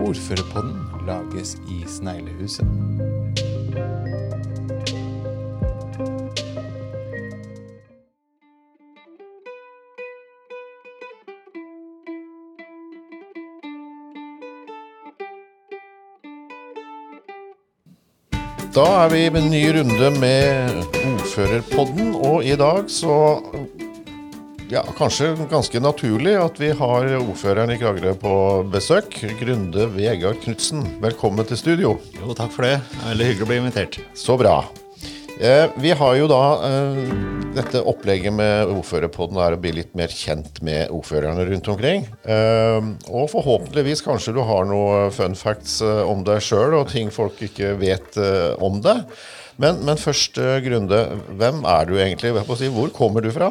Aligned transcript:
Ordførerpodden 0.00 0.76
lages 1.06 1.54
i 1.68 1.84
Sneglehuset. 1.86 2.66
Da 18.74 18.84
er 19.04 19.08
vi 19.10 19.18
i 19.18 19.26
en 19.26 19.50
ny 19.50 19.64
runde 19.76 20.10
med 20.20 20.70
Ordførerpodden, 21.12 22.14
og 22.14 22.44
i 22.44 22.56
dag 22.56 22.84
så 22.88 23.16
ja, 24.70 24.82
kanskje 24.98 25.32
ganske 25.50 25.80
naturlig 25.82 26.36
at 26.38 26.60
vi 26.60 26.70
har 26.78 27.08
ordføreren 27.18 27.72
i 27.74 27.78
Kragerø 27.80 28.14
på 28.20 28.34
besøk. 28.70 29.16
Grunde 29.40 29.88
Vegard 29.96 30.38
Knutsen, 30.44 30.84
velkommen 31.02 31.46
til 31.48 31.58
studio. 31.58 31.96
Jo, 32.14 32.34
takk 32.38 32.54
for 32.54 32.68
det. 32.68 32.76
Det 32.92 33.00
er 33.00 33.10
veldig 33.10 33.26
hyggelig 33.32 33.46
å 33.46 33.50
bli 33.50 33.58
invitert. 33.64 33.98
Så 34.18 34.36
bra. 34.38 34.60
Eh, 35.40 35.72
vi 35.80 35.90
har 35.96 36.14
jo 36.18 36.28
da 36.30 36.42
eh, 36.68 37.00
dette 37.56 37.82
opplegget 37.82 38.34
med 38.36 38.70
Ordførerpodden 38.70 39.40
er 39.40 39.56
å 39.56 39.60
bli 39.60 39.72
litt 39.80 39.94
mer 39.98 40.12
kjent 40.12 40.60
med 40.62 40.92
ordførerne 40.94 41.48
rundt 41.48 41.70
omkring. 41.72 42.06
Eh, 42.22 42.90
og 43.10 43.30
forhåpentligvis 43.32 44.04
kanskje 44.06 44.36
du 44.36 44.42
har 44.46 44.68
noen 44.70 45.10
fun 45.16 45.34
facts 45.38 45.80
eh, 45.82 46.04
om 46.06 46.22
deg 46.28 46.44
sjøl, 46.44 46.78
og 46.78 46.92
ting 46.92 47.10
folk 47.14 47.42
ikke 47.48 47.74
vet 47.80 48.20
eh, 48.20 48.52
om 48.62 48.78
deg. 48.84 49.02
Men, 49.60 49.80
men 49.84 49.98
først, 50.00 50.38
Grunde, 50.64 50.98
hvem 51.36 51.58
er 51.68 51.88
du 51.90 51.94
egentlig? 52.00 52.30
Hvor 52.72 52.92
kommer 52.96 53.20
du 53.24 53.28
fra? 53.34 53.50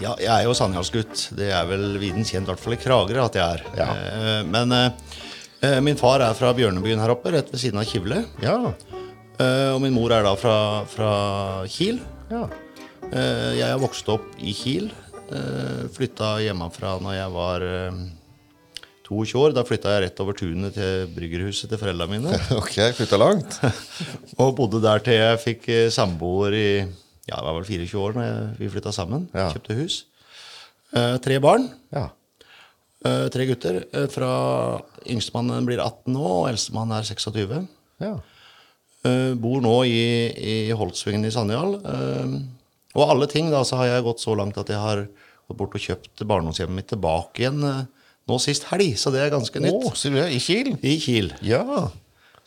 Ja, 0.00 0.14
jeg 0.16 0.30
er 0.32 0.46
jo 0.46 0.54
sandjalsgutt. 0.56 1.26
Det 1.36 1.50
er 1.52 1.66
vel 1.68 1.98
viden 2.00 2.24
kjent, 2.24 2.46
i 2.46 2.52
hvert 2.52 2.62
fall 2.62 2.76
i 2.76 2.80
Kragerø, 2.80 3.24
at 3.26 3.36
jeg 3.36 3.58
er. 3.58 3.64
Ja. 3.76 3.88
Eh, 3.92 4.38
Men 4.48 4.72
eh, 4.72 5.18
eh, 5.68 5.80
min 5.84 5.98
far 6.00 6.24
er 6.24 6.32
fra 6.38 6.54
Bjørnebyen 6.56 7.02
her 7.02 7.12
oppe, 7.12 7.32
rett 7.34 7.50
ved 7.52 7.60
siden 7.60 7.82
av 7.82 7.88
Kivle. 7.90 8.22
Ja. 8.44 8.56
Eh, 9.38 9.68
Og 9.74 9.82
min 9.84 9.92
mor 9.94 10.14
er 10.16 10.24
da 10.24 10.32
fra, 10.40 10.56
fra 10.88 11.12
Kiel. 11.68 12.00
ja. 12.32 12.46
Eh, 13.12 13.52
Jeg 13.60 13.68
er 13.68 13.78
vokst 13.84 14.08
opp 14.12 14.24
i 14.40 14.52
Kiel. 14.56 14.88
eh, 15.32 15.84
Flytta 15.92 16.38
hjemmefra 16.40 16.96
når 17.04 17.18
jeg 17.20 17.34
var 17.36 17.68
22 19.08 19.40
år. 19.40 19.54
Da 19.56 19.64
flytta 19.66 19.94
jeg 19.94 20.04
rett 20.06 20.20
over 20.24 20.36
tunet 20.36 20.76
til 20.76 21.08
bryggerhuset 21.16 21.70
til 21.72 21.80
foreldrene 21.80 22.18
mine. 22.18 22.38
Ok, 22.60 22.76
flytta 22.98 23.18
langt. 23.20 23.58
Og 24.42 24.54
bodde 24.58 24.82
der 24.84 25.02
til 25.04 25.16
jeg 25.18 25.40
fikk 25.44 25.68
eh, 25.74 25.88
samboer 25.94 26.56
i 26.56 26.68
ja, 27.28 27.36
det 27.36 27.44
var 27.44 27.58
vel 27.58 27.66
24 27.68 28.00
år 28.00 28.14
når 28.16 28.36
vi 28.56 28.70
flytta 28.72 28.92
sammen. 28.96 29.26
Ja. 29.36 29.50
Kjøpte 29.52 29.74
hus. 29.76 29.98
Eh, 30.96 31.16
tre 31.24 31.36
barn. 31.44 31.66
Ja. 31.92 32.06
eh, 33.04 33.26
tre 33.34 33.44
gutter. 33.50 33.82
Eh, 33.92 34.06
fra 34.12 34.30
Yngstemann 35.04 35.52
blir 35.68 35.82
18 35.84 36.14
nå, 36.14 36.22
og 36.24 36.46
eldstemann 36.52 36.94
er 36.96 37.04
26. 37.08 37.66
ja. 38.04 38.14
Eh, 39.06 39.34
bor 39.38 39.60
nå 39.62 39.74
i, 39.86 40.00
i 40.42 40.54
Holtsvingen 40.74 41.28
i 41.28 41.30
Sandjal. 41.30 41.76
Eh, 41.84 42.32
og 42.98 43.04
alle 43.12 43.28
ting, 43.30 43.52
da, 43.52 43.60
så 43.64 43.76
har 43.78 43.92
jeg 43.92 44.06
gått 44.08 44.24
så 44.24 44.32
langt 44.34 44.56
at 44.58 44.72
jeg 44.72 44.80
har 44.80 45.04
gått 45.04 45.60
bort 45.60 45.76
og 45.76 45.84
kjøpt 45.84 46.24
barndomshjemmet 46.26 46.80
mitt 46.80 46.88
tilbake 46.90 47.44
igjen 47.44 47.60
nå 48.28 48.38
sist 48.42 48.66
helg. 48.70 48.94
Så 49.00 49.10
det 49.14 49.22
er 49.24 49.32
ganske 49.34 49.58
Å, 49.60 49.64
nytt. 49.64 49.90
sier 49.98 50.14
du 50.14 50.20
det? 50.20 50.28
I 50.36 50.38
Kiel? 50.44 50.70
I 50.84 50.94
Kiel. 51.02 51.32
Ja, 51.46 51.88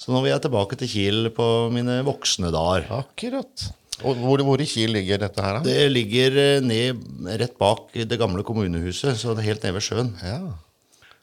Så 0.02 0.10
nå 0.14 0.22
vil 0.24 0.32
jeg 0.32 0.42
tilbake 0.42 0.78
til 0.82 0.90
Kiel 0.90 1.30
på 1.36 1.46
mine 1.74 2.00
voksne 2.08 2.50
dager. 2.54 2.88
akkurat. 3.02 3.68
Og 4.02 4.18
hvor, 4.18 4.42
hvor 4.42 4.62
i 4.64 4.66
Kiel 4.66 4.96
ligger 4.96 5.20
dette 5.22 5.44
her? 5.46 5.60
da? 5.60 5.62
Det 5.68 5.92
ligger 5.92 6.38
eh, 6.42 6.64
ned 6.66 7.04
rett 7.38 7.54
bak 7.62 7.92
det 7.94 8.18
gamle 8.18 8.42
kommunehuset, 8.48 9.14
så 9.20 9.36
det 9.38 9.44
er 9.44 9.52
helt 9.52 9.64
nede 9.68 9.76
ved 9.78 9.86
sjøen. 9.86 10.10
Ja. 10.26 10.40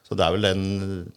Så 0.06 0.14
det 0.16 0.24
er 0.24 0.36
vel 0.36 0.46
den 0.46 0.62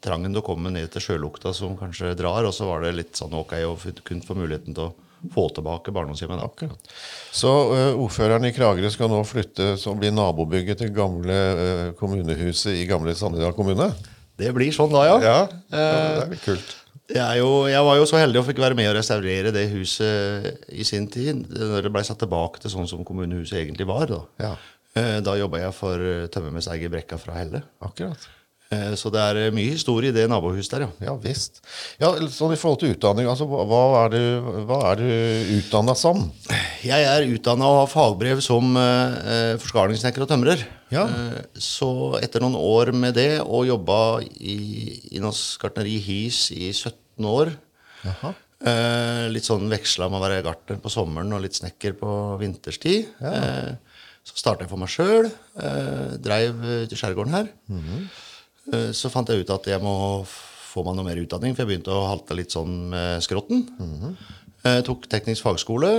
trangen 0.01 0.33
til 0.33 0.41
å 0.41 0.45
komme 0.47 0.71
ned 0.73 0.89
til 0.91 1.03
sjølukta 1.05 1.53
som 1.55 1.77
kanskje 1.79 2.15
drar, 2.17 2.43
og 2.49 2.53
så 2.57 2.65
var 2.67 2.81
det 2.83 2.95
litt 2.97 3.13
sånn 3.19 3.37
ok 3.37 3.53
å 3.69 3.75
kunne 4.03 4.25
få 4.25 4.35
muligheten 4.35 4.73
til 4.75 4.89
å 4.89 4.93
få 5.33 5.47
tilbake 5.55 5.93
barndomshjemmet. 5.93 6.41
da. 6.41 6.49
Akkurat. 6.49 6.91
Så 7.35 7.51
uh, 7.71 8.01
ordføreren 8.01 8.47
i 8.49 8.53
Kragerø 8.55 8.89
skal 8.93 9.11
nå 9.11 9.21
flytte 9.27 9.75
som 9.81 9.99
blir 10.01 10.13
nabobygget 10.15 10.81
til 10.81 10.93
gamle 10.95 11.37
uh, 11.37 11.87
kommunehuset 11.99 12.79
i 12.79 12.87
gamle 12.89 13.13
Sandedal 13.17 13.53
kommune? 13.57 13.91
Det 14.41 14.49
blir 14.55 14.73
sånn 14.73 14.93
da, 14.93 15.05
ja. 15.05 15.17
Ja, 15.21 15.39
det 15.69 15.81
er 16.37 16.37
kult. 16.41 16.77
Jeg, 17.11 17.21
er 17.21 17.39
jo, 17.41 17.67
jeg 17.69 17.83
var 17.85 17.97
jo 17.99 18.05
så 18.07 18.19
heldig 18.21 18.39
å 18.39 18.45
fikk 18.47 18.61
være 18.63 18.77
med 18.77 18.89
å 18.89 18.95
restaurere 18.95 19.51
det 19.53 19.65
huset 19.73 20.69
i 20.71 20.85
sin 20.87 21.07
tid, 21.11 21.43
når 21.51 21.87
det 21.87 21.91
ble 21.93 22.03
satt 22.07 22.21
tilbake 22.23 22.61
til 22.63 22.71
sånn 22.73 22.87
som 22.89 23.03
kommunehuset 23.07 23.59
egentlig 23.61 23.89
var. 23.89 24.07
Da, 24.11 24.21
Ja. 24.41 24.53
Eh, 24.91 25.21
da 25.23 25.37
jobba 25.39 25.61
jeg 25.61 25.71
for 25.71 26.03
eh, 26.03 26.25
tømmermester 26.27 26.73
Eiger 26.73 26.91
Brekka 26.91 27.15
fra 27.15 27.37
Helle. 27.37 27.61
Akkurat. 27.79 28.25
Eh, 28.71 28.93
Så 28.95 29.09
det 29.11 29.19
er 29.19 29.37
eh, 29.45 29.51
mye 29.51 29.73
historie 29.73 30.09
i 30.11 30.15
det 30.15 30.27
nabohuset 30.31 30.71
der, 30.77 30.85
ja. 30.85 30.89
Ja 31.09 31.15
visst. 31.19 31.59
Ja, 31.99 32.13
sånn 32.31 32.53
I 32.55 32.59
forhold 32.59 32.79
til 32.83 32.93
utdanning, 32.95 33.27
altså, 33.27 33.43
hva, 33.49 33.81
er 34.05 34.13
du, 34.13 34.21
hva 34.69 34.77
er 34.93 35.01
du 35.01 35.55
utdanna 35.57 35.95
som? 35.99 36.21
Jeg 36.85 37.03
er 37.07 37.25
utdanna 37.27 37.67
og 37.67 37.79
har 37.81 37.89
fagbrev 37.91 38.39
som 38.45 38.71
eh, 38.79 39.17
eh, 39.33 39.55
forskalingssnekker 39.61 40.23
og 40.23 40.31
tømrer. 40.31 40.63
Ja. 40.93 41.03
Eh, 41.07 41.41
så 41.59 41.91
etter 42.23 42.43
noen 42.45 42.55
år 42.59 42.93
med 42.95 43.15
det, 43.19 43.41
og 43.43 43.67
jobba 43.67 43.99
i, 44.39 44.57
i 45.11 45.19
norsk 45.23 45.67
gartneri 45.67 45.97
His 46.03 46.45
i 46.55 46.71
17 46.71 47.27
år 47.27 47.51
Jaha. 48.07 48.31
eh, 48.65 49.27
Litt 49.35 49.45
sånn 49.51 49.67
veksla 49.71 50.07
med 50.09 50.19
å 50.21 50.25
være 50.25 50.41
gartner 50.47 50.79
på 50.81 50.89
sommeren 50.91 51.31
og 51.35 51.43
litt 51.43 51.59
snekker 51.59 51.99
på 51.99 52.15
vinterstid. 52.41 53.11
Eh, 53.19 53.71
så 54.23 54.35
starta 54.37 54.63
jeg 54.63 54.69
for 54.71 54.79
meg 54.81 54.91
sjøl. 54.93 55.27
Eh, 55.59 56.11
dreiv 56.21 56.59
til 56.91 56.97
skjærgården 56.99 57.35
her. 57.35 57.47
Eh, 57.71 58.19
så 58.95 59.09
fant 59.11 59.27
jeg 59.27 59.41
ut 59.41 59.49
at 59.53 59.65
jeg 59.67 59.81
må 59.83 60.21
få 60.27 60.83
meg 60.85 60.95
noe 60.95 61.07
mer 61.07 61.19
utdanning, 61.19 61.55
for 61.55 61.63
jeg 61.63 61.71
begynte 61.71 61.95
å 61.95 62.07
halte 62.07 62.37
litt 62.37 62.53
sånn 62.53 62.75
med 62.93 63.23
skrotten. 63.25 63.65
Jeg 64.61 64.85
tok 64.87 65.07
teknisk 65.11 65.43
fagskole. 65.47 65.91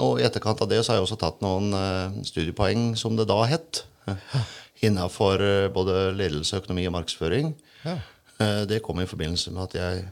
Og 0.00 0.20
i 0.20 0.24
etterkant 0.24 0.60
av 0.62 0.70
det 0.70 0.80
så 0.82 0.92
har 0.92 1.00
jeg 1.00 1.06
også 1.08 1.18
tatt 1.20 1.42
noen 1.44 1.74
eh, 1.76 2.20
studiepoeng, 2.28 2.94
som 2.96 3.16
det 3.18 3.28
da 3.30 3.40
het. 3.48 3.82
Innafor 4.86 5.42
eh, 5.44 5.68
både 5.72 6.10
ledelse, 6.16 6.60
økonomi 6.60 6.86
og 6.88 6.96
markedsføring. 6.96 7.52
Ja. 7.84 7.98
Eh, 8.40 8.62
det 8.70 8.82
kom 8.84 9.00
i 9.02 9.08
forbindelse 9.08 9.52
med 9.54 9.68
at 9.68 9.76
jeg 9.80 10.06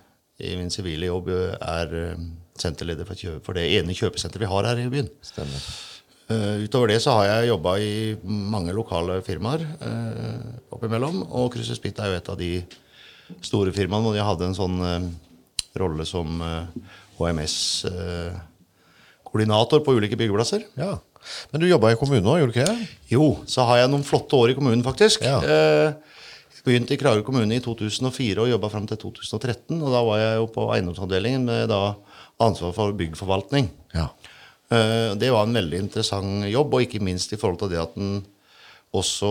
i 0.48 0.54
min 0.58 0.72
sivile 0.72 1.08
jobb 1.08 1.30
eh, 1.34 1.54
er 1.56 1.94
eh, 2.02 2.26
senterleder 2.58 3.08
for 3.08 3.56
det 3.56 3.68
ene 3.78 3.96
kjøpesenteret 3.96 4.44
vi 4.44 4.50
har 4.52 4.68
her 4.68 4.82
i 4.82 4.90
byen. 4.92 5.08
Stemmer. 5.24 5.70
Eh, 6.28 6.61
utover 6.66 6.91
det 6.93 6.99
så 7.00 7.15
har 7.16 7.25
jeg 7.25 7.49
jobba 7.49 7.78
i 7.81 8.12
mange 8.22 8.72
lokale 8.77 9.25
firmaer 9.25 9.65
uh, 9.81 10.44
oppimellom. 10.77 11.25
Og 11.25 11.53
Krysser 11.55 11.77
Spitt 11.78 11.99
er 12.05 12.09
jo 12.12 12.19
et 12.19 12.28
av 12.28 12.37
de 12.37 12.61
store 13.44 13.72
firmaene 13.72 14.05
hvor 14.05 14.16
jeg 14.19 14.28
hadde 14.28 14.44
en 14.50 14.59
sånn 14.59 14.78
uh, 14.84 15.00
rolle 15.81 16.05
som 16.09 16.27
HMS-koordinator 17.16 19.81
på 19.87 19.94
ulike 19.97 20.16
byggeplasser. 20.21 20.61
Ja. 20.77 20.99
Men 21.53 21.61
du 21.62 21.66
jobba 21.69 21.93
i 21.93 22.00
kommunen 22.00 22.28
òg, 22.28 22.39
gjorde 22.43 22.53
du 22.53 22.59
ikke 22.59 22.72
det? 22.75 22.81
Jo, 23.12 23.27
så 23.49 23.60
har 23.69 23.77
jeg 23.83 23.91
noen 23.93 24.06
flotte 24.06 24.34
år 24.37 24.49
i 24.53 24.56
kommunen, 24.59 24.84
faktisk. 24.84 25.19
Ja. 25.25 25.39
Begynte 26.66 26.95
i 26.97 27.00
Kragerø 27.00 27.22
kommune 27.25 27.55
i 27.56 27.65
2004 27.65 28.43
og 28.43 28.50
jobba 28.50 28.69
fram 28.72 28.87
til 28.91 28.99
2013. 29.00 29.77
Og 29.78 29.89
da 29.93 30.00
var 30.05 30.16
jeg 30.21 30.33
jo 30.41 30.47
på 30.56 30.62
eiendomsavdelingen 30.75 31.43
med 31.47 31.62
da 31.71 31.83
ansvar 32.43 32.72
for 32.77 32.93
byggforvaltning. 32.99 33.66
Ja. 33.95 34.06
Eh, 34.70 35.14
Det 35.16 35.30
var 35.32 35.46
en 35.46 35.54
veldig 35.56 35.78
interessant 35.86 36.44
jobb, 36.50 36.74
og 36.74 36.82
ikke 36.84 37.00
minst 37.04 37.32
i 37.32 37.38
forhold 37.40 37.58
til 37.62 37.70
det 37.72 37.80
at 37.80 37.96
en 37.96 38.18
også, 38.94 39.30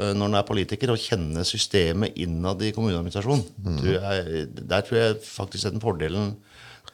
eh, 0.00 0.12
når 0.14 0.26
en 0.26 0.34
er 0.34 0.42
politiker, 0.46 0.90
å 0.90 0.98
kjenne 0.98 1.44
systemet 1.46 2.16
innad 2.18 2.62
i 2.62 2.72
kommuneadministrasjonen. 2.74 3.44
Mm. 3.62 4.66
Der 4.66 4.82
tror 4.82 4.98
jeg 4.98 5.20
faktisk 5.22 5.70
den 5.70 5.80
fordelen, 5.82 6.34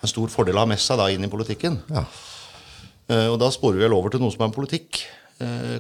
en 0.03 0.09
stor 0.11 0.29
fordel 0.29 0.57
å 0.57 0.65
ha 0.65 0.67
med 0.67 0.81
seg 0.83 0.99
da 0.99 1.07
inn 1.13 1.25
i 1.25 1.29
politikken. 1.33 1.81
Ja. 1.91 2.05
Eh, 3.09 3.29
Og 3.29 3.39
da 3.41 3.49
sporer 3.51 3.79
vi 3.79 3.85
vel 3.87 3.95
over 3.97 4.11
til 4.11 4.21
noe 4.21 4.31
som 4.33 4.49
er 4.49 4.55
politikk, 4.55 5.05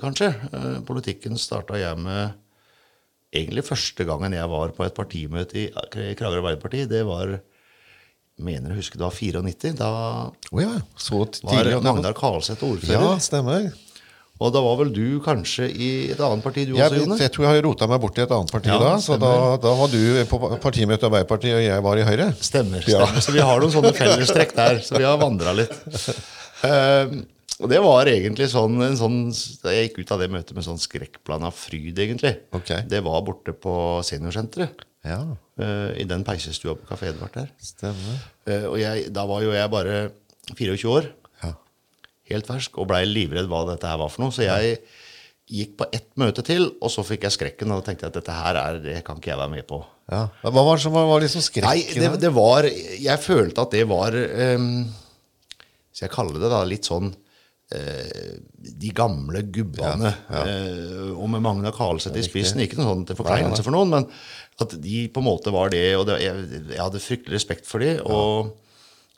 kanskje. 0.03 0.33
Politikken 0.85 1.37
starta 1.39 1.77
jeg 1.79 1.97
med 1.97 2.33
egentlig 3.33 3.63
første 3.63 4.05
gangen 4.05 4.33
jeg 4.35 4.49
var 4.51 4.73
på 4.75 4.85
et 4.85 4.95
partimøte 4.97 5.55
i 5.55 5.69
Kragerø 6.19 6.41
Arbeiderparti. 6.43 6.89
Det 6.89 7.05
var 7.07 7.39
mener 8.41 8.73
jeg 8.73 8.83
husker 8.83 9.01
det 9.01 9.07
var 9.07 9.17
94. 9.17 9.79
Da 9.79 9.93
oh 10.33 10.63
ja. 10.63 10.75
Så 10.97 11.25
var. 11.45 11.73
Magnar 11.85 12.17
Karlseth 12.17 12.65
ordfører. 12.67 13.01
Ja, 13.01 13.17
stemmer. 13.23 13.73
Og 14.43 14.51
da 14.51 14.63
var 14.65 14.79
vel 14.81 14.91
du 14.91 15.21
kanskje 15.23 15.69
i 15.71 15.89
et 16.11 16.21
annet 16.23 16.43
parti, 16.43 16.65
du 16.67 16.73
Jeg, 16.75 16.89
også, 16.89 17.03
Jone? 17.05 17.19
jeg 17.21 17.31
tror 17.35 17.45
jeg 17.47 17.53
har 17.53 17.67
rota 17.67 17.87
meg 17.91 18.01
bort 18.03 18.17
i 18.19 18.25
et 18.25 18.33
annet 18.35 18.51
parti 18.51 18.73
Ja, 18.73 18.79
da. 18.81 18.95
Så 19.03 19.19
da, 19.21 19.33
da 19.63 19.75
var 19.79 19.93
du 19.93 20.01
på 20.31 20.41
partimøte 20.63 21.07
i 21.07 21.11
Arbeiderpartiet, 21.11 21.59
og 21.61 21.63
jeg 21.63 21.85
var 21.87 22.01
i 22.01 22.07
Høyre. 22.09 22.27
Stemmer. 22.43 22.89
Ja. 22.91 23.05
stemmer. 23.05 23.23
Så 23.27 23.37
vi 23.37 23.45
har 23.45 23.63
noen 23.63 23.75
sånne 23.75 23.93
fellestrekk 23.95 24.57
der. 24.59 24.81
Så 24.83 24.99
vi 24.99 25.07
har 25.07 25.21
vandra 25.21 25.55
litt. 25.55 25.77
Uh, 26.63 27.23
og 27.63 27.71
det 27.71 27.79
var 27.85 28.11
egentlig 28.11 28.49
sånn, 28.51 28.81
en 28.83 28.99
sånn 28.99 29.17
Jeg 29.31 29.89
gikk 29.89 30.03
ut 30.03 30.13
av 30.15 30.23
det 30.23 30.29
møtet 30.33 30.57
med 30.57 30.67
sånn 30.67 30.81
skrekkblanda 30.83 31.53
fryd, 31.55 31.95
egentlig. 31.95 32.35
Okay. 32.57 32.83
Det 32.91 33.03
var 33.07 33.23
borte 33.27 33.55
på 33.55 33.75
seniorsenteret. 34.07 34.83
Ja, 35.07 35.21
eh, 35.59 36.01
I 36.03 36.07
den 36.09 36.25
peisestua 36.25 36.75
på 36.79 36.89
Kafé 36.89 37.11
Edvard 37.13 37.35
der. 37.37 37.51
stemmer. 37.61 38.21
Eh, 38.47 38.65
og 38.71 38.79
jeg, 38.81 39.09
da 39.13 39.27
var 39.29 39.43
jo 39.45 39.53
jeg 39.55 39.71
bare 39.73 39.97
24 40.57 40.91
år. 40.97 41.09
Ja. 41.43 41.55
helt 42.33 42.47
fersk 42.49 42.79
og 42.79 42.89
blei 42.91 43.05
livredd 43.07 43.49
hva 43.51 43.65
dette 43.69 43.89
her 43.89 43.99
var 44.01 44.13
for 44.13 44.25
noe. 44.25 44.35
Så 44.35 44.47
jeg 44.47 44.79
gikk 45.53 45.75
på 45.81 45.87
ett 45.93 46.09
møte 46.17 46.43
til, 46.47 46.71
og 46.81 46.91
så 46.91 47.05
fikk 47.05 47.27
jeg 47.27 47.35
skrekken. 47.37 47.73
Og 47.73 47.83
da 47.83 47.91
tenkte 47.91 48.07
jeg 48.07 48.15
at 48.15 48.19
dette 48.21 48.37
her 48.37 48.59
er, 48.61 48.79
det 48.85 49.01
kan 49.05 49.19
ikke 49.21 49.35
jeg 49.35 49.41
være 49.43 49.53
med 49.53 49.67
på. 49.69 49.83
Ja. 50.13 50.27
Hva 50.43 50.65
var 50.67 50.81
som 50.81 50.95
var, 50.97 51.07
var 51.11 51.21
liksom 51.23 51.45
skrekken? 51.45 51.69
Nei, 51.69 51.85
det, 51.95 52.09
det 52.21 52.31
var 52.35 52.67
Jeg 52.67 53.19
følte 53.23 53.63
at 53.63 53.71
det 53.73 53.85
var 53.89 54.13
um, 54.59 54.65
Så 55.95 56.03
jeg 56.05 56.13
kaller 56.13 56.41
det 56.43 56.51
da 56.51 56.59
litt 56.67 56.89
sånn 56.91 57.13
de 57.73 58.91
gamle 58.95 59.43
gubbene. 59.55 60.13
eh, 60.31 61.11
og 61.17 61.29
med 61.33 61.43
Magna 61.45 61.73
Karlseth 61.75 62.17
i 62.19 62.23
spissen. 62.27 62.61
Ikke 62.65 62.77
noe 62.79 62.91
sånn 62.93 63.07
til 63.09 63.17
forkleinelse 63.19 63.63
for 63.67 63.75
noen, 63.75 63.91
men 63.91 64.07
at 64.61 64.75
de 64.83 65.09
på 65.09 65.23
en 65.23 65.27
måte 65.29 65.53
var 65.55 65.71
det. 65.73 65.85
Og 65.99 66.07
det, 66.07 66.21
jeg, 66.23 66.35
jeg 66.75 66.81
hadde 66.83 67.01
fryktelig 67.03 67.39
respekt 67.39 67.67
for 67.71 67.79
dem. 67.85 68.01
Og 68.07 68.53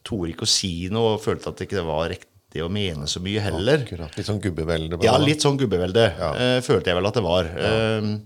torde 0.04 0.30
ikke 0.34 0.44
å 0.46 0.50
si 0.52 0.88
noe, 0.92 1.14
og 1.16 1.22
følte 1.24 1.48
at 1.50 1.56
det 1.60 1.68
ikke 1.68 1.84
var 1.86 2.08
riktig 2.12 2.62
å 2.62 2.68
mene 2.70 3.06
så 3.10 3.20
mye 3.24 3.40
heller. 3.42 3.82
Akkurat. 3.86 4.14
Litt 4.18 4.28
sånn 4.28 4.40
gubbevelde? 4.44 4.98
Ja, 5.02 5.16
litt 5.18 5.42
sånn 5.42 5.56
gubbevelde. 5.58 6.04
eh, 6.38 6.60
følte 6.62 6.92
jeg 6.92 6.98
vel 7.00 7.06
at 7.10 7.14
det 7.18 7.24
var. 7.24 7.44
Uh, 7.44 8.18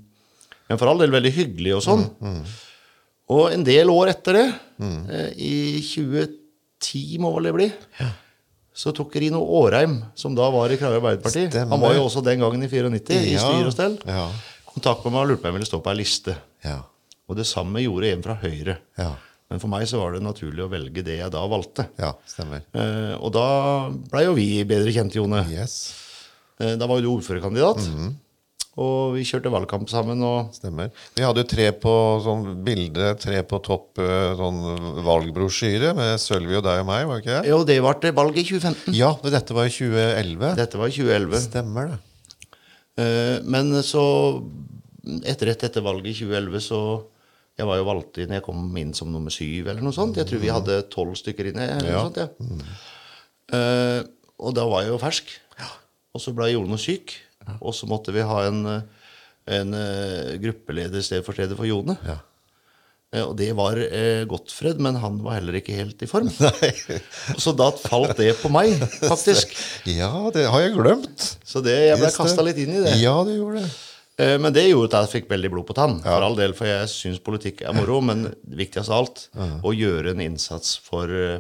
men 0.69 0.77
for 0.81 0.91
all 0.91 0.99
del 1.01 1.11
veldig 1.15 1.33
hyggelig 1.33 1.77
og 1.79 1.83
sånn. 1.87 2.03
Mm, 2.21 2.43
Og 3.31 3.53
en 3.53 3.65
del 3.65 3.89
år 3.93 4.09
etter 4.13 4.33
det, 4.37 4.47
eh, 4.81 5.31
i 5.37 5.81
2010 5.85 7.19
må 7.21 7.33
vel 7.35 7.49
det 7.49 7.55
bli, 7.57 7.69
så 8.79 8.93
tok 8.95 9.17
Rino 9.19 9.41
Årheim, 9.59 9.97
som 10.15 10.37
da 10.39 10.47
var 10.55 10.71
i 10.71 10.77
Kragerø 10.79 11.01
Arbeiderparti 11.03 11.49
Stemmer. 11.51 11.73
Han 11.75 11.83
var 11.83 11.97
jo 11.97 12.05
også 12.07 12.23
den 12.23 12.39
gangen 12.45 12.63
i 12.63 12.69
94 12.71 13.17
i 13.19 13.35
styr 13.43 13.67
og 13.67 13.75
stell. 13.75 13.99
ja. 14.07 14.29
Kontakt 14.69 15.03
med 15.05 15.13
meg 15.17 15.25
og 15.25 15.31
lurte 15.33 15.43
på 15.43 15.49
om 15.49 15.51
jeg 15.51 15.59
ville 15.59 15.67
stå 15.73 15.81
på 15.83 15.91
ei 15.91 15.97
liste. 15.99 16.37
Ja. 16.63 16.77
Og 17.29 17.35
det 17.41 17.47
samme 17.51 17.81
gjorde 17.83 18.13
en 18.15 18.23
fra 18.23 18.37
Høyre. 18.39 18.77
Ja. 19.01 19.09
Men 19.51 19.59
for 19.63 19.73
meg 19.73 19.89
så 19.91 19.99
var 19.99 20.13
det 20.15 20.21
naturlig 20.23 20.63
å 20.63 20.69
velge 20.71 21.03
det 21.03 21.17
jeg 21.19 21.33
da 21.35 21.41
valgte. 21.51 21.89
ja, 21.99 22.13
stemmer. 22.29 22.63
Eh, 22.77 23.15
og 23.19 23.33
da 23.35 23.47
blei 24.13 24.23
jo 24.29 24.35
vi 24.37 24.47
bedre 24.69 24.93
kjent, 24.95 25.17
Jone. 25.19 25.43
Yes, 25.51 25.79
Eh, 26.61 26.75
Da 26.77 26.87
var 26.91 26.99
jo 27.01 27.05
du 27.07 27.11
ordførerkandidat. 27.17 27.83
Og 28.79 29.17
vi 29.17 29.25
kjørte 29.27 29.51
valgkamp 29.51 29.89
sammen. 29.91 30.21
og 30.23 30.53
stemmer. 30.55 30.93
Vi 31.17 31.25
hadde 31.27 31.43
jo 31.43 31.49
tre 31.51 31.65
på 31.83 31.93
sånn 32.23 32.45
bilde, 32.63 33.09
tre 33.19 33.41
på 33.43 33.59
topp 33.67 33.99
eh, 33.99 34.37
sånn 34.39 34.61
valgbrosjyre 35.07 35.95
med 35.99 36.21
Sølvi 36.23 36.55
og 36.61 36.63
deg 36.67 36.85
og 36.85 36.87
meg, 36.87 37.07
var 37.11 37.19
det 37.19 37.25
ikke 37.25 37.37
det? 37.41 37.51
Jo, 37.51 37.59
det 37.67 37.79
ble 37.83 38.13
valget 38.21 38.45
i 38.45 38.47
2015. 38.53 38.95
Ja, 38.95 39.11
men 39.23 39.35
dette 39.35 39.57
var 39.57 39.67
i 39.67 39.75
2011. 39.75 40.55
Dette 40.61 40.79
var 40.79 40.93
i 40.93 40.95
2011. 40.95 41.43
Stemmer 41.49 41.91
det. 41.91 41.99
Eh, 43.03 43.37
Men 43.47 43.75
så, 43.87 44.05
etter 45.27 45.53
etter 45.55 45.83
valget 45.87 46.13
i 46.15 46.19
2011, 46.25 46.61
så 46.71 46.81
Jeg 47.59 47.67
var 47.67 47.77
jo 47.81 47.85
valgt 47.89 48.19
inn 48.23 48.31
Jeg 48.31 48.43
kom 48.47 48.77
inn 48.79 48.93
som 48.95 49.09
nummer 49.11 49.31
syv 49.35 49.67
eller 49.67 49.83
noe 49.83 49.91
sånt. 49.95 50.15
Jeg 50.21 50.29
tror 50.31 50.39
vi 50.39 50.51
hadde 50.55 50.77
tolv 50.95 51.17
stykker 51.19 51.51
inne. 51.51 51.65
eller 51.79 51.91
Ja. 51.91 52.03
Noe 52.05 52.13
sånt, 52.13 52.21
ja. 52.23 52.29
Eh, 53.59 54.03
og 54.39 54.55
da 54.55 54.67
var 54.71 54.85
jeg 54.85 54.93
jo 54.93 54.99
fersk. 55.03 55.33
Og 56.15 56.23
så 56.23 56.33
ble 56.35 56.53
Jone 56.53 56.79
syk. 56.79 57.17
Og 57.61 57.75
så 57.75 57.87
måtte 57.91 58.13
vi 58.15 58.21
ha 58.27 58.41
en, 58.49 58.65
en 59.49 59.75
eh, 59.75 60.35
gruppeleder 60.43 61.03
sted 61.05 61.25
for 61.27 61.33
stedet 61.37 61.57
for 61.59 61.69
Jone. 61.69 61.97
Ja. 62.07 62.19
Eh, 63.13 63.23
Og 63.25 63.35
det 63.39 63.51
var 63.57 63.79
eh, 63.81 64.25
Gottfred, 64.29 64.81
men 64.85 64.99
han 65.01 65.21
var 65.25 65.39
heller 65.39 65.57
ikke 65.61 65.77
helt 65.79 66.03
i 66.05 66.09
form. 66.11 66.29
Så 67.43 67.55
da 67.57 67.71
falt 67.73 68.17
det 68.21 68.35
på 68.43 68.51
meg, 68.53 68.75
faktisk. 69.01 69.55
Ja, 69.99 70.13
det 70.35 70.45
har 70.53 70.61
jeg 70.67 70.75
glemt. 70.77 71.29
Så 71.49 71.63
det, 71.65 71.77
jeg 71.89 72.01
ble 72.03 72.11
kasta 72.13 72.45
litt 72.45 72.59
inn 72.61 72.75
i 72.77 72.83
det. 72.85 72.97
Ja, 73.01 73.17
det 73.25 73.39
gjorde 73.39 73.63
det. 73.65 73.71
Eh, 74.19 74.35
Men 74.43 74.53
det 74.53 74.67
gjorde 74.69 74.91
at 74.99 75.07
jeg 75.09 75.23
fikk 75.23 75.31
veldig 75.33 75.51
blod 75.55 75.69
på 75.71 75.77
tann. 75.79 76.01
For 76.05 76.25
all 76.27 76.37
del, 76.37 76.53
for 76.59 76.69
jeg 76.69 76.89
syns 76.93 77.21
politikk 77.25 77.63
er 77.65 77.77
moro, 77.77 78.01
men 78.05 78.29
viktigst 78.45 78.91
av 78.93 78.99
alt 79.05 79.29
å 79.65 79.73
gjøre 79.73 80.13
en 80.17 80.21
innsats 80.29 80.77
for 80.85 81.09
eh, 81.09 81.39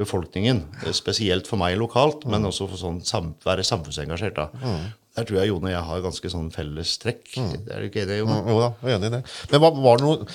befolkningen. 0.00 0.62
Spesielt 0.96 1.46
for 1.48 1.60
meg 1.60 1.76
lokalt, 1.80 2.22
men 2.28 2.44
også 2.48 2.66
for 2.70 2.80
sånn 2.80 3.34
være 3.44 3.64
samfunnsengasjert. 3.68 4.36
da. 4.36 4.48
Der 5.18 5.26
tror 5.26 5.40
jeg 5.40 5.50
Jone 5.50 5.68
og 5.68 5.74
jeg 5.74 5.86
har 5.90 6.02
ganske 6.06 6.32
sånn 6.32 6.50
felles 6.54 6.96
trekk. 7.02 7.32
Er 7.36 7.82
du 7.82 7.90
ikke 7.90 8.04
enig, 8.06 8.20
Jone? 8.22 8.40
Jo 8.46 8.58
da, 8.62 8.72
jeg 8.84 8.92
er 8.92 8.98
enig 9.00 9.10
i 9.10 9.14
det. 9.18 9.22
Men 9.52 9.64
var, 9.64 9.78
var 9.86 10.00
det 10.00 10.06
noe 10.06 10.28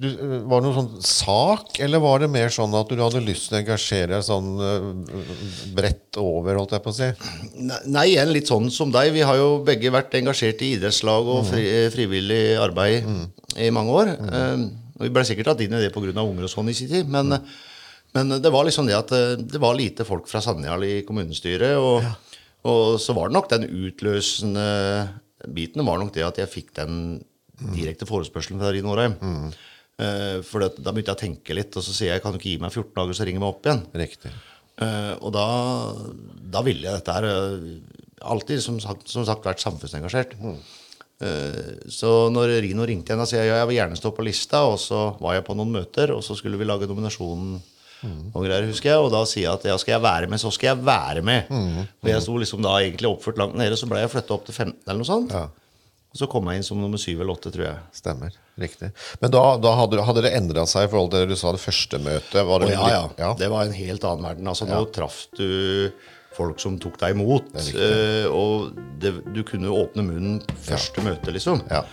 du, 0.00 0.06
var 0.48 0.62
det 0.62 0.64
noen 0.64 0.76
sånn 0.78 1.02
sak, 1.04 1.74
eller 1.84 2.00
var 2.00 2.22
det 2.22 2.30
mer 2.32 2.48
sånn 2.52 2.72
at 2.78 2.88
du 2.88 3.00
hadde 3.02 3.20
lyst 3.20 3.50
til 3.50 3.58
å 3.58 3.60
engasjere 3.60 4.14
deg 4.14 4.22
sånn 4.24 4.46
eh, 4.64 4.86
bredt 5.76 6.16
over, 6.22 6.56
holdt 6.56 6.72
jeg 6.72 6.84
på 6.86 6.92
å 6.92 6.96
si? 6.96 7.08
Nei, 7.92 8.06
igjen 8.14 8.32
litt 8.32 8.48
sånn 8.48 8.70
som 8.72 8.92
deg. 8.94 9.10
Vi 9.12 9.26
har 9.28 9.36
jo 9.36 9.58
begge 9.66 9.92
vært 9.92 10.16
engasjert 10.16 10.64
i 10.64 10.70
idrettslag 10.78 11.28
og 11.28 11.44
fri, 11.50 11.66
frivillig 11.92 12.56
arbeid 12.62 13.10
i 13.60 13.68
mange 13.76 13.98
år. 13.98 14.14
Eh, 14.24 14.64
og 14.96 15.04
vi 15.04 15.12
ble 15.12 15.26
sikkert 15.28 15.52
tatt 15.52 15.66
inn 15.66 15.76
i 15.76 15.82
det 15.84 15.92
pga. 15.92 16.14
unger 16.24 16.48
og 16.48 16.54
sånn 16.54 16.72
i 16.72 16.76
sin 16.76 16.88
tid. 16.88 17.12
Men, 17.12 17.36
men 18.16 18.34
det 18.40 18.54
var 18.56 18.64
liksom 18.64 18.88
det 18.88 18.96
at 18.96 19.12
eh, 19.16 19.36
det 19.36 19.60
var 19.60 19.76
lite 19.76 20.08
folk 20.08 20.32
fra 20.32 20.40
Sandjal 20.40 20.88
i 20.88 20.94
kommunestyret. 21.04 21.76
Og, 21.76 22.08
og 22.68 23.00
så 23.00 23.16
var 23.16 23.30
det 23.30 23.36
nok 23.38 23.50
den 23.52 23.66
utløsende 23.68 24.68
biten 25.48 25.86
var 25.86 26.00
nok 26.00 26.12
det 26.12 26.24
at 26.26 26.40
jeg 26.42 26.52
fikk 26.52 26.74
den 26.76 26.94
direkte 27.74 28.08
forespørselen 28.08 28.60
fra 28.60 28.72
Rino 28.74 28.92
Orheim. 28.92 29.16
Eh, 30.00 30.40
for 30.46 30.64
det, 30.64 30.80
da 30.80 30.92
begynte 30.94 31.12
jeg 31.12 31.18
å 31.18 31.22
tenke 31.24 31.56
litt, 31.56 31.76
og 31.76 31.84
så 31.84 31.94
sier 31.94 32.14
jeg 32.14 32.24
kan 32.24 32.32
du 32.32 32.40
ikke 32.40 32.54
gi 32.54 32.60
meg 32.62 32.72
14 32.72 32.92
dager, 32.96 33.16
så 33.16 33.26
ringer 33.26 33.40
jeg 33.40 33.44
meg 33.44 33.52
opp 33.52 33.68
igjen. 33.68 33.82
Riktig. 34.02 34.32
Eh, 34.80 35.14
og 35.20 35.32
da, 35.36 35.46
da 36.56 36.62
ville 36.64 36.86
jeg 36.86 37.00
dette 37.00 37.16
her 37.16 37.30
eh, 37.30 37.72
Alltid, 38.20 38.60
som 38.60 38.76
sagt, 38.82 39.06
som 39.08 39.24
sagt 39.24 39.46
vært 39.48 39.62
samfunnsengasjert. 39.62 40.34
Mm. 40.36 40.56
så 41.88 42.10
når 42.28 42.50
Rino 42.60 42.84
ringte 42.84 43.14
igjen, 43.14 43.22
da 43.22 43.24
sier 43.28 43.46
jeg 43.46 43.48
ja, 43.48 43.62
jeg 43.62 43.68
vil 43.70 43.78
gjerne 43.78 43.96
stå 43.96 44.10
på 44.12 44.26
lista. 44.26 44.60
Og 44.68 44.76
så 44.82 44.98
var 45.24 45.38
jeg 45.38 45.46
på 45.46 45.56
noen 45.56 45.72
møter, 45.72 46.12
og 46.12 46.20
så 46.26 46.36
skulle 46.36 46.60
vi 46.60 46.68
lage 46.68 46.84
nominasjonen. 46.90 47.54
Og 48.06 48.44
greier, 48.46 48.66
husker 48.70 48.92
jeg, 48.92 48.98
og 49.04 49.10
da 49.12 49.22
sier 49.28 49.46
jeg 49.46 49.52
at 49.58 49.64
ja, 49.70 49.76
skal 49.80 49.96
jeg 49.98 50.02
være 50.04 50.28
med, 50.32 50.40
så 50.42 50.52
skal 50.54 50.72
jeg 50.72 50.84
være 50.88 51.22
med. 51.26 51.50
For 52.00 52.12
jeg 52.12 52.24
sto 52.24 52.36
liksom 52.40 52.62
da 52.64 52.76
egentlig 52.80 53.10
oppført 53.10 53.40
langt 53.40 53.58
nede, 53.60 53.76
så 53.80 53.88
ble 53.90 54.02
jeg 54.02 54.12
flytta 54.12 54.36
opp 54.36 54.46
til 54.48 54.56
15 54.56 54.76
eller 54.86 55.02
noe 55.02 55.10
sånt. 55.10 55.34
Ja. 55.36 55.48
Og 56.10 56.18
så 56.18 56.26
kom 56.26 56.48
jeg 56.50 56.58
inn 56.58 56.64
som 56.66 56.80
nummer 56.82 56.98
syv 56.98 57.20
eller 57.22 57.36
åtte, 57.36 57.52
tror 57.54 57.68
jeg. 57.68 57.82
Stemmer. 57.94 58.34
Riktig. 58.58 58.88
Men 59.22 59.30
da, 59.30 59.42
da 59.62 59.74
hadde, 59.78 60.00
hadde 60.08 60.24
det 60.26 60.32
endra 60.34 60.64
seg 60.66 60.88
i 60.88 60.90
forhold 60.90 61.12
til 61.12 61.22
det 61.22 61.36
du 61.36 61.38
sa 61.38 61.52
det 61.54 61.62
første 61.62 62.00
møtet? 62.02 62.40
Var 62.48 62.64
det 62.64 62.70
oh, 62.70 62.72
ja, 62.74 62.88
ja, 62.90 63.04
ja. 63.20 63.28
Det 63.38 63.50
var 63.52 63.68
en 63.68 63.76
helt 63.76 64.06
annen 64.08 64.26
verden. 64.26 64.48
Altså, 64.50 64.66
Nå 64.66 64.80
traff 64.90 65.20
du 65.38 65.92
folk 66.34 66.58
som 66.62 66.78
tok 66.82 66.98
deg 66.98 67.14
imot. 67.14 67.54
eh, 67.54 68.26
og 68.26 68.74
det, 69.02 69.12
du 69.34 69.42
kunne 69.46 69.70
åpne 69.70 70.04
munnen 70.06 70.40
første 70.66 71.04
møte, 71.04 71.30
liksom. 71.34 71.62
Ja. 71.70 71.84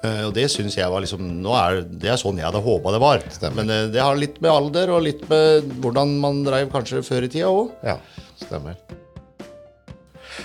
Eh, 0.00 0.22
og 0.24 0.32
det 0.32 0.46
syns 0.48 0.78
jeg 0.78 0.88
var 0.88 1.02
liksom 1.04 1.26
nå 1.42 1.52
er, 1.60 1.82
Det 1.84 2.08
er 2.08 2.20
sånn 2.20 2.38
jeg 2.40 2.48
hadde 2.48 2.62
håpa 2.64 2.94
det 2.94 3.02
var. 3.02 3.24
Stemmer. 3.34 3.60
Men 3.60 3.74
eh, 3.74 3.90
det 3.92 4.00
har 4.00 4.16
litt 4.16 4.40
med 4.40 4.52
alder 4.52 4.94
og 4.96 5.04
litt 5.04 5.26
med 5.28 5.68
hvordan 5.82 6.16
man 6.22 6.40
dreiv 6.46 6.72
kanskje 6.72 7.04
før 7.04 7.26
i 7.26 7.30
tida 7.32 7.52
òg. 7.52 7.74
Ja, 7.84 7.98
stemmer. 8.40 8.80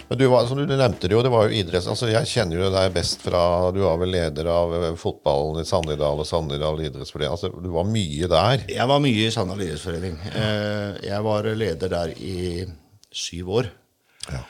Men 0.10 0.20
du 0.20 0.26
var, 0.28 0.44
som 0.50 0.60
du 0.60 0.68
nevnte 0.68 1.08
det 1.08 1.16
jo, 1.16 1.22
det 1.24 1.32
var 1.32 1.48
jo 1.48 1.56
idretts... 1.56 1.88
Altså, 1.88 2.10
jeg 2.12 2.28
kjenner 2.28 2.60
jo 2.60 2.68
deg 2.74 2.92
best 2.94 3.24
fra 3.24 3.72
Du 3.74 3.80
var 3.86 3.96
vel 4.02 4.12
leder 4.12 4.50
av 4.52 4.76
eh, 4.76 4.88
fotballen 5.00 5.64
i 5.64 5.68
Sandidal 5.70 6.20
og 6.20 6.28
Sandidal 6.28 6.84
idrettsforening. 6.90 7.38
Altså, 7.38 7.54
du 7.56 7.72
var 7.78 7.88
mye 7.88 8.30
der. 8.36 8.68
Jeg 8.76 8.92
var 8.92 9.04
mye 9.08 9.24
i 9.24 9.34
Sandal 9.34 9.64
idrettsforening. 9.64 10.20
Jeg 11.06 11.26
var 11.30 11.52
leder 11.56 11.96
der 11.96 12.16
i 12.20 12.66
syv 13.16 13.56
år. 13.62 13.72
Ja. 14.28 14.42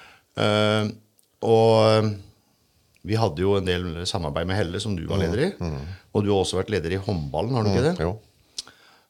Og 1.45 2.15
vi 3.05 3.15
hadde 3.19 3.41
jo 3.43 3.55
en 3.59 3.65
del 3.67 3.85
samarbeid 4.09 4.47
med 4.49 4.57
Helle, 4.59 4.79
som 4.83 4.95
du 4.97 5.03
var 5.09 5.21
leder 5.21 5.43
i. 5.47 5.49
Og 6.15 6.23
du 6.25 6.31
har 6.33 6.41
også 6.43 6.57
vært 6.61 6.71
leder 6.73 6.95
i 6.97 7.01
håndballen, 7.01 7.53
har 7.57 7.63
du 7.67 7.69
ikke 7.73 7.83
det? 7.89 7.95
Jo. 8.05 8.15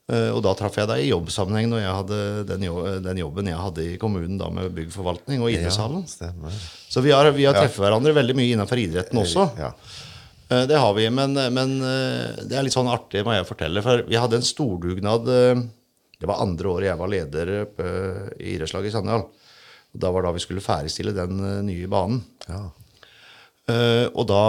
Eh, 0.06 0.30
og 0.36 0.44
da 0.46 0.52
traff 0.54 0.76
jeg 0.78 0.86
deg 0.92 1.02
i 1.02 1.08
jobbsammenheng 1.10 1.66
når 1.72 1.80
jeg 1.82 1.94
hadde 1.98 2.18
den, 2.52 2.66
jo 2.68 2.76
den 3.02 3.18
jobben 3.24 3.48
jeg 3.50 3.58
hadde 3.58 3.86
i 3.90 3.96
kommunen 4.02 4.36
da 4.38 4.52
med 4.54 4.76
byggforvaltning 4.78 5.42
og 5.42 5.50
idrettshallen. 5.50 6.04
Ja. 6.22 6.52
Så 6.94 7.02
vi 7.02 7.10
har, 7.16 7.32
vi 7.34 7.48
har 7.50 7.58
treffet 7.58 7.82
hverandre 7.82 8.14
veldig 8.14 8.36
mye 8.38 8.52
innenfor 8.54 8.78
idretten 8.84 9.18
også. 9.24 9.48
Ja. 9.58 9.72
Eh, 10.52 10.68
Det 10.70 10.78
har 10.78 10.94
vi, 10.94 11.08
men, 11.10 11.34
men 11.34 11.74
eh, 11.82 12.44
det 12.46 12.54
er 12.60 12.68
litt 12.68 12.76
sånn 12.78 12.92
artig, 12.94 13.24
må 13.26 13.34
jeg 13.34 13.48
fortelle. 13.50 13.82
For 13.82 14.06
vi 14.06 14.20
hadde 14.22 14.38
en 14.38 14.46
stordugnad 14.46 15.26
eh, 15.34 15.64
Det 16.22 16.30
var 16.30 16.44
andre 16.46 16.70
året 16.76 16.92
jeg 16.92 17.02
var 17.02 17.10
leder 17.12 17.54
i 17.58 18.54
idrettslaget 18.54 18.92
i 18.94 18.96
Sandal. 19.00 19.26
Og 19.26 20.00
Da 20.06 20.12
var 20.14 20.22
det 20.22 20.30
da 20.30 20.38
vi 20.38 20.44
skulle 20.46 20.62
ferdigstille 20.64 21.16
den 21.18 21.42
eh, 21.42 21.62
nye 21.66 21.90
banen. 21.90 22.22
Ja. 23.68 23.76
Eh, 23.76 24.08
og 24.14 24.28
da 24.30 24.42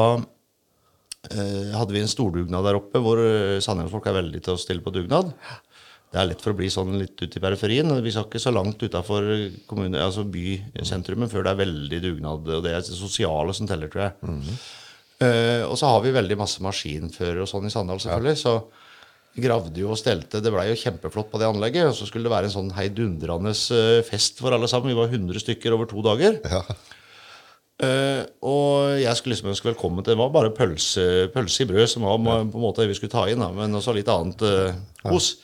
eh, 1.30 1.72
hadde 1.72 1.94
vi 1.94 2.02
en 2.02 2.10
stordugnad 2.10 2.66
der 2.68 2.78
oppe 2.78 3.00
hvor 3.02 3.20
eh, 3.22 3.56
Sandnes-folk 3.64 4.06
er 4.10 4.18
veldig 4.20 4.42
til 4.44 4.56
å 4.56 4.60
stille 4.60 4.84
på 4.84 4.92
dugnad. 4.94 5.32
Det 6.12 6.20
er 6.22 6.28
lett 6.30 6.42
for 6.44 6.54
å 6.54 6.56
bli 6.56 6.68
sånn 6.72 6.94
litt 7.00 7.18
ute 7.18 7.36
i 7.36 7.42
periferien. 7.42 7.90
Vi 8.04 8.12
skal 8.14 8.28
ikke 8.28 8.40
så 8.40 8.52
langt 8.54 8.80
utafor 8.80 9.26
altså 9.26 10.22
bysentrumet 10.32 11.32
før 11.32 11.44
det 11.44 11.52
er 11.52 11.62
veldig 11.64 12.00
dugnad. 12.04 12.46
Og 12.46 12.64
det 12.64 12.72
er 12.72 12.84
det 12.84 12.96
sosiale 12.96 13.52
som 13.56 13.68
teller, 13.68 13.90
tror 13.92 14.06
jeg. 14.06 14.34
Eh, 15.26 15.62
og 15.66 15.74
så 15.80 15.90
har 15.90 16.04
vi 16.04 16.14
veldig 16.14 16.38
masse 16.38 16.62
maskinførere 16.64 17.44
og 17.44 17.50
sånn 17.50 17.68
i 17.68 17.72
Sandal, 17.74 18.00
selvfølgelig. 18.00 18.38
Så 18.40 18.54
gravde 19.36 19.82
jo 19.82 19.90
og 19.92 20.00
stelte. 20.00 20.40
Det 20.40 20.52
blei 20.54 20.70
jo 20.70 20.78
kjempeflott 20.80 21.28
på 21.32 21.42
det 21.42 21.50
anlegget. 21.50 21.90
Og 21.90 21.98
så 21.98 22.08
skulle 22.08 22.30
det 22.30 22.36
være 22.36 22.48
en 22.48 22.54
sånn 22.54 22.72
heidundrende 22.78 23.52
fest 24.06 24.40
for 24.40 24.56
alle 24.56 24.70
sammen. 24.72 24.94
Vi 24.94 25.00
var 25.00 25.10
100 25.12 25.42
stykker 25.42 25.76
over 25.76 25.90
to 25.90 26.06
dager. 26.06 26.38
Ja. 26.46 26.62
Eh, 27.76 28.22
og 28.48 28.96
jeg 29.02 29.18
skulle 29.18 29.34
liksom 29.34 29.50
ønske 29.52 29.68
velkommen 29.68 30.00
til 30.00 30.14
Det 30.14 30.20
var 30.22 30.30
bare 30.32 30.52
pølse, 30.56 31.26
pølse 31.34 31.66
i 31.66 31.68
brød 31.68 31.90
som 31.92 32.06
var 32.08 32.16
på 32.24 32.38
en 32.40 32.62
måte 32.62 32.86
vi 32.88 32.96
skulle 32.96 33.12
ta 33.12 33.26
inn, 33.28 33.42
da, 33.42 33.50
men 33.52 33.76
også 33.76 33.92
litt 33.92 34.08
annet 34.08 34.44
uh, 34.48 34.72
kos. 35.04 35.34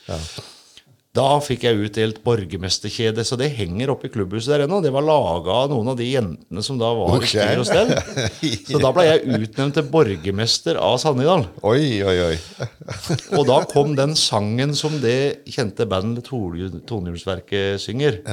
Da 1.13 1.27
fikk 1.45 1.67
jeg 1.67 1.77
utdelt 1.77 2.23
borgermesterkjede, 2.25 3.21
så 3.21 3.37
det 3.37 3.51
henger 3.53 3.91
oppe 3.93 4.07
i 4.09 4.13
klubbhuset 4.15 4.49
der 4.49 4.63
ennå. 4.63 4.79
Det 4.81 4.89
var 4.95 5.05
laga 5.05 5.59
av 5.59 5.67
noen 5.69 5.91
av 5.91 5.99
de 5.99 6.07
jentene 6.09 6.63
som 6.65 6.79
da 6.81 6.89
var 6.97 7.19
okay. 7.19 7.27
i 7.27 7.29
styr 7.29 7.61
og 7.61 7.67
stell. 7.69 7.91
Så 8.71 8.81
da 8.81 8.89
ble 8.95 9.05
jeg 9.05 9.37
utnevnt 9.37 9.77
til 9.77 9.85
borgermester 9.93 10.79
av 10.81 10.97
Sannidal. 11.03 11.45
Oi, 11.69 12.01
oi, 12.01 12.15
oi. 12.31 12.65
Og 13.37 13.45
da 13.45 13.59
kom 13.69 13.93
den 13.99 14.17
sangen 14.17 14.73
som 14.73 14.97
det 15.05 15.45
kjente 15.53 15.85
bandet 15.85 16.31
Tonehjulsverket 16.31 17.77
synger. 17.85 18.23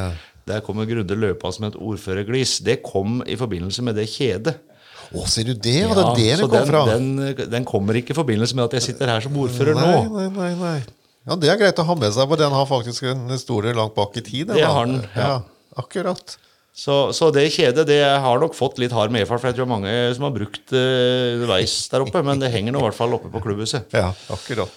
Der 0.49 0.62
kommer 0.64 0.88
Grunde 0.88 1.16
løpende 1.18 1.56
som 1.56 1.68
et 1.68 1.76
ordførerglis. 1.76 2.59
Det 2.64 2.80
kom 2.87 3.20
i 3.26 3.37
forbindelse 3.40 3.85
med 3.87 3.99
det 4.00 4.09
kjedet. 4.12 4.56
Å, 5.11 5.25
ser 5.26 5.49
du 5.49 5.54
det? 5.59 5.80
Ja, 5.82 5.94
det 6.14 6.26
er 6.30 6.40
det 6.40 6.44
det 6.44 6.49
kom 6.49 6.54
den, 6.54 6.68
fra? 6.70 6.82
Den, 6.87 7.50
den 7.50 7.66
kommer 7.66 7.99
ikke 7.99 8.14
i 8.14 8.18
forbindelse 8.18 8.56
med 8.56 8.68
at 8.68 8.76
jeg 8.78 8.90
sitter 8.92 9.11
her 9.11 9.25
som 9.25 9.35
ordfører 9.42 9.75
Nei, 9.75 9.87
nå. 9.90 10.02
nei, 10.14 10.28
nei, 10.37 10.50
nei. 10.61 10.76
Ja, 11.26 11.37
Det 11.37 11.50
er 11.52 11.59
greit 11.61 11.80
å 11.82 11.87
ha 11.87 11.97
med 11.99 12.14
seg, 12.14 12.28
for 12.30 12.40
den 12.40 12.54
har 12.54 12.68
faktisk 12.68 13.09
en 13.11 13.26
historie 13.32 13.75
langt 13.76 13.97
bak 13.97 14.14
i 14.16 14.23
tid. 14.25 14.54
Det 14.54 14.64
har 14.64 14.87
den, 14.88 15.02
ja. 15.16 15.26
ja 15.26 15.80
akkurat. 15.82 16.37
Så, 16.80 17.11
så 17.12 17.28
det 17.35 17.49
kjedet 17.52 17.85
det 17.88 17.99
har 18.23 18.38
nok 18.40 18.54
fått 18.56 18.78
litt 18.80 18.94
hard 18.94 19.12
medfart, 19.12 19.42
for 19.42 19.50
jeg 19.50 19.59
tror 19.59 19.68
mange 19.68 19.90
som 20.16 20.25
har 20.28 20.32
brukt 20.35 20.70
det 20.70 20.85
underveis 21.35 21.75
der 21.90 22.06
oppe. 22.06 22.23
Men 22.25 22.40
det 22.40 22.52
henger 22.54 22.75
nå 22.75 22.80
i 22.80 22.87
hvert 22.87 22.97
fall 22.97 23.18
oppe 23.18 23.30
på 23.32 23.42
klubbhuset. 23.44 23.90
Ja, 23.97 24.12
akkurat. 24.32 24.73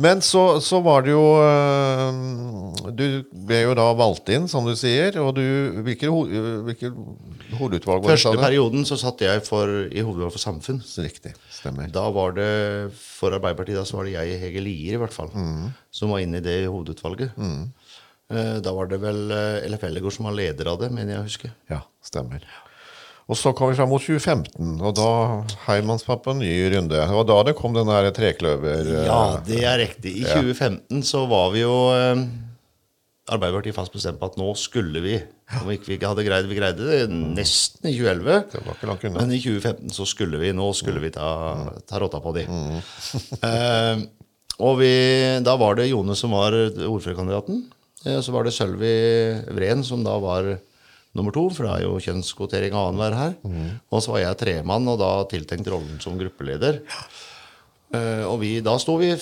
Men 0.00 0.22
så, 0.26 0.58
så 0.64 0.80
var 0.82 1.04
det 1.06 1.12
jo 1.12 1.22
øh, 1.38 2.88
Du 2.98 3.04
ble 3.46 3.60
jo 3.62 3.76
da 3.78 3.86
valgt 3.94 4.30
inn, 4.34 4.48
som 4.50 4.66
du 4.66 4.74
sier. 4.78 5.14
Og 5.22 5.36
du 5.38 5.44
Hvilket 5.86 6.10
hvilke 6.66 6.90
hovedutvalg 7.54 8.02
var 8.02 8.10
det? 8.10 8.16
Første 8.16 8.42
perioden 8.42 8.86
så 8.88 8.98
satt 8.98 9.22
jeg 9.22 9.44
for, 9.46 9.70
i 9.86 10.02
hovedvalg 10.02 10.34
for 10.34 10.42
samfunn. 10.42 10.82
Riktig. 11.04 11.34
Stemmer. 11.54 11.90
Da 11.94 12.08
var 12.14 12.34
det 12.36 12.50
for 12.98 13.34
Arbeiderpartiet 13.36 13.78
da 13.78 13.86
så 13.88 14.00
var 14.00 14.08
det 14.08 14.16
jeg, 14.16 14.40
Hege 14.42 14.64
Lier 14.64 14.98
i 14.98 15.02
hvert 15.04 15.14
fall, 15.14 15.30
som 15.94 16.14
var 16.14 16.24
inne 16.24 16.42
i 16.42 16.44
det 16.44 16.64
hovedutvalget. 16.66 17.38
Mm. 17.38 17.68
Da 18.64 18.72
var 18.72 18.88
det 18.90 18.98
vel 19.02 19.28
eh, 19.30 19.66
Ellef 19.66 19.84
Ellegård 19.84 20.14
som 20.16 20.26
var 20.26 20.34
leder 20.34 20.70
av 20.72 20.78
det, 20.80 20.88
mener 20.94 21.12
jeg 21.14 21.20
å 21.20 21.26
huske. 21.28 21.50
Ja, 21.70 21.82
stemmer. 22.02 22.42
Og 23.24 23.38
så 23.40 23.54
kom 23.56 23.70
vi 23.70 23.76
fram 23.78 23.88
mot 23.88 24.02
2015, 24.04 24.74
og 24.84 24.90
da 24.98 25.08
heiv 25.64 25.86
man 25.88 26.00
seg 26.00 26.18
på 26.20 26.34
en 26.34 26.42
ny 26.44 26.50
runde. 26.74 26.92
Det 26.92 27.14
var 27.16 27.24
da 27.30 27.36
det 27.48 27.54
kom 27.56 27.72
den 27.72 27.88
der 27.88 28.10
trekløver... 28.12 28.82
øh, 28.84 29.06
Ja, 29.06 29.20
det 29.46 29.62
er 29.64 29.78
riktig. 29.80 30.12
I 30.20 30.26
2015 30.28 31.00
så 31.08 31.22
var 31.30 31.48
vi 31.54 31.62
jo 31.62 31.72
eh, 31.96 32.20
Arbeiderpartiet 33.32 33.72
fast 33.78 33.94
bestemt 33.94 34.20
på 34.20 34.28
at 34.28 34.36
nå 34.36 34.50
skulle 34.60 35.00
vi. 35.00 35.14
Om 35.62 35.70
ikke 35.72 35.88
vi 35.88 35.96
ikke 35.96 36.10
hadde 36.10 36.24
greid 36.26 36.46
Vi 36.50 36.56
greide 36.58 36.84
det 36.90 36.98
nesten 37.08 37.88
i 37.88 37.94
2011. 37.96 38.36
Det 38.52 38.60
var 38.66 38.76
ikke 38.76 38.90
langt 38.90 39.06
unna. 39.08 39.22
Men 39.22 39.32
i 39.32 39.40
2015 39.40 39.94
så 39.96 40.04
skulle 40.08 40.40
vi. 40.42 40.52
Nå 40.56 40.66
skulle 40.76 41.00
vi 41.00 41.12
ta, 41.14 41.30
ta 41.88 42.02
rotta 42.04 42.20
på 42.20 42.34
de. 42.36 42.44
eh, 43.48 44.04
og 44.60 44.76
vi, 44.82 44.92
da 45.48 45.56
var 45.58 45.80
det 45.80 45.88
Jone 45.88 46.12
som 46.20 46.36
var 46.36 46.52
ordførerkandidaten. 46.84 47.64
Eh, 48.04 48.20
så 48.20 48.36
var 48.36 48.44
det 48.44 48.52
Sølvi 48.52 48.92
Vreen 49.56 49.80
som 49.88 50.04
da 50.04 50.18
var 50.20 50.52
nummer 51.14 51.34
to, 51.34 51.46
for 51.54 51.66
det 51.66 51.76
er 51.76 51.84
jo 51.86 52.00
kjønnskvotering 52.02 52.74
annenhver 52.74 53.14
her. 53.18 53.36
Og 53.90 54.02
så 54.02 54.14
var 54.14 54.24
jeg 54.24 54.40
tremann, 54.40 54.88
og 54.90 54.98
da 55.02 55.12
tiltenkt 55.30 55.70
rollen 55.70 56.00
som 56.02 56.18
gruppeleder. 56.20 56.82
Uh, 57.94 58.24
og 58.26 58.40
vi, 58.42 58.56
da 58.64 58.74
sto 58.82 58.96
vi 58.98 59.12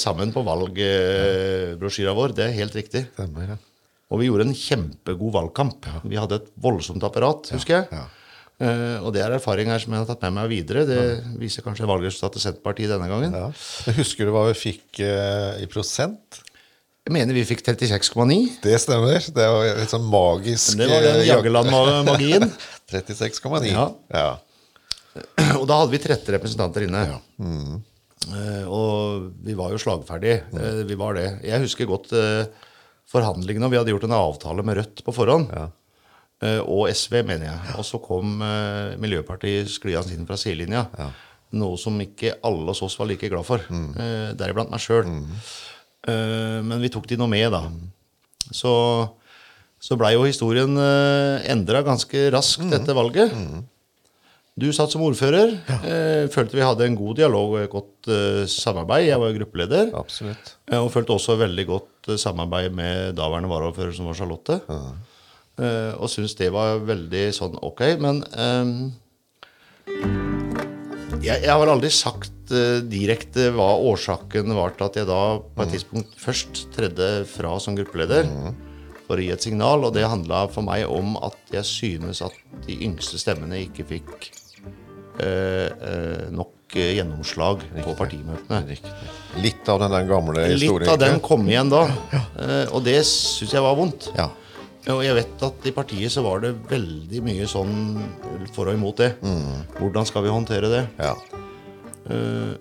sammen 0.00 0.32
på 0.32 0.44
valgbrosjyra 0.46 2.14
vår. 2.16 2.32
Det 2.38 2.46
er 2.46 2.58
helt 2.62 2.76
riktig. 2.78 3.04
Stemmer, 3.12 3.54
ja. 3.54 3.58
Og 4.12 4.20
vi 4.20 4.28
gjorde 4.28 4.46
en 4.48 4.56
kjempegod 4.56 5.32
valgkamp. 5.34 5.88
Vi 6.06 6.16
hadde 6.20 6.38
et 6.40 6.52
voldsomt 6.62 7.04
apparat, 7.04 7.50
husker 7.56 7.82
jeg. 7.82 7.88
ja. 8.02 8.04
Uh, 8.62 9.02
og 9.02 9.08
det 9.16 9.18
er 9.24 9.32
erfaringer 9.34 9.80
som 9.82 9.90
jeg 9.96 10.04
har 10.04 10.06
tatt 10.06 10.22
med 10.28 10.36
meg 10.36 10.52
videre. 10.52 10.84
Det 10.86 10.98
viser 11.40 11.64
kanskje 11.66 11.88
valgresultatet 11.90 12.38
til 12.38 12.44
Senterpartiet 12.44 12.92
denne 12.92 13.08
gangen. 13.10 13.34
ja. 13.34 13.48
Husker 13.98 14.28
du 14.28 14.34
hva 14.36 14.44
vi 14.46 14.54
fikk 14.56 15.00
eh, 15.02 15.64
i 15.64 15.66
prosent? 15.68 16.38
Jeg 17.04 17.12
mener 17.12 17.36
vi 17.36 17.42
fikk 17.44 17.60
36,9. 17.66 18.36
Det 18.64 18.78
stemmer. 18.80 19.20
Det 19.36 19.44
var 19.52 19.66
litt 19.76 19.90
sånn 19.92 20.06
magisk 20.08 20.78
Det 20.80 20.86
var 20.88 21.02
den 21.04 21.18
eh, 21.18 21.26
Jaggeland-magien. 21.28 22.46
36,9. 22.94 23.66
Ja. 23.68 23.82
ja. 24.08 24.30
Og 25.60 25.66
da 25.68 25.82
hadde 25.82 25.92
vi 25.92 26.00
13 26.00 26.32
representanter 26.32 26.86
inne. 26.86 27.02
Eh, 27.04 28.62
og 28.64 29.26
vi 29.44 29.52
var 29.58 29.74
jo 29.74 29.82
slagferdige. 29.82 30.46
Eh, 30.56 30.80
vi 30.88 30.96
var 30.96 31.18
det. 31.18 31.26
Jeg 31.44 31.66
husker 31.66 31.90
godt 31.90 32.08
forhandlingene. 33.12 33.68
og 33.68 33.74
Vi 33.74 33.80
hadde 33.82 33.92
gjort 33.92 34.08
en 34.08 34.16
avtale 34.16 34.64
med 34.64 34.80
Rødt 34.80 35.04
på 35.04 35.12
forhånd. 35.12 35.52
Ja. 35.52 35.68
og 36.64 36.88
SV, 36.88 37.20
mener 37.20 37.50
jeg. 37.50 37.76
Og 37.76 37.84
så 37.84 38.00
kom 38.00 38.40
Miljøpartiet 39.04 39.68
skliende 39.76 40.16
inn 40.16 40.24
fra 40.24 40.40
sidelinja. 40.40 40.86
Noe 41.60 41.76
som 41.78 42.00
ikke 42.00 42.38
alle 42.48 42.72
hos 42.72 42.80
oss 42.88 42.96
var 42.96 43.12
like 43.12 43.28
glad 43.28 43.44
for. 43.44 43.60
Mm. 43.68 43.92
Deriblant 44.40 44.72
meg 44.72 44.80
sjøl. 44.88 45.12
Eh, 46.08 46.60
men 46.64 46.82
vi 46.82 46.92
tok 46.92 47.08
de 47.10 47.18
nå 47.20 47.28
med, 47.30 47.50
da. 47.54 47.64
Så, 48.52 48.72
så 49.80 49.96
blei 49.98 50.14
jo 50.14 50.26
historien 50.28 50.76
uh, 50.76 51.40
endra 51.48 51.80
ganske 51.86 52.26
raskt 52.34 52.68
etter 52.76 52.96
valget. 52.96 53.32
Du 54.54 54.68
satt 54.70 54.92
som 54.94 55.02
ordfører. 55.02 55.56
Ja. 55.66 55.78
følte 56.30 56.54
vi 56.54 56.62
hadde 56.62 56.86
en 56.86 56.94
god 56.98 57.16
dialog 57.18 57.56
og 57.56 57.62
et 57.64 57.72
godt 57.72 58.06
eh, 58.06 58.44
samarbeid. 58.46 59.08
Jeg 59.08 59.18
var 59.18 59.32
jo 59.32 59.38
gruppeleder. 59.40 59.88
Absolutt. 59.98 60.52
Eh, 60.70 60.78
og 60.78 60.92
følte 60.94 61.16
også 61.16 61.34
veldig 61.40 61.66
godt 61.66 62.12
eh, 62.12 62.20
samarbeid 62.22 62.70
med 62.70 63.16
daværende 63.18 63.50
varaordfører, 63.50 63.90
som 63.96 64.06
var 64.06 64.14
Charlotte. 64.20 64.60
Ja. 64.68 64.82
og 66.02 66.10
syntes 66.10 66.34
det 66.34 66.48
var 66.54 66.80
veldig 66.82 67.24
sånn 67.34 67.58
ok. 67.62 67.82
Men 68.02 68.22
eh, 68.46 68.64
jeg, 71.24 71.44
jeg 71.46 71.54
har 71.54 71.70
aldri 71.72 71.90
sagt 71.92 72.52
uh, 72.54 72.78
direkte 72.86 73.48
hva 73.54 73.72
årsaken 73.90 74.54
var 74.56 74.76
til 74.76 74.86
at 74.88 75.00
jeg 75.00 75.08
da 75.10 75.22
på 75.40 75.64
et 75.64 75.74
tidspunkt 75.74 76.14
først 76.20 76.66
tredde 76.76 77.10
fra 77.30 77.56
som 77.62 77.76
gruppeleder. 77.78 78.28
For 79.04 79.20
å 79.20 79.24
gi 79.24 79.34
et 79.34 79.44
signal, 79.44 79.84
og 79.84 79.92
det 79.92 80.06
handla 80.08 80.46
for 80.48 80.64
meg 80.64 80.86
om 80.88 81.18
at 81.20 81.36
jeg 81.52 81.68
synes 81.68 82.22
at 82.24 82.36
de 82.64 82.78
yngste 82.86 83.20
stemmene 83.20 83.60
ikke 83.66 83.84
fikk 83.90 84.14
uh, 85.20 85.68
uh, 85.68 86.24
nok 86.32 86.52
gjennomslag 86.74 87.60
gjennomslag 87.64 87.84
på 87.84 87.92
partimøtene. 87.94 88.64
Riktig. 88.66 88.94
Litt 89.44 89.68
av 89.70 89.78
den 89.84 89.92
den 89.94 90.08
gamle 90.08 90.46
historien. 90.48 90.88
Litt 90.88 90.90
av 90.90 90.98
den 90.98 91.20
kom 91.22 91.44
igjen 91.46 91.70
da, 91.70 91.84
Ja. 92.10 92.22
og 92.74 92.80
det 92.82 92.96
syns 93.06 93.52
jeg 93.54 93.62
var 93.62 93.76
vondt. 93.78 94.08
Ja. 94.84 94.94
Og 94.94 95.00
jeg 95.04 95.16
vet 95.16 95.42
at 95.46 95.66
i 95.68 95.72
partiet 95.72 96.12
så 96.12 96.20
var 96.26 96.42
det 96.44 96.52
veldig 96.68 97.22
mye 97.24 97.46
sånn 97.48 97.74
for 98.52 98.68
og 98.68 98.76
imot 98.76 99.00
det. 99.00 99.14
Hvordan 99.78 100.08
skal 100.08 100.26
vi 100.26 100.34
håndtere 100.34 100.72
det? 100.72 100.84
ja. 101.00 101.16
Uh, 102.04 102.52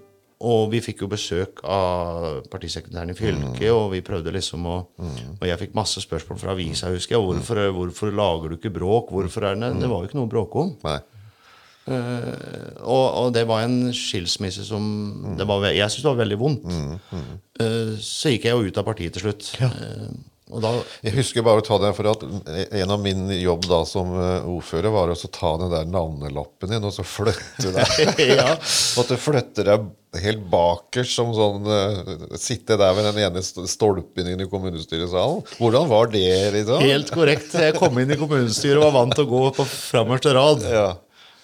og 0.44 0.70
vi 0.74 0.82
fikk 0.84 1.06
jo 1.06 1.08
besøk 1.12 1.62
av 1.72 2.44
partisekretæren 2.52 3.14
i 3.14 3.16
fylket, 3.16 3.70
og 3.72 3.94
vi 3.94 4.02
prøvde 4.04 4.34
liksom 4.36 4.66
å 4.68 4.76
Og 5.00 5.46
jeg 5.48 5.60
fikk 5.62 5.76
masse 5.78 6.04
spørsmål 6.04 6.40
fra 6.42 6.52
avisa, 6.52 6.92
husker 6.92 7.16
jeg. 7.16 7.24
Hvorfor, 7.24 7.62
hvorfor 7.78 8.12
lager 8.12 8.52
du 8.52 8.58
ikke 8.58 8.74
bråk? 8.76 9.14
Hvorfor 9.16 9.48
er 9.48 9.56
det 9.56 9.72
Det 9.80 9.90
var 9.92 10.04
jo 10.04 10.10
ikke 10.10 10.20
noe 10.20 10.28
å 10.28 10.34
bråke 10.34 10.66
om. 10.66 10.74
Nei. 10.84 11.00
Uh, 11.84 12.76
og, 12.80 13.08
og 13.20 13.32
det 13.36 13.44
var 13.48 13.66
en 13.66 13.92
skilsmisse 13.96 14.64
som 14.64 14.84
det 15.36 15.48
var, 15.48 15.66
Jeg 15.68 15.92
syntes 15.92 16.04
det 16.04 16.12
var 16.12 16.22
veldig 16.22 16.40
vondt. 16.40 16.68
Uh, 17.60 17.96
så 18.00 18.32
gikk 18.32 18.48
jeg 18.48 18.56
jo 18.56 18.68
ut 18.68 18.80
av 18.80 18.88
partiet 18.88 19.16
til 19.16 19.28
slutt. 19.28 19.50
Ja. 19.60 19.72
Da 20.44 20.72
Jeg 21.06 21.16
husker 21.16 21.44
bare 21.46 21.62
å 21.62 21.66
ta 21.66 21.78
det, 21.80 21.94
for 21.96 22.10
at 22.12 22.24
En 22.76 22.92
av 22.92 23.00
min 23.02 23.30
jobb 23.32 23.64
da 23.70 23.80
som 23.88 24.12
eh, 24.20 24.48
ordfører 24.52 24.92
var 24.92 25.14
å 25.14 25.16
ta 25.16 25.54
den 25.62 25.72
der 25.72 25.88
navnelappen 25.90 26.74
din 26.74 26.84
og 26.84 26.94
så 26.96 27.06
flytte 27.08 27.72
deg. 27.72 28.18
Ja. 28.34 28.58
du 28.60 29.16
flytter 29.20 29.70
deg 29.72 29.88
helt 30.24 30.44
bakerst 30.52 31.16
som 31.16 31.32
sånn 31.36 31.66
eh, 31.72 32.36
Sitte 32.40 32.78
der 32.80 32.94
ved 32.98 33.08
den 33.08 33.22
ene 33.24 33.44
stolpen 33.44 34.30
inn 34.34 34.44
i 34.44 34.50
kommunestyresalen. 34.52 35.42
Hvordan 35.58 35.90
var 35.92 36.12
det, 36.14 36.28
liksom? 36.58 36.84
Helt 36.84 37.14
korrekt. 37.16 37.56
Jeg 37.56 37.80
kom 37.80 37.98
inn 38.04 38.14
i 38.14 38.20
kommunestyret 38.20 38.82
og 38.82 38.90
var 38.90 38.98
vant 39.00 39.16
til 39.18 39.26
å 39.28 39.32
gå 39.32 39.44
på 39.58 39.68
framerste 39.70 40.36
rad. 40.36 40.66
Ja. 40.68 40.88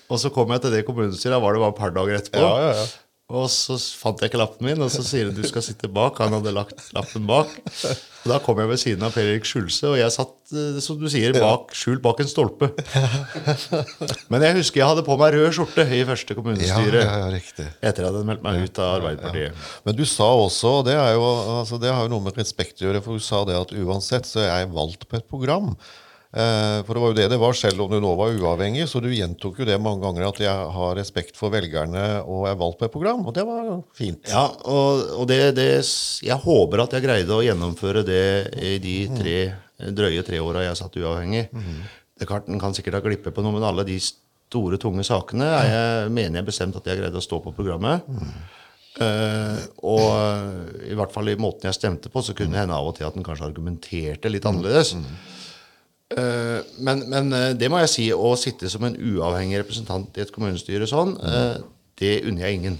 Og 0.10 0.20
så 0.22 0.32
kom 0.34 0.52
jeg 0.52 0.66
til 0.66 0.74
det 0.74 0.88
kommunestyret, 0.88 1.38
da 1.38 1.44
var 1.44 1.56
det 1.56 1.64
bare 1.64 1.76
et 1.76 1.80
par 1.80 1.96
dager 1.96 2.20
etterpå. 2.20 2.42
Ja, 2.44 2.68
ja, 2.68 2.82
ja. 2.82 2.90
Og 3.30 3.46
så 3.54 3.76
fant 3.78 4.18
jeg 4.24 4.32
ikke 4.32 4.40
lappen 4.42 4.66
min, 4.66 4.80
og 4.82 4.90
så 4.90 5.04
sier 5.06 5.28
han 5.30 5.36
du 5.38 5.44
skal 5.46 5.62
sitte 5.62 5.86
bak. 5.94 6.18
Han 6.24 6.34
hadde 6.34 6.54
lagt 6.56 6.88
lappen 6.98 7.28
bak. 7.30 7.52
Og 8.24 8.32
da 8.32 8.40
kom 8.42 8.58
jeg 8.58 8.72
ved 8.72 8.82
siden 8.82 9.06
av 9.06 9.14
Per 9.14 9.22
Erik 9.22 9.46
Skjulse, 9.46 9.86
og 9.92 10.00
jeg 10.00 10.12
satt, 10.16 10.34
eh, 10.50 10.80
som 10.82 10.98
du 10.98 11.06
sier, 11.14 11.38
bak, 11.38 11.70
skjult 11.78 12.02
bak 12.04 12.24
en 12.24 12.32
stolpe. 12.32 12.72
Men 14.34 14.48
jeg 14.48 14.58
husker 14.58 14.82
jeg 14.82 14.90
hadde 14.90 15.06
på 15.06 15.20
meg 15.22 15.38
rød 15.38 15.54
skjorte 15.60 15.86
i 15.94 16.02
første 16.10 16.36
kommunestyre. 16.40 17.06
ja, 17.06 17.22
ja, 17.22 17.30
riktig. 17.32 17.70
Etter 17.80 18.02
at 18.02 18.02
jeg 18.02 18.10
hadde 18.10 18.26
meldt 18.32 18.44
meg 18.50 18.66
ut 18.66 18.82
av 18.82 18.98
Arbeiderpartiet. 18.98 19.72
Men 19.86 20.02
du 20.02 20.04
sa 20.10 20.34
også, 20.34 20.74
og 20.82 20.90
det, 20.90 20.98
er 20.98 21.14
jo, 21.14 21.30
altså 21.62 21.80
det 21.86 21.94
har 21.94 22.10
jo 22.10 22.16
noe 22.18 22.26
med 22.26 22.42
respekt 22.42 22.82
å 22.82 22.90
gjøre, 22.90 23.06
for 23.06 23.22
du 23.22 23.30
sa 23.30 23.46
det 23.48 23.62
at 23.62 23.78
uansett 23.78 24.28
så 24.28 24.42
er 24.48 24.52
jeg 24.64 24.74
valgt 24.74 25.06
på 25.06 25.22
et 25.22 25.30
program. 25.30 25.76
Eh, 26.30 26.80
for 26.86 26.94
det 26.94 27.02
var 27.02 27.10
jo 27.10 27.18
det 27.18 27.28
det 27.32 27.40
var, 27.42 27.56
selv 27.58 27.82
om 27.82 27.90
du 27.90 27.98
nå 28.04 28.12
var 28.18 28.36
uavhengig. 28.38 28.86
Så 28.90 29.02
du 29.02 29.10
gjentok 29.10 29.62
jo 29.62 29.68
det 29.68 29.80
mange 29.82 30.04
ganger, 30.06 30.28
at 30.28 30.42
jeg 30.44 30.74
har 30.76 30.98
respekt 31.00 31.40
for 31.40 31.54
velgerne 31.54 32.04
og 32.22 32.46
er 32.50 32.60
valgt 32.60 32.80
på 32.82 32.90
et 32.90 32.94
program. 32.94 33.26
Og 33.26 33.34
det 33.36 33.46
var 33.48 33.72
fint. 33.98 34.30
Ja, 34.30 34.46
og, 34.70 35.06
og 35.22 35.30
det, 35.32 35.42
det 35.58 35.70
Jeg 36.26 36.38
håper 36.46 36.86
at 36.86 36.94
jeg 36.98 37.08
greide 37.08 37.36
å 37.38 37.46
gjennomføre 37.46 38.06
det 38.06 38.24
i 38.62 38.78
de 38.84 38.98
tre, 39.16 39.38
drøye 39.80 40.26
tre 40.28 40.44
åra 40.44 40.68
jeg 40.68 40.78
satt 40.80 41.02
uavhengig. 41.02 41.48
Det 41.50 42.28
er 42.28 42.30
klart, 42.30 42.50
En 42.52 42.62
kan 42.62 42.76
sikkert 42.76 43.00
ha 43.00 43.06
glippet 43.06 43.34
på 43.34 43.42
noe, 43.46 43.56
men 43.56 43.66
alle 43.66 43.88
de 43.88 43.98
store, 44.04 44.78
tunge 44.82 45.06
sakene 45.06 45.46
jeg, 45.46 46.14
mener 46.14 46.42
jeg 46.42 46.50
bestemt 46.50 46.78
at 46.78 46.88
jeg 46.90 47.00
greide 47.00 47.18
å 47.18 47.24
stå 47.24 47.40
på 47.42 47.54
programmet. 47.58 48.06
Uh, 49.00 49.62
og 49.86 50.02
eh, 50.10 50.90
i 50.92 50.96
hvert 50.98 51.14
fall 51.14 51.30
i 51.32 51.38
måten 51.40 51.70
jeg 51.70 51.78
stemte 51.78 52.10
på, 52.12 52.24
så 52.26 52.34
kunne 52.36 52.58
det 52.58 52.64
hende 52.66 52.76
av 52.76 52.90
og 52.90 52.98
til 52.98 53.06
at 53.08 53.16
den 53.16 53.24
kanskje 53.24 53.46
argumenterte 53.48 54.32
litt 54.34 54.48
annerledes. 54.50 54.92
Eh, 54.98 55.38
men, 56.82 57.04
men 57.12 57.34
eh, 57.38 57.52
det 57.60 57.70
må 57.70 57.82
jeg 57.84 57.92
si, 57.94 58.08
å 58.16 58.32
sitte 58.40 58.70
som 58.72 58.88
en 58.88 58.96
uavhengig 58.98 59.60
representant 59.62 60.18
i 60.18 60.24
et 60.24 60.34
kommunestyre 60.34 60.88
sånn, 60.90 61.16
eh, 61.22 61.60
det 62.02 62.16
unner 62.26 62.48
jeg 62.48 62.60
ingen. 62.62 62.78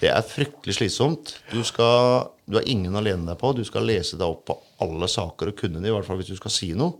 Det 0.00 0.10
er 0.10 0.24
fryktelig 0.26 0.74
slitsomt. 0.74 1.36
Du, 1.52 1.60
skal, 1.64 2.24
du 2.50 2.56
har 2.58 2.66
ingen 2.68 2.96
å 2.98 3.02
lene 3.04 3.28
deg 3.28 3.38
på. 3.38 3.52
Du 3.54 3.62
skal 3.64 3.86
lese 3.86 4.18
deg 4.18 4.26
opp 4.26 4.42
på 4.50 4.56
alle 4.82 5.06
saker 5.08 5.52
og 5.52 5.58
kunne 5.60 5.78
det, 5.78 5.92
i 5.92 5.94
hvert 5.94 6.08
fall 6.08 6.18
hvis 6.18 6.32
du 6.32 6.38
skal 6.40 6.50
si 6.52 6.72
noe. 6.76 6.96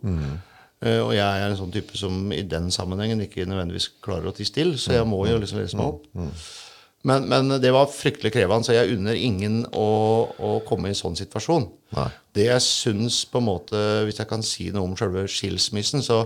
Eh, 0.84 1.00
og 1.00 1.10
jeg 1.16 1.24
er 1.24 1.48
en 1.48 1.58
sånn 1.58 1.72
type 1.74 1.96
som 1.98 2.30
i 2.36 2.42
den 2.46 2.70
sammenhengen 2.74 3.24
ikke 3.24 3.48
nødvendigvis 3.48 3.88
klarer 4.04 4.30
å 4.30 4.34
tie 4.36 4.46
stille, 4.46 4.78
så 4.78 4.94
jeg 4.98 5.08
må 5.10 5.24
jo 5.26 5.40
liksom 5.42 5.58
lese 5.62 5.80
meg 5.80 5.90
opp. 5.96 6.06
Men, 7.04 7.26
men 7.28 7.52
det 7.60 7.68
var 7.74 7.90
fryktelig 7.92 8.32
krevende, 8.32 8.64
så 8.64 8.72
jeg 8.72 8.94
unner 8.96 9.18
ingen 9.20 9.60
å, 9.76 9.88
å 10.40 10.52
komme 10.64 10.88
i 10.88 10.94
en 10.94 10.98
sånn 10.98 11.18
situasjon. 11.18 11.66
Nei. 11.98 12.08
Det 12.34 12.46
jeg 12.48 12.64
syns, 12.64 13.18
på 13.28 13.42
en 13.42 13.48
måte, 13.50 13.80
hvis 14.08 14.22
jeg 14.22 14.30
kan 14.30 14.44
si 14.46 14.70
noe 14.72 14.88
om 14.88 14.96
selve 14.96 15.26
skilsmissen, 15.28 16.00
så, 16.04 16.22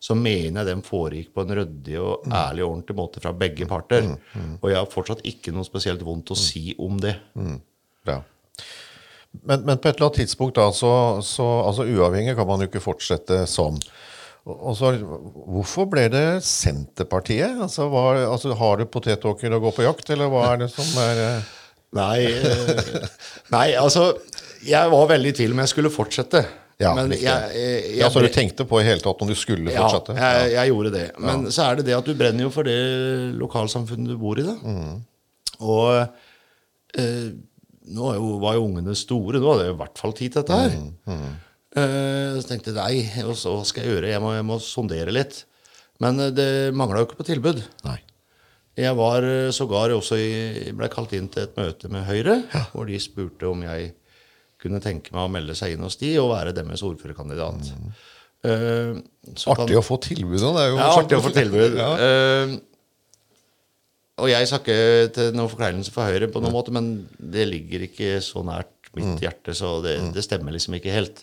så 0.00 0.16
mener 0.16 0.62
jeg 0.62 0.70
den 0.70 0.84
foregikk 0.86 1.34
på 1.36 1.44
en 1.44 1.52
ryddig 1.60 1.98
og 2.00 2.24
ærlig 2.32 2.64
og 2.64 2.70
ordentlig 2.70 2.96
måte 2.98 3.22
fra 3.22 3.34
begge 3.36 3.68
parter. 3.68 4.08
Og 4.62 4.70
jeg 4.72 4.80
har 4.80 4.88
fortsatt 4.90 5.20
ikke 5.28 5.52
noe 5.52 5.68
spesielt 5.68 6.04
vondt 6.06 6.32
å 6.32 6.38
si 6.38 6.72
om 6.80 6.96
det. 7.02 7.18
Bra. 8.02 8.22
Men, 9.42 9.62
men 9.64 9.78
på 9.78 9.88
et 9.88 9.96
eller 9.96 10.08
annet 10.08 10.22
tidspunkt, 10.24 10.58
da, 10.58 10.68
så, 10.76 11.20
så 11.24 11.44
altså 11.66 11.86
uavhengig 11.88 12.34
kan 12.36 12.48
man 12.48 12.64
jo 12.64 12.68
ikke 12.68 12.82
fortsette 12.84 13.44
sånn. 13.48 13.78
Og 14.42 14.72
så, 14.74 14.88
hvorfor 14.98 15.86
ble 15.92 16.08
det 16.10 16.24
Senterpartiet? 16.42 17.60
Altså, 17.62 17.84
var, 17.92 18.16
altså, 18.26 18.54
har 18.58 18.80
du 18.80 18.88
potetåker 18.90 19.54
og 19.54 19.68
går 19.68 19.74
på 19.76 19.84
jakt, 19.86 20.10
eller 20.10 20.32
hva 20.32 20.48
er 20.52 20.64
det 20.64 20.70
som 20.74 20.88
er 21.02 21.20
eh, 21.28 21.50
Nei, 21.92 22.24
eh, 22.24 23.04
nei, 23.52 23.66
altså 23.76 24.06
Jeg 24.64 24.88
var 24.90 25.10
veldig 25.10 25.28
i 25.30 25.36
tvil 25.36 25.52
om 25.54 25.60
jeg 25.62 25.70
skulle 25.74 25.90
fortsette. 25.92 26.40
Ja, 26.80 26.94
Men 26.96 27.12
jeg, 27.12 27.20
jeg, 27.22 27.52
jeg 27.92 28.00
Ja, 28.00 28.08
så 28.10 28.22
du 28.24 28.30
tenkte 28.32 28.64
på 28.66 28.80
i 28.80 28.86
hele 28.88 29.04
tatt 29.04 29.20
om 29.22 29.28
du 29.30 29.36
skulle 29.38 29.70
Ja, 29.70 29.84
fortsette? 29.86 30.16
jeg, 30.18 30.50
jeg 30.56 30.72
gjorde 30.72 30.92
det. 30.96 31.04
Men 31.22 31.46
så 31.52 31.68
er 31.68 31.78
det 31.78 31.86
det 31.90 31.96
at 32.00 32.08
du 32.08 32.14
brenner 32.18 32.48
jo 32.48 32.50
for 32.54 32.66
det 32.66 32.78
lokalsamfunnet 33.38 34.10
du 34.10 34.16
bor 34.18 34.40
i. 34.42 34.46
da. 34.48 34.56
Mm. 34.58 34.96
Og 35.62 36.98
eh, 36.98 37.30
nå 37.92 38.10
var 38.42 38.56
jo 38.58 38.64
ungene 38.66 38.96
store. 38.98 39.38
Nå 39.38 39.52
hadde 39.54 39.68
jeg 39.68 39.76
i 39.76 39.80
hvert 39.84 40.02
fall 40.02 40.16
tid 40.18 40.32
til 40.34 40.42
dette 40.42 40.60
her. 40.64 40.76
Mm, 40.80 40.92
Eh, 41.12 41.32
så 41.72 42.44
tenkte 42.48 42.72
jeg 42.72 42.76
nei, 42.76 43.24
hva 43.24 43.34
skal 43.64 43.84
jeg 43.84 43.94
gjøre? 43.94 44.10
Jeg 44.12 44.20
må, 44.20 44.34
jeg 44.36 44.44
må 44.44 44.58
sondere 44.60 45.14
litt. 45.14 45.44
Men 46.02 46.20
eh, 46.20 46.32
det 46.34 46.48
mangla 46.76 47.02
jo 47.02 47.08
ikke 47.08 47.20
på 47.22 47.28
tilbud. 47.28 47.62
Nei. 47.86 47.98
Jeg 48.80 48.96
var 48.96 49.26
eh, 49.28 49.50
sågar 49.54 49.92
også 49.94 50.18
i, 50.18 50.30
ble 50.76 50.88
kalt 50.92 51.12
inn 51.16 51.28
til 51.32 51.46
et 51.46 51.58
møte 51.58 51.90
med 51.92 52.06
Høyre, 52.08 52.40
hvor 52.72 52.88
de 52.88 53.00
spurte 53.02 53.50
om 53.50 53.64
jeg 53.66 53.92
kunne 54.62 54.80
tenke 54.82 55.12
meg 55.14 55.26
å 55.26 55.32
melde 55.32 55.56
seg 55.58 55.74
inn 55.74 55.84
hos 55.84 55.98
de 56.00 56.14
og 56.22 56.30
være 56.32 56.54
deres 56.56 56.84
ordførerkandidat. 56.86 57.72
Mm. 57.74 57.94
Uh, 58.42 58.98
artig 59.50 59.74
kan- 59.74 59.78
å 59.78 59.82
få 59.86 59.96
tilbud 60.02 60.38
nå. 60.42 60.50
Det 60.54 60.62
er 60.62 60.70
jo 60.70 60.78
ja, 60.78 60.86
artig 60.98 61.18
å 61.18 61.22
få 61.22 61.32
tilbud. 61.34 61.76
Ja. 61.82 61.90
uh, 61.98 62.54
og 64.22 64.28
jeg 64.30 64.46
sa 64.46 64.58
ikke 64.60 64.78
til 65.16 65.30
noen 65.34 65.50
forkleinelse 65.50 65.90
for 65.94 66.06
Høyre, 66.06 66.28
på 66.30 66.42
noen 66.42 66.54
måte, 66.54 66.74
men 66.74 66.92
det 67.18 67.46
ligger 67.48 67.86
ikke 67.88 68.20
så 68.22 68.42
nært 68.46 68.71
mitt 68.94 69.04
Mm. 69.06 69.20
hjerte, 69.20 69.54
så 69.56 69.82
det, 69.82 70.12
det 70.14 70.24
stemmer 70.24 70.52
liksom 70.52 70.74
ikke 70.78 70.92
helt. 70.92 71.22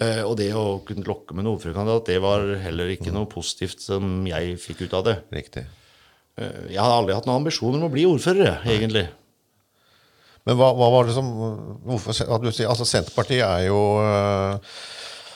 Eh, 0.00 0.22
og 0.26 0.36
det 0.36 0.50
å 0.52 0.80
kunne 0.84 1.04
lokke 1.06 1.34
med 1.34 1.44
en 1.46 1.52
ordførerkandidat, 1.54 2.06
det 2.10 2.20
var 2.22 2.40
heller 2.64 2.90
ikke 2.92 3.10
Mm. 3.12 3.14
noe 3.20 3.26
positivt 3.30 3.80
som 3.80 4.24
jeg 4.26 4.56
fikk 4.58 4.82
ut 4.88 4.94
av 4.94 5.04
det. 5.04 5.16
Riktig. 5.32 5.64
Eh, 6.36 6.72
jeg 6.74 6.80
hadde 6.82 6.96
aldri 6.98 7.14
hatt 7.14 7.26
noen 7.26 7.40
ambisjoner 7.44 7.78
om 7.78 7.88
å 7.88 7.92
bli 7.94 8.04
ordfører, 8.04 8.64
egentlig. 8.66 9.08
Men 10.46 10.56
hva, 10.58 10.74
hva 10.76 10.90
var 10.92 11.06
det 11.08 11.14
som 11.14 11.28
hvorfor, 11.86 12.10
at 12.34 12.42
du 12.42 12.50
sier, 12.52 12.68
altså 12.68 12.84
Senterpartiet 12.84 13.46
er 13.46 13.68
jo 13.70 13.78
øh, 14.02 14.58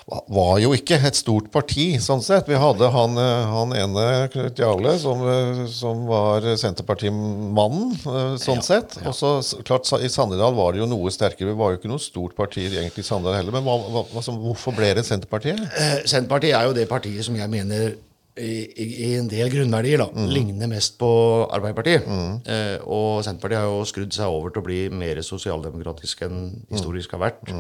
var 0.09 0.59
jo 0.63 0.73
ikke 0.77 0.99
et 1.05 1.19
stort 1.19 1.51
parti, 1.53 1.91
sånn 2.01 2.23
sett. 2.25 2.49
Vi 2.49 2.57
hadde 2.59 2.89
han, 2.95 3.19
øh, 3.21 3.51
han 3.53 3.75
ene, 3.77 4.05
Knut 4.33 4.61
Jarle, 4.61 4.95
som, 5.01 5.21
øh, 5.21 5.65
som 5.73 6.07
var 6.09 6.47
Senterpartimannen, 6.61 7.93
sånn 8.41 8.59
sånn 8.59 8.65
sett. 8.65 8.99
Og 9.05 9.15
så 9.17 9.63
klart, 9.67 9.89
I 10.01 10.11
Sandedal 10.13 10.57
var 10.57 10.75
det 10.75 10.83
jo 10.83 10.89
noe 10.91 11.13
sterkere. 11.15 11.53
Vi 11.53 11.59
var 11.59 11.73
jo 11.73 11.81
ikke 11.81 11.93
noe 11.93 12.03
stort 12.03 12.37
parti 12.39 12.67
egentlig 12.67 13.05
i 13.05 13.09
Sandedal 13.09 13.39
heller. 13.39 13.55
Men 13.55 13.67
hva, 13.67 13.79
hva, 13.85 14.05
altså, 14.17 14.35
hvorfor 14.41 14.77
ble 14.77 14.93
det 14.99 15.07
Senterpartiet? 15.09 15.61
Eh, 15.79 15.97
Senterpartiet 16.09 16.57
er 16.59 16.69
jo 16.69 16.77
det 16.77 16.89
partiet 16.91 17.27
som 17.27 17.37
jeg 17.39 17.53
mener 17.53 17.97
i, 18.39 18.53
i, 18.79 19.09
en 19.19 19.27
del 19.31 19.51
grunnverdier 19.51 19.99
da, 19.99 20.07
ligner 20.31 20.71
mest 20.71 20.95
på 21.01 21.11
Arbeiderpartiet. 21.51 22.07
Eh, 22.47 22.77
og 22.87 23.25
Senterpartiet 23.27 23.65
har 23.65 23.71
jo 23.71 23.89
skrudd 23.89 24.15
seg 24.15 24.31
over 24.31 24.55
til 24.55 24.63
å 24.63 24.69
bli 24.69 24.81
mer 24.95 25.21
sosialdemokratisk 25.27 26.23
enn 26.29 26.41
historisk 26.71 27.17
har 27.17 27.25
vært. 27.27 27.53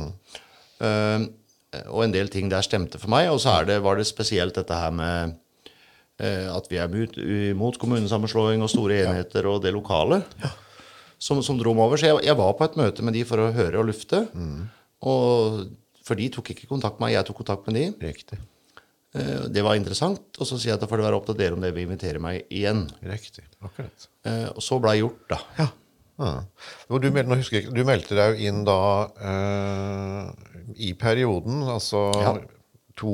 Eh, 0.78 1.26
og 1.90 2.04
en 2.06 2.12
del 2.14 2.28
ting 2.32 2.48
der 2.52 2.64
stemte 2.64 2.98
for 3.00 3.10
meg. 3.12 3.28
Og 3.32 3.40
så 3.44 3.58
er 3.60 3.68
det, 3.68 3.80
var 3.84 3.96
det 4.00 4.06
spesielt 4.08 4.56
dette 4.56 4.74
her 4.78 4.90
med 4.94 5.34
eh, 6.20 6.46
at 6.52 6.68
vi 6.70 6.78
er 6.80 6.88
imot, 6.88 7.18
imot 7.52 7.78
kommunesammenslåing 7.82 8.62
og 8.64 8.70
store 8.72 9.02
enheter 9.04 9.46
og 9.50 9.60
det 9.66 9.74
lokale. 9.76 10.22
Som, 11.18 11.40
som 11.42 11.58
dro 11.58 11.72
meg 11.74 11.82
over. 11.88 11.98
Så 11.98 12.06
jeg, 12.12 12.20
jeg 12.28 12.36
var 12.38 12.52
på 12.54 12.64
et 12.68 12.76
møte 12.78 13.02
med 13.02 13.16
de 13.18 13.24
for 13.26 13.42
å 13.42 13.50
høre 13.52 13.80
og 13.82 13.88
lufte. 13.90 14.20
Og 15.02 15.64
for 16.06 16.16
de 16.16 16.28
tok 16.32 16.52
ikke 16.54 16.68
kontakt 16.70 16.96
med 17.00 17.08
meg, 17.08 17.16
jeg 17.18 17.26
tok 17.28 17.40
kontakt 17.42 17.66
med 17.68 17.76
de. 17.76 17.82
Riktig. 18.06 18.38
Eh, 19.18 19.48
Det 19.52 19.64
var 19.66 19.74
interessant. 19.76 20.22
Og 20.38 20.46
så 20.48 20.56
sier 20.56 20.72
jeg 20.72 20.78
at 20.78 20.84
da 20.86 20.88
får 20.88 21.02
det 21.02 21.08
være 21.08 21.18
opp 21.18 21.26
til 21.28 21.36
dere 21.40 21.58
om 21.58 21.60
dere 21.64 21.74
vil 21.76 21.84
invitere 21.88 22.22
meg 22.22 22.46
igjen. 22.54 22.86
Riktig. 23.02 23.44
Akkurat. 23.66 24.08
Eh, 24.24 24.46
Og 24.54 24.62
så 24.64 24.78
ble 24.80 24.94
det 24.96 25.02
gjort, 25.02 25.20
da. 25.34 25.40
Ja. 25.58 25.68
Og 26.90 26.98
du, 27.02 27.10
mel- 27.14 27.28
nå 27.30 27.36
husker 27.38 27.68
du 27.70 27.82
meldte 27.86 28.16
deg 28.18 28.40
inn 28.48 28.64
da 28.66 28.78
i 30.76 30.92
perioden, 30.98 31.62
altså 31.68 32.10
Ja. 32.20 32.32
to 32.98 33.08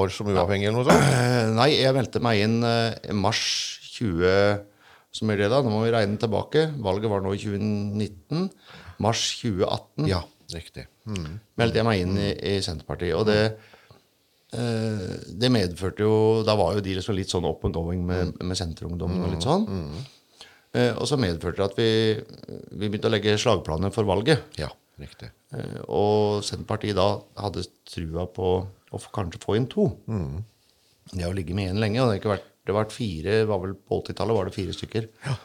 år 0.00 0.08
som 0.10 0.26
uavhengig 0.32 0.66
eller 0.70 0.80
noe 0.82 0.88
sånt? 0.88 1.12
Nei, 1.60 1.68
jeg 1.76 1.94
meldte 1.94 2.22
meg 2.24 2.40
inn 2.46 2.58
eh, 2.64 2.94
i 3.10 3.12
mars 3.16 3.42
20... 3.98 4.64
Som 5.16 5.30
er 5.32 5.38
det 5.40 5.46
da? 5.48 5.62
Nå 5.64 5.70
må 5.72 5.78
vi 5.86 5.92
regne 5.94 6.18
tilbake. 6.20 6.66
Valget 6.84 7.08
var 7.08 7.22
nå 7.24 7.30
i 7.32 7.38
2019. 7.40 8.50
Mars 9.00 9.22
2018 9.40 10.10
Ja, 10.10 10.18
riktig. 10.52 10.82
Mm. 11.08 11.38
meldte 11.56 11.78
jeg 11.80 11.86
meg 11.88 12.02
inn 12.02 12.18
i, 12.20 12.26
i 12.36 12.58
Senterpartiet. 12.60 13.14
Og 13.16 13.24
det, 13.24 13.38
eh, 14.52 15.14
det 15.40 15.50
medførte 15.54 16.04
jo 16.04 16.42
Da 16.44 16.56
var 16.58 16.74
jo 16.76 16.82
de 16.84 16.96
liksom 16.98 17.16
litt 17.16 17.32
sånn 17.32 17.46
up 17.48 17.64
and 17.64 17.72
going 17.76 18.04
med, 18.04 18.34
med 18.44 18.58
Senterungdommen 18.60 19.24
og 19.24 19.32
litt 19.32 19.46
sånn. 19.46 19.64
Eh, 20.76 20.92
og 20.98 21.06
så 21.08 21.16
medførte 21.16 21.62
det 21.62 21.68
at 21.70 21.78
vi, 21.80 21.88
vi 22.76 22.90
begynte 22.90 23.08
å 23.08 23.14
legge 23.14 23.38
slagplaner 23.40 23.94
for 23.94 24.04
valget. 24.08 24.44
Ja, 24.60 24.68
riktig. 25.02 25.28
Eh, 25.54 25.80
Og 25.88 26.42
Senterpartiet 26.46 26.96
da 26.98 27.08
hadde 27.42 27.66
trua 27.88 28.26
på 28.32 28.50
å 28.96 29.00
kanskje 29.12 29.42
få 29.42 29.56
inn 29.58 29.66
to. 29.70 29.90
Det 31.12 31.22
har 31.24 31.34
ligget 31.36 31.54
med 31.58 31.70
én 31.74 31.80
lenge, 31.82 32.00
og 32.02 32.08
det 32.08 32.16
har 32.16 32.22
ikke 32.22 32.32
vært, 32.36 32.48
det 32.66 32.72
har 32.74 32.80
vært 32.84 32.94
fire 32.96 33.34
var 33.46 33.60
vel 33.62 33.74
På 33.78 34.00
80-tallet 34.02 34.36
var 34.38 34.48
det 34.48 34.56
fire 34.56 34.74
stykker. 34.74 35.08
Ja. 35.26 35.36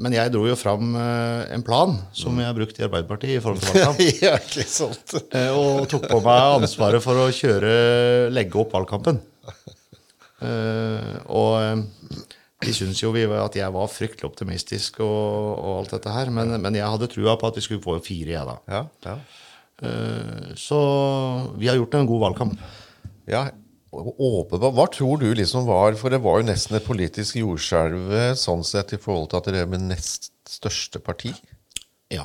men 0.00 0.14
jeg 0.16 0.32
dro 0.32 0.46
jo 0.48 0.54
fram 0.56 0.94
eh, 0.96 1.42
en 1.52 1.62
plan 1.66 1.98
som 2.16 2.38
jeg 2.40 2.48
har 2.48 2.56
brukt 2.56 2.78
i 2.80 2.84
Arbeiderpartiet 2.86 3.36
i 3.36 3.42
forhold 3.44 3.60
til 3.60 3.74
valgkamp. 3.76 4.00
ja, 4.24 4.34
ikke 4.40 4.64
sant. 4.72 5.12
eh, 5.36 5.52
og 5.52 5.84
tok 5.92 6.06
på 6.08 6.20
meg 6.24 6.62
ansvaret 6.62 7.04
for 7.04 7.20
å 7.20 7.26
kjøre, 7.32 7.74
legge 8.32 8.60
opp 8.64 8.72
valgkampen. 8.78 9.20
Eh, 10.42 11.18
og 11.30 11.52
eh, 11.62 11.82
de 12.62 12.74
syntes 12.74 13.00
jo 13.02 13.12
at 13.14 13.56
jeg 13.58 13.74
var 13.74 13.90
fryktelig 13.90 14.28
optimistisk 14.30 15.00
og, 15.04 15.58
og 15.58 15.78
alt 15.80 15.94
dette 15.96 16.12
her. 16.14 16.30
Men, 16.34 16.54
men 16.62 16.78
jeg 16.78 16.86
hadde 16.88 17.08
trua 17.12 17.36
på 17.40 17.50
at 17.50 17.58
vi 17.58 17.64
skulle 17.64 17.82
få 17.84 17.98
fire, 18.04 18.34
jeg, 18.36 18.46
da. 18.48 18.56
Ja, 18.70 18.82
ja. 19.08 19.16
Eh, 19.82 20.52
Så 20.58 20.78
vi 21.58 21.68
har 21.70 21.76
gjort 21.80 21.94
en 21.98 22.06
god 22.10 22.24
valgkamp. 22.28 22.58
ja 23.30 23.48
åpenbart. 23.92 24.72
Hva 24.72 24.86
tror 24.88 25.18
du 25.20 25.26
liksom 25.36 25.66
var 25.68 25.92
For 26.00 26.08
det 26.08 26.22
var 26.24 26.40
jo 26.40 26.46
nesten 26.48 26.78
et 26.78 26.86
politisk 26.86 27.36
jordskjelv 27.36 28.14
sånn 28.40 28.62
sett 28.64 28.94
i 28.96 29.00
forhold 29.00 29.28
til 29.28 29.36
at 29.42 29.50
dere 29.50 29.64
er 29.66 29.68
med 29.68 29.84
nest 29.90 30.30
største 30.48 31.02
parti. 31.04 31.34
Ja. 32.12 32.24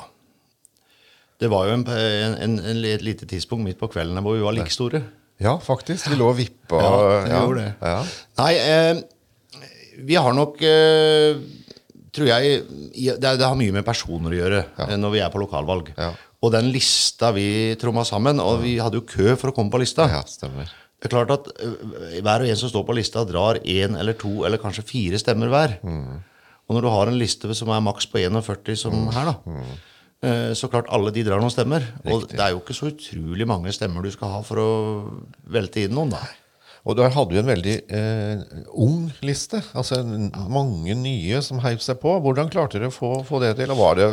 Det 1.38 1.50
var 1.52 1.68
jo 1.68 1.76
en, 1.76 1.84
en, 1.86 2.56
en, 2.58 2.80
et 2.88 3.04
lite 3.04 3.28
tidspunkt 3.28 3.66
midt 3.66 3.78
på 3.78 3.90
kvelden 3.92 4.18
hvor 4.24 4.38
vi 4.38 4.42
var 4.46 4.56
like 4.56 4.72
store. 4.72 5.02
Ja, 5.38 5.58
faktisk. 5.62 6.08
Vi 6.10 6.16
lå 6.18 6.32
og 6.32 6.38
vippa. 6.40 6.80
Ja, 6.82 6.96
vi 7.28 7.36
gjorde 7.36 7.60
det. 7.60 7.74
Ja. 7.84 8.00
Nei, 8.40 8.52
eh, 8.58 9.02
vi 10.06 10.18
har 10.18 10.36
nok 10.36 10.60
eh, 10.66 11.40
Tror 12.14 12.30
jeg 12.30 12.62
det, 13.20 13.20
det 13.20 13.44
har 13.44 13.56
mye 13.58 13.74
med 13.74 13.84
personer 13.86 14.32
å 14.32 14.38
gjøre 14.38 14.60
ja. 14.64 14.86
når 14.96 15.12
vi 15.12 15.20
er 15.22 15.30
på 15.30 15.42
lokalvalg. 15.42 15.90
Ja. 15.92 16.08
Og 16.40 16.50
den 16.54 16.70
lista 16.72 17.28
vi 17.36 17.76
tromma 17.78 18.02
sammen, 18.08 18.40
og 18.40 18.62
vi 18.62 18.78
hadde 18.80 18.96
jo 18.98 19.04
kø 19.06 19.34
for 19.36 19.50
å 19.50 19.54
komme 19.54 19.70
på 19.70 19.80
lista. 19.82 20.06
ja, 20.10 20.22
stemmer. 20.26 20.72
Det 20.98 21.06
er 21.06 21.12
klart 21.12 21.34
at 21.36 21.50
øh, 21.52 21.76
hver 22.24 22.42
og 22.42 22.48
en 22.48 22.58
som 22.58 22.72
står 22.72 22.86
på 22.88 22.96
lista, 22.96 23.22
drar 23.28 23.60
én 23.60 23.94
eller 24.00 24.16
to 24.18 24.32
eller 24.48 24.58
kanskje 24.58 24.86
fire 24.88 25.20
stemmer 25.20 25.52
hver. 25.52 25.76
Og 25.84 26.74
når 26.74 26.88
du 26.88 26.90
har 26.96 27.12
en 27.12 27.20
liste 27.20 27.52
som 27.54 27.70
er 27.76 27.84
maks 27.84 28.08
på 28.10 28.24
41, 28.24 28.74
som 28.80 28.96
her, 29.14 29.28
da, 29.28 29.36
mm. 29.44 30.56
så 30.58 30.72
klart 30.72 30.90
alle 30.90 31.12
de 31.14 31.28
drar 31.28 31.44
noen 31.44 31.54
stemmer. 31.54 31.86
Og 32.08 32.26
det 32.32 32.40
er 32.40 32.56
jo 32.56 32.64
ikke 32.64 32.80
så 32.80 32.88
utrolig 32.88 33.46
mange 33.46 33.76
stemmer 33.76 34.02
du 34.02 34.10
skal 34.16 34.32
ha 34.38 34.42
for 34.48 34.64
å 34.64 34.68
velte 35.54 35.84
inn 35.84 35.94
noen, 35.94 36.16
da. 36.16 36.24
Og 36.88 36.96
der 36.96 37.12
hadde 37.12 37.34
vi 37.34 37.40
en 37.42 37.50
veldig 37.50 37.74
eh, 37.92 38.44
ung 38.80 39.10
liste. 39.20 39.60
altså 39.76 40.00
Mange 40.48 40.94
nye 40.96 41.42
som 41.44 41.60
heiv 41.60 41.82
seg 41.84 41.98
på. 42.00 42.14
Hvordan 42.24 42.48
klarte 42.52 42.78
dere 42.78 42.88
å 42.88 42.94
få, 42.94 43.10
få 43.28 43.42
det 43.42 43.52
til? 43.58 43.74
Og 43.74 43.80
var 43.82 43.98
det, 44.00 44.06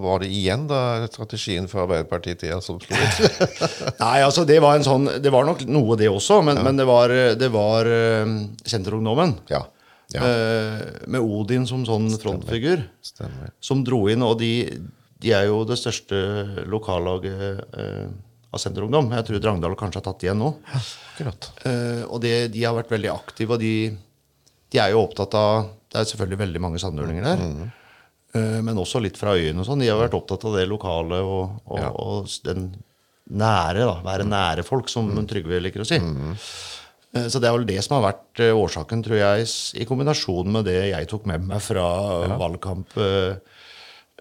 var, 0.00 0.22
det 0.22 0.30
igjen 0.32 0.64
da 0.70 0.80
strategien 1.12 1.68
for 1.68 1.84
Arbeiderpartiet-tida 1.84 2.62
som 2.64 2.80
slo 2.80 2.96
ut? 2.96 3.20
Nei, 4.04 4.22
altså 4.24 4.46
det 4.48 4.62
var 4.64 4.78
en 4.78 4.86
sånn 4.86 5.10
Det 5.20 5.32
var 5.34 5.44
nok 5.48 5.66
noe, 5.68 5.98
det 6.00 6.08
også, 6.08 6.40
men, 6.46 6.62
men 6.64 6.80
det 6.80 6.88
var, 6.88 7.12
det 7.36 7.52
var 7.52 7.92
uh, 7.92 8.34
Senterungdommen. 8.64 9.36
ja. 9.52 9.60
ja. 10.16 10.24
Uh, 10.24 10.80
med 11.12 11.20
Odin 11.20 11.68
som 11.68 11.84
sånn 11.88 12.08
frontfigur. 12.16 12.86
Stemmer. 13.04 13.52
Som 13.60 13.84
dro 13.84 14.06
inn, 14.08 14.24
og 14.24 14.38
de, 14.40 14.54
de 15.22 15.36
er 15.36 15.50
jo 15.50 15.62
det 15.68 15.78
største 15.80 16.18
lokallaget 16.70 17.60
eh, 17.78 18.06
av 18.52 18.60
Senterungdom. 18.60 19.10
Jeg 19.16 19.24
tror 19.28 19.40
Drangedal 19.42 19.76
kanskje 19.80 20.00
har 20.02 20.06
tatt 20.10 20.24
igjen 20.26 20.40
nå. 20.42 20.50
Akkurat. 20.78 21.50
Uh, 21.64 22.02
og 22.12 22.20
det, 22.24 22.34
de 22.52 22.64
har 22.66 22.76
vært 22.76 22.92
veldig 22.92 23.10
aktive, 23.14 23.56
og 23.56 23.62
de, 23.62 23.72
de 24.72 24.80
er 24.82 24.92
jo 24.94 25.02
opptatt 25.06 25.34
av 25.38 25.70
Det 25.92 26.00
er 26.00 26.08
selvfølgelig 26.08 26.40
veldig 26.46 26.60
mange 26.64 26.80
sandølinger 26.80 27.24
der. 27.26 27.40
eh, 28.34 28.60
men 28.64 28.78
også 28.80 29.00
litt 29.04 29.18
fra 29.20 29.34
øyen 29.36 29.58
og 29.60 29.66
sånn. 29.68 29.82
De 29.84 29.90
har 29.90 29.98
vært 30.00 30.14
opptatt 30.16 30.44
av 30.48 30.54
det 30.56 30.62
lokale 30.70 31.18
og, 31.20 31.58
og, 31.66 31.78
Ja. 31.82 31.90
og 31.92 32.30
den 32.46 32.70
nære. 33.28 33.84
da, 33.84 33.98
Være 34.06 34.24
nære 34.24 34.64
folk, 34.64 34.88
som 34.88 35.10
Trygve 35.28 35.60
liker 35.60 35.84
å 35.84 35.88
si. 35.88 35.98
Eh, 37.14 37.28
Så 37.28 37.40
det 37.40 37.50
er 37.50 37.52
vel 37.58 37.66
det 37.68 37.82
som 37.84 37.98
har 38.00 38.06
vært 38.14 38.40
årsaken, 38.56 39.04
tror 39.04 39.18
jeg, 39.20 39.46
i 39.82 39.84
kombinasjon 39.84 40.48
med 40.48 40.64
det 40.64 40.78
jeg 40.94 41.08
tok 41.12 41.26
med 41.28 41.44
meg 41.44 41.60
fra 41.60 41.84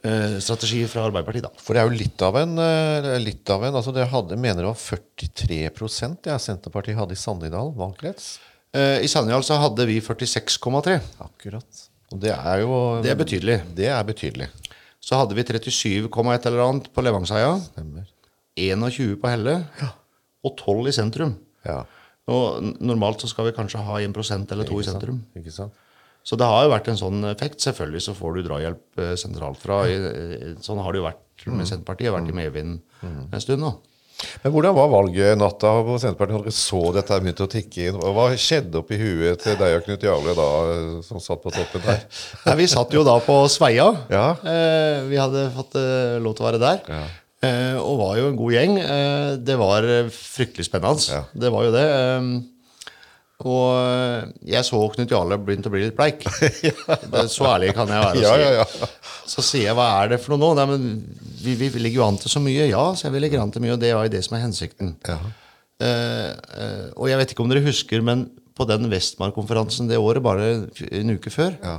valgkampstrategi 0.03 0.87
fra 0.89 1.05
Arbeiderpartiet. 1.05 1.43
da. 1.43 1.49
For 1.61 1.73
det 1.73 1.81
er 1.81 1.89
jo 1.89 1.97
litt 1.97 2.21
av 2.21 2.37
en, 2.37 2.57
eh, 2.57 3.19
litt 3.19 3.49
av 3.49 3.63
en 3.63 3.73
altså 3.73 3.93
det 3.93 4.07
hadde, 4.09 4.37
mener 4.37 4.63
det 4.63 4.71
var 4.71 4.75
43% 4.75 6.25
ja, 6.25 6.37
Senterpartiet 6.37 6.97
hadde 6.97 7.13
i 7.13 7.15
Sandidal 7.15 7.73
valgkrets. 7.73 8.39
Eh, 8.73 9.03
I 9.03 9.07
Sandjal 9.07 9.43
så 9.43 9.59
hadde 9.59 9.85
vi 9.85 9.99
46,3. 10.01 10.99
Akkurat. 11.19 11.87
Og 12.11 12.19
det 12.19 12.31
er 12.31 12.59
jo 12.61 13.01
Det 13.01 13.11
er 13.11 13.15
betydelig. 13.15 13.61
Det 13.75 13.87
er 13.87 14.03
betydelig. 14.03 14.49
Så 15.01 15.15
hadde 15.17 15.35
vi 15.35 15.43
37,1 15.43 16.45
eller 16.45 16.59
annet 16.59 16.93
på 16.93 17.01
Levangsheia. 17.01 17.59
Stemmer. 17.71 18.05
21 18.57 19.15
på 19.17 19.29
Helle. 19.29 19.67
Og 20.43 20.57
12 20.57 20.87
i 20.87 20.91
sentrum. 20.91 21.37
Ja. 21.65 21.85
Og 22.27 22.61
normalt 22.79 23.21
så 23.21 23.27
skal 23.29 23.45
vi 23.45 23.55
kanskje 23.55 23.81
ha 23.83 23.99
1% 23.99 24.51
eller 24.51 24.65
2 24.65 24.79
i 24.79 24.83
sentrum. 24.83 25.25
Ikke 25.35 25.51
sant? 25.51 25.73
Så 26.23 26.37
det 26.37 26.47
har 26.47 26.65
jo 26.65 26.73
vært 26.73 26.89
en 26.91 26.99
sånn 26.99 27.23
effekt. 27.31 27.61
Selvfølgelig 27.63 28.03
så 28.05 28.17
får 28.17 28.35
du 28.35 28.43
drahjelp 28.45 29.01
eh, 29.01 29.13
sentralt 29.19 29.61
fra. 29.61 29.83
Sånn 30.61 30.81
har 30.81 30.93
det 30.93 31.01
jo 31.01 31.07
vært 31.07 31.47
med 31.49 31.69
Senterpartiet. 31.69 32.11
Har 32.11 32.19
vært 32.19 32.33
i 32.33 32.37
medvind 32.37 32.81
en 33.01 33.41
stund 33.41 33.63
nå. 33.63 33.73
Men 34.43 34.53
hvordan 34.53 34.75
var 34.77 34.89
valget 34.91 35.39
natta 35.39 35.71
på 35.85 35.95
Senterpartiet 36.01 36.55
så 36.55 36.81
dette 36.95 37.19
begynte 37.23 37.47
å 37.47 37.51
tikke 37.51 37.87
inn? 37.89 37.97
Hva 37.97 38.27
skjedde 38.39 38.81
oppi 38.81 38.99
huet 38.99 39.41
til 39.43 39.57
deg 39.59 39.77
og 39.77 39.87
Knut 39.87 40.05
Jarle 40.05 40.35
da, 40.37 40.49
som 41.05 41.21
satt 41.23 41.41
på 41.43 41.53
toppen 41.55 41.85
der? 41.85 42.05
Nei, 42.45 42.55
vi 42.61 42.69
satt 42.71 42.93
jo 42.95 43.03
da 43.07 43.17
på 43.23 43.39
Sveia. 43.51 43.89
Ja. 44.13 44.27
Eh, 44.37 45.01
vi 45.09 45.19
hadde 45.21 45.49
fått 45.55 45.77
eh, 45.79 46.19
lov 46.21 46.37
til 46.37 46.45
å 46.45 46.49
være 46.51 46.61
der. 46.61 46.81
Ja. 46.85 47.03
Eh, 47.41 47.77
og 47.81 48.01
var 48.03 48.17
jo 48.19 48.29
en 48.29 48.39
god 48.39 48.57
gjeng. 48.57 48.79
Det 49.41 49.57
var 49.57 49.89
fryktelig 50.13 50.67
spennende. 50.69 51.07
Ja. 51.09 51.23
Det 51.33 51.53
var 51.53 51.67
jo 51.67 51.75
det. 51.75 51.87
Og 53.47 53.67
eh, 53.77 54.25
jeg 54.53 54.65
så 54.67 54.79
Knut 54.93 55.11
Jarle 55.11 55.37
begynte 55.41 55.69
å 55.71 55.73
bli 55.73 55.83
litt 55.87 55.95
bleik. 55.97 56.25
Det- 57.11 57.27
Så 57.31 57.47
ærlig 57.49 57.73
kan 57.77 57.89
jeg 57.89 58.03
være 58.05 58.21
Ja, 58.21 58.33
ja, 58.37 58.51
ja. 58.61 58.89
Så 59.31 59.41
sier 59.45 59.69
jeg, 59.69 59.75
hva 59.77 59.87
er 60.03 60.13
det 60.13 60.19
for 60.23 60.35
noe 60.35 60.41
nå? 60.43 60.49
Nei, 60.59 60.65
men 60.69 60.89
vi, 61.41 61.55
vi 61.61 61.69
ligger 61.79 62.01
jo 62.01 62.07
an 62.09 62.17
til 62.21 62.29
så 62.33 62.41
mye. 62.43 62.67
Ja, 62.69 62.83
så 62.97 63.07
jeg 63.07 63.15
vil 63.15 63.23
ligge 63.25 63.39
an 63.41 63.51
til 63.53 63.63
mye, 63.63 63.73
og 63.77 63.81
det 63.81 63.93
var 63.95 64.05
jo 64.09 64.13
det 64.13 64.23
som 64.27 64.35
er 64.37 64.43
hensikten. 64.43 64.95
Uh, 65.07 65.21
eh, 65.81 66.89
og 66.93 67.07
jeg 67.09 67.17
vet 67.21 67.31
ikke 67.33 67.41
om 67.45 67.49
dere 67.49 67.63
husker, 67.65 68.03
men 68.05 68.27
på 68.57 68.67
den 68.69 68.89
Vestmark-konferansen 68.91 69.87
det 69.89 69.97
året, 69.97 70.21
bare 70.21 70.49
en 70.91 71.13
uke 71.15 71.31
før, 71.33 71.55
Ja. 71.63 71.77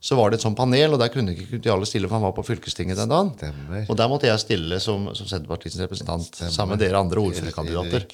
så 0.00 0.16
var 0.16 0.30
det 0.30 0.38
et 0.38 0.44
sånt 0.46 0.56
panel, 0.56 0.94
og 0.94 1.00
der 1.02 1.10
kunne 1.12 1.34
ikke 1.34 1.48
Knut 1.50 1.66
Jarle 1.66 1.88
stille, 1.90 2.08
for 2.08 2.16
han 2.16 2.24
var 2.28 2.32
på 2.38 2.46
fylkestinget 2.46 2.96
den 2.96 3.10
dagen. 3.10 3.34
Stemmer. 3.36 3.82
Og 3.90 3.98
der 3.98 4.08
måtte 4.08 4.30
jeg 4.30 4.40
stille 4.40 4.78
som, 4.80 5.10
som 5.18 5.26
Senterpartiets 5.28 5.76
representant, 5.82 6.30
sammen 6.46 6.76
med 6.78 6.86
dere 6.86 7.02
andre 7.02 7.20
ordførerkandidater. 7.26 8.06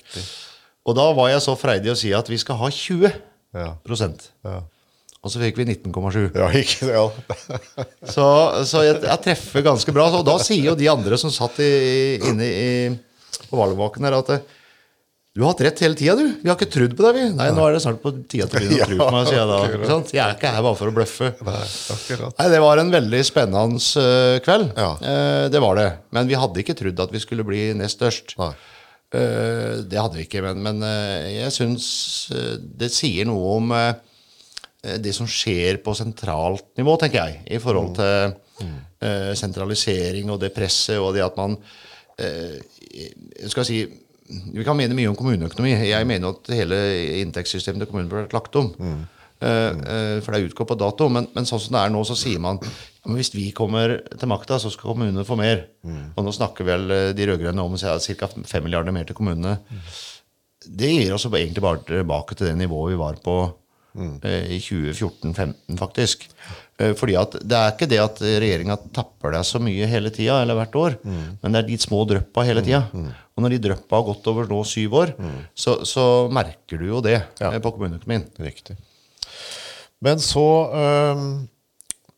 Og 0.85 0.97
da 0.99 1.07
var 1.17 1.31
jeg 1.33 1.43
så 1.45 1.55
freidig 1.57 1.93
å 1.95 1.99
si 1.99 2.13
at 2.17 2.29
vi 2.29 2.39
skal 2.41 2.59
ha 2.61 2.71
20 2.71 3.13
Ja. 4.45 4.59
Og 5.25 5.33
så 5.33 5.41
fikk 5.41 5.57
vi 5.57 5.65
19,7. 5.65 6.35
ja, 6.37 6.49
ikke 6.53 6.89
det, 6.91 6.97
ja. 6.99 7.05
Så, 8.15 8.25
så 8.69 8.83
jeg, 8.85 8.99
jeg 9.07 9.23
treffer 9.25 9.65
ganske 9.65 9.95
bra. 9.97 10.11
Og 10.19 10.27
da 10.27 10.35
sier 10.43 10.67
jo 10.69 10.75
de 10.77 10.91
andre 10.93 11.17
som 11.17 11.33
satt 11.33 11.63
i, 11.65 11.71
inne 12.29 12.45
i, 12.45 12.75
på 13.49 13.57
valgvaken 13.57 14.05
her, 14.05 14.19
at 14.19 14.35
du 15.35 15.41
har 15.43 15.55
hatt 15.55 15.63
rett 15.65 15.81
hele 15.83 15.97
tida, 15.99 16.13
du. 16.15 16.29
Vi 16.45 16.51
har 16.51 16.55
ikke 16.59 16.69
trodd 16.71 16.93
på 16.95 17.07
deg, 17.07 17.17
vi. 17.17 17.23
Nei, 17.39 17.49
nå 17.57 17.65
er 17.67 17.73
det 17.75 17.81
snart 17.83 18.03
på 18.05 18.13
tida 18.31 18.47
til 18.53 18.61
å 18.61 18.69
begynne 18.69 18.85
å 18.85 18.91
tro 18.91 18.99
på 19.01 19.09
meg, 19.17 19.31
sier 19.31 19.41
jeg 19.41 19.49
da. 19.49 19.97
Jeg 20.13 20.23
er 20.27 20.37
ikke 20.37 20.53
her 20.59 20.67
bare 20.69 20.79
for 20.83 20.93
å 20.93 20.95
bløffe. 21.01 21.31
Nei. 21.49 22.53
Det 22.53 22.61
var 22.67 22.83
en 22.85 22.93
veldig 22.93 23.23
spennende 23.27 23.81
eh, 24.05 24.37
kveld. 24.45 24.69
Ja. 24.77 24.93
Eh, 25.01 25.47
det 25.57 25.65
var 25.65 25.81
det. 25.81 25.89
Men 26.15 26.29
vi 26.31 26.37
hadde 26.39 26.63
ikke 26.63 26.77
trodd 26.79 27.01
at 27.09 27.17
vi 27.17 27.25
skulle 27.25 27.49
bli 27.49 27.65
nest 27.81 27.99
størst. 27.99 28.37
Nei. 28.45 28.53
Eh, 29.15 29.83
det 29.87 30.01
hadde 30.01 30.19
vi 30.19 30.27
ikke, 30.27 30.43
men, 30.43 30.63
men 30.65 30.83
eh, 30.89 31.29
jeg 31.37 31.55
syns 31.55 31.87
eh, 32.35 32.57
det 32.59 32.91
sier 32.95 33.29
noe 33.29 33.57
om 33.61 33.75
det 35.01 35.15
som 35.17 35.25
skjer 35.31 35.79
på 35.81 35.95
sentralt 35.97 36.67
nivå, 36.77 36.99
tenker 37.01 37.23
jeg. 37.23 37.39
I 37.57 37.61
forhold 37.63 37.95
til 37.97 38.35
eh, 39.01 39.31
sentralisering 39.39 40.29
og 40.35 40.43
det 40.43 40.51
presset 40.53 41.01
og 41.01 41.15
det 41.17 41.23
at 41.25 41.39
man 41.41 41.57
skal 43.51 43.65
si, 43.67 43.81
Vi 44.55 44.65
kan 44.65 44.77
mene 44.77 44.95
mye 44.97 45.09
om 45.11 45.17
kommuneøkonomi. 45.19 45.73
Jeg 45.89 46.07
mener 46.09 46.33
at 46.37 46.53
hele 46.55 46.77
inntektssystemet 47.23 47.83
til 47.83 47.91
kommunen 47.91 48.11
burde 48.13 48.27
vært 48.27 48.37
lagt 48.37 48.55
om. 48.61 48.71
Eh, 48.81 49.03
for 50.25 50.33
det 50.33 50.41
er 50.41 50.47
utgått 50.49 50.71
på 50.71 50.77
dato. 50.81 51.09
Men, 51.13 51.27
men 51.35 51.45
sånn 51.49 51.61
som 51.61 51.75
det 51.77 51.83
er 51.85 51.93
nå, 51.95 52.03
så 52.09 52.17
sier 52.19 52.41
man 52.43 52.61
men 53.05 53.19
hvis 53.19 53.35
vi 53.35 53.51
kommer 53.53 53.99
til 54.17 54.31
makta, 54.31 54.57
så 54.63 54.71
skal 54.73 54.95
kommunene 54.95 55.27
få 55.29 55.37
mer. 55.37 55.67
Og 56.17 56.23
nå 56.25 56.33
snakker 56.33 56.65
vel 56.65 56.87
eh, 56.95 57.11
de 57.13 57.27
rød-grønne 57.29 57.61
om 57.67 57.75
ca. 57.77 57.99
5 58.01 58.65
milliarder 58.65 58.95
mer 58.97 59.05
til 59.05 59.19
kommunene. 59.19 59.59
Det 60.65 60.89
gir 60.89 61.13
oss 61.13 61.27
egentlig 61.29 61.61
bare 61.65 61.83
tilbake 61.85 62.39
til 62.39 62.49
det 62.49 62.57
nivået 62.63 62.95
vi 62.95 63.03
var 63.05 63.21
på 63.25 63.37
Mm. 63.95 64.17
i 64.27 64.57
2014-2015, 64.59 65.77
faktisk. 65.79 66.25
Eh, 66.83 66.97
fordi 66.99 67.15
at 67.15 67.37
det 67.47 67.55
er 67.55 67.69
ikke 67.71 67.87
det 67.87 68.01
at 68.03 68.17
regjeringa 68.19 68.75
tapper 68.91 69.37
deg 69.37 69.45
så 69.47 69.61
mye 69.63 69.87
hele 69.87 70.11
tida, 70.11 70.41
eller 70.43 70.59
hvert 70.59 70.75
år, 70.81 70.97
men 71.05 71.55
det 71.55 71.61
er 71.61 71.69
de 71.69 71.77
små 71.79 72.01
dryppa 72.11 72.43
hele 72.43 72.65
tida. 72.67 72.81
Og 72.91 73.45
når 73.45 73.55
de 73.55 73.61
dryppa 73.69 74.01
har 74.01 74.09
gått 74.09 74.27
over 74.33 74.51
nå 74.51 74.59
syv 74.67 74.97
år, 74.99 75.13
så, 75.55 75.77
så 75.87 76.27
merker 76.27 76.83
du 76.83 76.89
jo 76.89 77.01
det 77.07 77.21
Ja. 77.39 77.53
eh, 77.53 77.61
på 77.63 77.71
kommuneøkonomien. 77.77 78.27
Riktig. 78.43 78.75
Men 80.05 80.21
så 80.21 80.47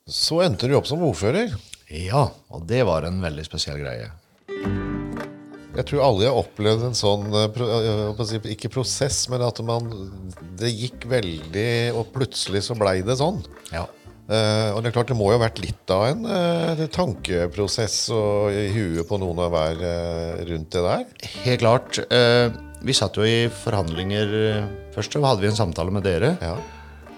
Så 0.06 0.38
endte 0.42 0.68
du 0.70 0.76
opp 0.78 0.86
som 0.86 1.02
ordfører. 1.02 1.54
Ja, 1.90 2.28
og 2.50 2.66
det 2.66 2.82
var 2.86 3.06
en 3.06 3.20
veldig 3.22 3.44
spesiell 3.46 3.78
greie. 3.82 4.10
Jeg 5.76 5.84
tror 5.90 6.04
alle 6.06 6.28
har 6.30 6.38
opplevd 6.40 6.86
en 6.88 6.96
sånn 6.96 7.26
øh, 7.36 7.58
øh, 7.60 8.48
Ikke 8.54 8.70
prosess, 8.72 9.26
men 9.32 9.44
at 9.44 9.60
man 9.66 9.90
Det 10.56 10.72
gikk 10.72 11.04
veldig, 11.10 11.68
og 11.96 12.12
plutselig 12.14 12.64
så 12.66 12.76
blei 12.78 13.02
det 13.06 13.18
sånn. 13.20 13.42
Ja. 13.74 13.84
Eh, 14.26 14.70
og 14.72 14.80
det 14.82 14.90
er 14.90 14.96
klart 14.96 15.10
det 15.12 15.18
må 15.18 15.28
jo 15.30 15.36
ha 15.36 15.44
vært 15.44 15.60
litt 15.62 15.92
av 15.94 16.06
en 16.08 16.24
eh, 16.26 16.86
tankeprosess 16.90 17.98
og 18.16 18.56
i 18.56 18.64
huet 18.74 19.06
på 19.06 19.20
noen 19.22 19.44
av 19.44 19.52
hver 19.54 19.84
eh, 19.86 20.40
rundt 20.48 20.72
det 20.74 20.82
der. 20.88 21.04
Helt 21.44 21.62
klart. 21.62 22.00
Eh, 22.08 22.48
vi 22.86 22.96
satt 22.96 23.16
jo 23.18 23.26
i 23.26 23.46
forhandlinger 23.64 24.34
Først 24.96 25.14
og 25.18 25.24
hadde 25.28 25.44
vi 25.44 25.48
en 25.50 25.58
samtale 25.58 25.92
med 25.92 26.06
dere. 26.08 26.34
Ja. 26.40 26.56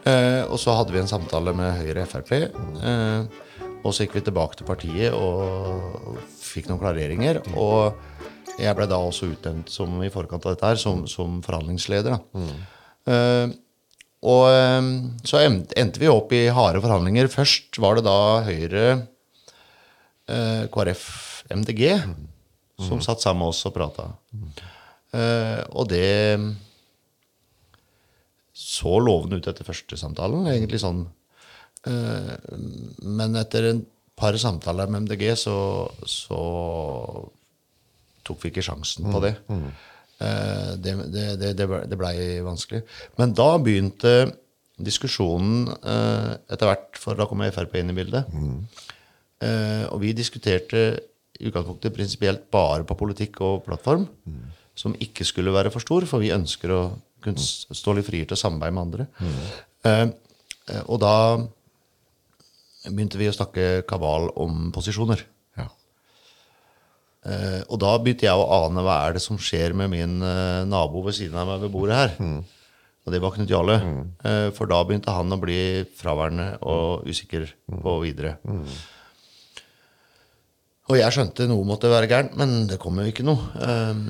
Eh, 0.08 0.42
og 0.48 0.56
så 0.60 0.74
hadde 0.78 0.94
vi 0.94 1.02
en 1.02 1.10
samtale 1.10 1.52
med 1.56 1.76
Høyre 1.82 2.06
og 2.06 2.10
Frp. 2.12 2.32
Eh, 2.38 3.38
og 3.84 3.94
så 3.94 4.04
gikk 4.04 4.16
vi 4.18 4.24
tilbake 4.26 4.58
til 4.58 4.68
partiet 4.68 5.14
og 5.14 6.18
fikk 6.40 6.70
noen 6.70 6.80
klareringer. 6.82 7.42
Og 7.54 8.58
jeg 8.58 8.74
ble 8.78 8.88
da 8.90 8.98
også 8.98 9.30
utnevnt 9.34 9.70
som, 9.72 10.00
i 10.02 10.12
forkant 10.12 10.46
av 10.46 10.56
dette 10.56 10.72
her, 10.72 10.80
som, 10.80 11.04
som 11.10 11.38
forhandlingsleder. 11.44 12.16
Da. 12.16 12.46
Eh, 13.12 13.56
og 14.28 14.48
så 15.30 15.44
endte 15.44 16.00
vi 16.02 16.08
opp 16.10 16.32
i 16.34 16.48
harde 16.50 16.80
forhandlinger. 16.82 17.30
Først 17.30 17.78
var 17.78 17.98
det 17.98 18.08
da 18.08 18.18
Høyre, 18.48 18.86
eh, 20.26 20.64
KrF, 20.74 21.04
MDG 21.54 21.84
som 22.82 23.00
satt 23.02 23.22
sammen 23.22 23.44
med 23.44 23.52
oss 23.52 23.64
og 23.66 23.74
prata. 23.74 24.08
Eh, 25.14 25.62
og 25.72 25.88
det 25.90 26.38
så 28.58 28.96
lovende 28.98 29.38
ut 29.38 29.46
etter 29.50 29.66
første 29.66 29.96
samtalen. 30.00 30.46
egentlig 30.50 30.80
sånn. 30.82 31.04
Eh, 31.86 32.32
men 33.06 33.36
etter 33.38 33.68
en 33.70 33.84
par 34.18 34.34
samtaler 34.40 34.90
med 34.90 35.04
MDG 35.06 35.28
så, 35.38 35.54
så 36.10 36.40
tok 38.26 38.42
vi 38.42 38.50
ikke 38.52 38.64
sjansen 38.66 39.06
på 39.12 39.20
det. 39.24 39.34
Eh, 40.18 40.72
det, 40.82 40.94
det, 41.14 41.24
det, 41.40 41.52
det 41.60 41.68
ble- 41.70 41.84
det 41.88 41.98
blei 42.00 42.16
vanskelig. 42.44 42.82
Men 43.20 43.32
da 43.38 43.52
begynte 43.62 44.14
diskusjonen 44.78 45.70
eh, 45.78 46.32
etter 46.50 46.68
hvert, 46.72 46.98
for 46.98 47.18
da 47.18 47.26
kom 47.30 47.42
Frp 47.46 47.78
inn 47.80 47.94
i 47.94 47.98
bildet. 47.98 48.28
Mm. 48.34 48.60
og 49.94 50.00
vi 50.02 50.10
diskuterte 50.18 50.80
i 51.38 51.46
utgangspunktet 51.46 51.94
prinsipielt 51.94 52.48
bare 52.50 52.82
på 52.86 52.96
politikk 52.98 53.36
og 53.46 53.60
plattform, 53.68 54.08
som 54.78 54.96
ikke 54.98 55.22
skulle 55.26 55.52
være 55.54 55.70
for 55.70 55.78
stor, 55.82 56.06
for 56.10 56.18
vi 56.22 56.32
ønsker 56.34 56.72
å 56.74 56.80
Kunne 57.24 57.42
stå 57.42 57.94
litt 57.96 58.06
friere 58.06 58.28
til 58.30 58.36
å 58.38 58.40
samarbeide 58.40 58.76
med 58.76 58.84
andre. 58.86 59.08
Mm. 59.18 59.38
eh, 59.90 60.82
og 60.84 61.00
da 61.02 61.14
begynte 62.88 63.18
vi 63.20 63.28
å 63.30 63.34
snakke 63.34 63.82
kabal 63.88 64.30
om 64.38 64.68
posisjoner. 64.74 65.24
Ja. 65.58 65.66
Eh, 67.28 67.62
og 67.66 67.80
da 67.82 67.96
begynte 67.98 68.28
jeg 68.28 68.38
å 68.38 68.46
ane 68.62 68.84
hva 68.86 69.00
er 69.06 69.16
det 69.18 69.24
som 69.24 69.40
skjer 69.40 69.74
med 69.76 69.90
min 69.92 70.20
eh, 70.22 70.62
nabo 70.68 71.02
ved 71.06 71.16
siden 71.18 71.40
av 71.40 71.50
meg 71.50 71.64
ved 71.66 71.74
bordet 71.74 71.98
her. 71.98 72.14
Og 73.08 73.12
det 73.14 73.22
var 73.24 73.32
Knut 73.34 73.50
Jarle. 73.50 73.78
Eh, 74.28 74.48
for 74.56 74.70
da 74.70 74.82
begynte 74.84 75.14
han 75.16 75.32
å 75.32 75.40
bli 75.40 75.58
fraværende 75.96 76.50
og 76.68 77.08
usikker 77.08 77.48
på 77.82 77.98
videre. 78.04 78.36
Og 80.88 80.96
jeg 80.96 81.12
skjønte 81.12 81.48
noe 81.50 81.66
måtte 81.68 81.90
være 81.92 82.08
gærent, 82.08 82.36
men 82.40 82.66
det 82.68 82.78
kom 82.80 82.96
jo 83.00 83.08
ikke 83.10 83.26
noe. 83.26 83.50
Eh, 83.64 84.04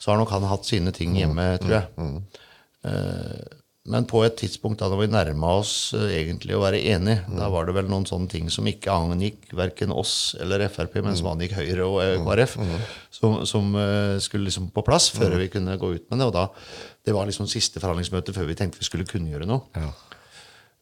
så 0.00 0.12
har 0.12 0.20
nok 0.20 0.34
han 0.34 0.48
hatt 0.48 0.68
sine 0.68 0.92
ting 0.96 1.16
hjemme, 1.18 1.52
tror 1.62 1.76
jeg. 1.76 2.12
Eh, 2.88 3.56
men 3.90 4.04
på 4.08 4.20
et 4.22 4.36
tidspunkt 4.38 4.80
da 4.80 4.88
vi 4.96 5.08
nærma 5.10 5.54
oss 5.60 5.92
eh, 5.96 6.14
egentlig 6.20 6.56
å 6.56 6.62
være 6.62 6.80
enige, 6.92 7.24
da 7.36 7.48
var 7.52 7.68
det 7.68 7.74
vel 7.76 7.88
noen 7.90 8.06
sånne 8.08 8.30
ting 8.32 8.48
som 8.52 8.68
ikke 8.68 8.92
angikk 8.92 9.52
verken 9.56 9.92
oss 9.92 10.34
eller 10.40 10.64
Frp, 10.72 11.00
men 11.04 11.18
som 11.18 11.30
angikk 11.32 11.58
Høyre 11.58 11.88
og 11.88 11.98
eh, 12.04 12.16
KrF, 12.24 12.56
som, 13.16 13.40
som 13.48 13.74
skulle 14.24 14.48
liksom 14.48 14.70
på 14.74 14.84
plass 14.86 15.10
før 15.12 15.36
vi 15.40 15.50
kunne 15.52 15.78
gå 15.80 15.94
ut 15.96 16.06
med 16.08 16.22
det. 16.22 16.30
Og 16.30 16.36
da, 16.36 16.46
det 17.04 17.16
var 17.16 17.28
liksom 17.28 17.50
siste 17.50 17.82
forhandlingsmøte 17.82 18.36
før 18.36 18.48
vi 18.48 18.56
tenkte 18.58 18.80
vi 18.80 18.88
skulle 18.88 19.08
kunngjøre 19.08 19.48
noe. 19.48 19.68
Ja. 19.76 19.92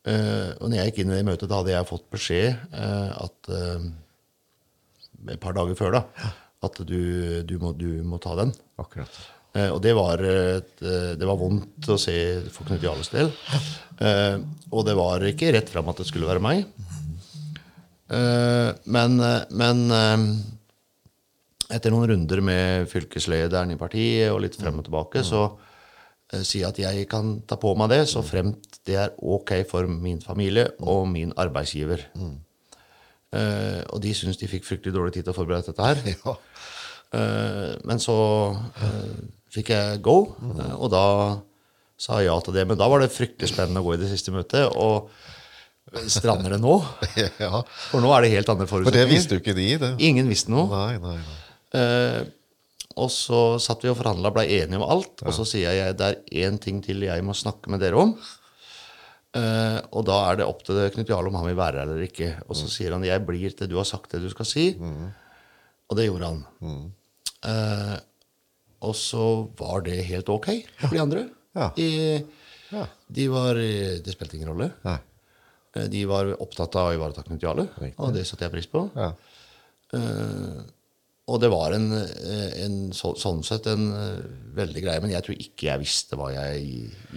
Uh, 0.09 0.55
og 0.63 0.71
når 0.71 0.79
jeg 0.79 0.91
gikk 0.91 1.01
inn 1.03 1.11
i 1.11 1.17
det 1.19 1.25
møtet, 1.27 1.51
da 1.51 1.59
hadde 1.59 1.73
jeg 1.75 1.89
fått 1.89 2.05
beskjed 2.15 2.61
uh, 2.73 3.11
at 3.27 3.51
uh, 3.51 3.89
et 5.29 5.41
par 5.43 5.57
dager 5.57 5.77
før 5.77 5.99
da, 5.99 6.03
at 6.67 6.81
du, 6.87 7.43
du, 7.47 7.57
må, 7.63 7.73
du 7.79 8.03
må 8.07 8.19
ta 8.23 8.35
den. 8.39 8.53
Akkurat. 8.81 9.15
Eh, 9.57 9.71
og 9.73 9.81
det 9.85 9.95
var, 9.97 10.23
et, 10.23 10.75
eh, 10.83 11.15
det 11.19 11.29
var 11.29 11.39
vondt 11.41 11.89
å 11.91 11.99
se 12.01 12.17
for 12.53 12.69
Knut 12.69 12.85
Jarles 12.85 13.13
del. 13.15 13.31
Eh, 13.99 14.37
og 14.71 14.85
det 14.87 14.97
var 14.99 15.25
ikke 15.27 15.53
rett 15.55 15.71
fram 15.73 15.89
at 15.91 16.03
det 16.03 16.09
skulle 16.11 16.29
være 16.29 16.43
meg. 16.45 16.67
Eh, 18.09 18.71
men 18.95 19.19
men 19.51 19.83
eh, 19.93 20.27
etter 21.77 21.93
noen 21.93 22.09
runder 22.09 22.41
med 22.45 22.89
fylkeslederen 22.89 23.75
i 23.75 23.81
partiet 23.81 24.31
og 24.33 24.41
litt 24.45 24.57
frem 24.57 24.79
og 24.81 24.87
tilbake, 24.87 25.25
så 25.27 25.43
eh, 26.33 26.41
sier 26.41 26.65
jeg 26.65 26.71
at 26.71 26.83
jeg 26.87 27.09
kan 27.11 27.39
ta 27.49 27.59
på 27.61 27.75
meg 27.77 27.93
det, 27.93 28.03
så 28.09 28.23
fremt 28.25 28.81
det 28.89 28.97
er 29.03 29.17
ok 29.21 29.59
for 29.69 29.91
min 29.91 30.23
familie 30.25 30.71
og 30.81 31.09
min 31.13 31.35
arbeidsgiver. 31.37 32.07
Eh, 33.29 33.81
og 33.93 34.01
de 34.01 34.15
syntes 34.17 34.39
de 34.41 34.49
fikk 34.49 34.65
fryktelig 34.65 34.95
dårlig 34.95 35.13
tid 35.17 35.27
til 35.27 35.35
å 35.35 35.39
forberede 35.39 35.73
dette 35.73 35.89
her. 35.91 36.05
Ja. 36.29 36.39
Uh, 37.09 37.73
men 37.89 37.97
så 37.97 38.15
uh, 38.53 39.13
fikk 39.49 39.71
jeg 39.73 40.01
go, 40.05 40.35
eh, 40.45 40.75
og 40.77 40.91
da 40.93 41.05
sa 41.97 42.19
jeg 42.21 42.29
ja 42.29 42.35
til 42.45 42.53
det. 42.53 42.67
Men 42.69 42.77
da 42.77 42.85
var 42.93 43.01
det 43.01 43.09
fryktelig 43.15 43.49
spennende 43.49 43.81
å 43.81 43.87
gå 43.87 43.95
i 43.97 44.01
det 44.03 44.11
siste 44.11 44.35
møtet. 44.35 44.69
Og 44.77 45.09
strander 46.13 46.53
det 46.53 46.59
nå? 46.61 46.75
ja. 47.47 47.63
For 47.89 48.05
nå 48.05 48.13
er 48.13 48.27
det 48.27 48.35
helt 48.35 48.53
andre 48.53 48.69
For 48.69 48.85
det 48.93 49.07
visste 49.09 49.39
jo 49.39 49.41
ikke 49.41 49.57
de. 49.57 49.71
Det. 49.81 49.91
Ingen 50.05 50.29
visste 50.29 50.53
noe. 50.53 50.69
Nei, 50.69 51.01
nei, 51.01 51.17
nei. 51.17 52.29
Og 53.01 53.09
så 53.15 53.41
satt 53.63 53.87
vi 53.87 53.89
og 53.89 53.97
forhandla, 54.03 54.35
blei 54.35 54.45
enige 54.59 54.83
om 54.83 54.85
alt. 54.93 55.25
Og 55.25 55.33
så 55.33 55.49
sier 55.49 55.81
jeg 55.81 55.97
det 55.97 56.13
er 56.13 56.45
én 56.45 56.61
ting 56.61 56.85
til 56.85 57.09
jeg 57.09 57.25
må 57.25 57.33
snakke 57.37 57.73
med 57.73 57.81
dere 57.81 58.05
om. 58.05 58.19
Eh, 59.37 59.79
og 59.93 60.07
da 60.09 60.17
er 60.31 60.39
det 60.41 60.47
opp 60.49 60.63
til 60.65 60.79
Knut 60.95 61.11
Jarle 61.13 61.29
om 61.29 61.37
han 61.37 61.47
vil 61.51 61.59
være 61.59 61.83
her 61.83 61.91
eller 61.91 62.07
ikke. 62.07 62.31
Og 62.49 62.57
så 62.57 62.69
sier 62.73 62.95
han 62.97 63.05
jeg 63.05 63.25
blir 63.29 63.53
til 63.57 63.69
du 63.69 63.77
har 63.77 63.85
sagt 63.89 64.11
det 64.15 64.23
du 64.25 64.31
skal 64.33 64.49
si. 64.49 64.71
Og 65.89 65.97
det 65.99 66.07
gjorde 66.09 66.31
han. 66.33 66.93
Eh, 67.45 67.97
og 68.89 68.95
så 68.97 69.25
var 69.59 69.83
det 69.87 69.99
helt 70.09 70.29
ok 70.33 70.49
for 70.81 70.95
de 70.95 71.03
andre. 71.03 71.27
Ja. 71.59 71.71
I, 71.77 72.25
Ja. 72.71 72.83
de 73.09 73.25
var 73.33 73.57
eh, 73.57 73.99
Det 74.05 74.13
spilte 74.13 74.37
ingen 74.37 74.51
rolle. 74.53 74.73
nei. 74.85 74.99
De 75.89 76.01
var 76.11 76.33
opptatt 76.43 76.75
av 76.81 76.89
å 76.91 76.95
ivareta 76.97 77.23
Knut 77.23 77.43
Jarle, 77.45 77.69
og 77.99 78.13
det 78.17 78.25
satte 78.27 78.45
jeg 78.47 78.51
pris 78.53 78.67
på. 78.67 78.81
Ja. 78.97 79.13
Eh, 79.95 80.63
og 81.29 81.41
det 81.43 81.49
var 81.53 81.75
en, 81.77 81.87
eh, 81.93 82.53
en 82.65 82.77
så, 82.97 83.11
sånn 83.21 83.43
sett 83.45 83.67
en 83.69 83.83
eh, 83.93 84.21
veldig 84.57 84.81
greie, 84.81 85.01
men 85.05 85.11
jeg 85.13 85.25
tror 85.27 85.37
ikke 85.45 85.67
jeg 85.67 85.81
visste 85.83 86.17
hva 86.17 86.31
jeg 86.33 86.63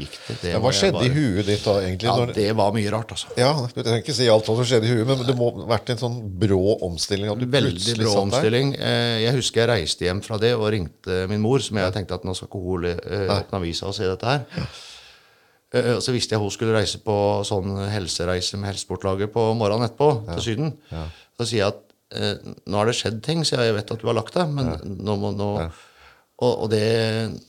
gikk 0.02 0.18
til. 0.26 0.40
Det 0.42 0.52
Ja, 0.52 0.60
hva 0.60 0.74
skjedde 0.76 1.00
skjedde 1.00 1.08
i 1.08 1.14
huet 1.16 1.48
ditt 1.48 1.64
da, 1.64 1.76
egentlig? 1.80 2.10
Ja, 2.10 2.16
når, 2.20 2.34
det 2.36 2.48
var 2.60 2.74
mye 2.76 2.92
rart, 2.92 3.14
altså. 3.16 3.32
ja, 3.40 3.52
Du 3.72 3.80
trenger 3.80 4.02
ikke 4.04 4.16
si 4.18 4.28
alt 4.34 4.50
hva 4.50 4.56
som 4.60 4.68
skjedde 4.68 4.90
i 4.90 4.94
huet, 4.98 5.08
men 5.08 5.24
det 5.30 5.36
må 5.40 5.48
ha 5.56 5.68
vært 5.72 5.94
en 5.94 6.02
sånn 6.02 6.18
brå 6.44 6.60
omstilling? 6.90 7.32
Veldig 7.56 7.96
brå 8.02 8.16
omstilling. 8.26 8.74
Eh, 8.76 9.18
Jeg 9.24 9.38
husker 9.38 9.64
jeg 9.64 9.72
reiste 9.72 10.08
hjem 10.10 10.20
fra 10.26 10.40
det 10.42 10.52
og 10.58 10.68
ringte 10.76 11.22
min 11.32 11.44
mor, 11.44 11.64
som 11.64 11.80
jeg 11.80 11.96
tenkte 11.96 12.20
at 12.20 12.28
nå 12.28 12.36
skal 12.36 12.52
ikke 12.52 12.66
hun 12.68 12.90
åpne 12.92 13.62
avisa 13.62 13.88
og 13.88 13.96
se 13.96 14.10
dette 14.12 14.28
her. 14.36 14.68
Og 15.96 16.02
så 16.04 16.12
visste 16.12 16.36
jeg 16.36 16.44
hun 16.44 16.52
skulle 16.52 16.76
reise 16.76 17.00
på 17.00 17.16
sånn 17.48 17.78
helsereise 17.94 18.60
med 18.60 18.74
Helsesportlaget 18.74 19.32
på 19.32 19.46
morgenen 19.56 19.88
etterpå 19.88 20.10
til 20.34 20.44
Syden. 20.44 20.74
Så 21.40 21.48
sier 21.48 21.62
jeg 21.64 21.72
at 21.72 21.86
nå 22.12 22.76
har 22.78 22.90
det 22.90 22.96
skjedd 22.98 23.22
ting, 23.24 23.46
så 23.48 23.62
jeg 23.62 23.74
vet 23.78 23.92
at 23.96 24.02
du 24.02 24.08
har 24.10 24.18
lagt 24.18 24.36
deg, 24.36 24.50
men 24.52 24.74
nå 24.84 25.16
må 25.22 25.32
nå, 25.36 25.50
og, 26.42 26.54
og 26.66 26.70
det, 26.72 26.82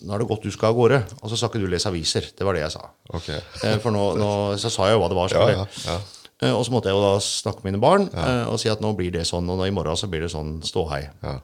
nå 0.04 0.12
er 0.14 0.20
det 0.22 0.28
godt 0.28 0.42
du 0.44 0.50
skal 0.52 0.70
av 0.70 0.76
gårde. 0.76 0.98
Og 1.22 1.30
så 1.32 1.38
sa 1.40 1.48
ikke 1.48 1.62
du 1.62 1.68
lese 1.72 1.88
aviser. 1.88 2.26
Det 2.36 2.44
var 2.44 2.54
det 2.58 2.62
jeg 2.66 2.74
sa. 2.74 2.82
Okay. 3.16 3.38
Eh, 3.64 3.78
For 3.80 3.90
nå, 3.94 4.02
nå 4.20 4.28
så 4.60 4.68
sa 4.70 4.90
jeg 4.90 4.98
jo 4.98 5.00
hva 5.02 5.08
det 5.08 5.16
var. 5.16 5.32
Ja, 5.32 5.46
ja, 5.50 5.64
ja. 5.88 5.94
Eh, 6.42 6.52
Og 6.52 6.66
så 6.66 6.74
måtte 6.74 6.90
jeg 6.90 6.98
jo 6.98 7.04
da 7.06 7.14
snakke 7.24 7.64
med 7.64 7.72
mine 7.72 7.80
barn 7.82 8.04
eh, 8.12 8.44
og 8.52 8.58
si 8.60 8.68
at 8.68 8.82
nå 8.84 8.90
blir 8.98 9.10
det 9.14 9.22
sånn, 9.30 9.48
og 9.48 9.56
nå 9.62 9.64
i 9.70 9.72
morgen 9.72 9.96
så 9.96 10.10
blir 10.12 10.26
det 10.26 10.32
sånn 10.34 10.58
ståhei. 10.66 11.06
Ja. 11.24 11.38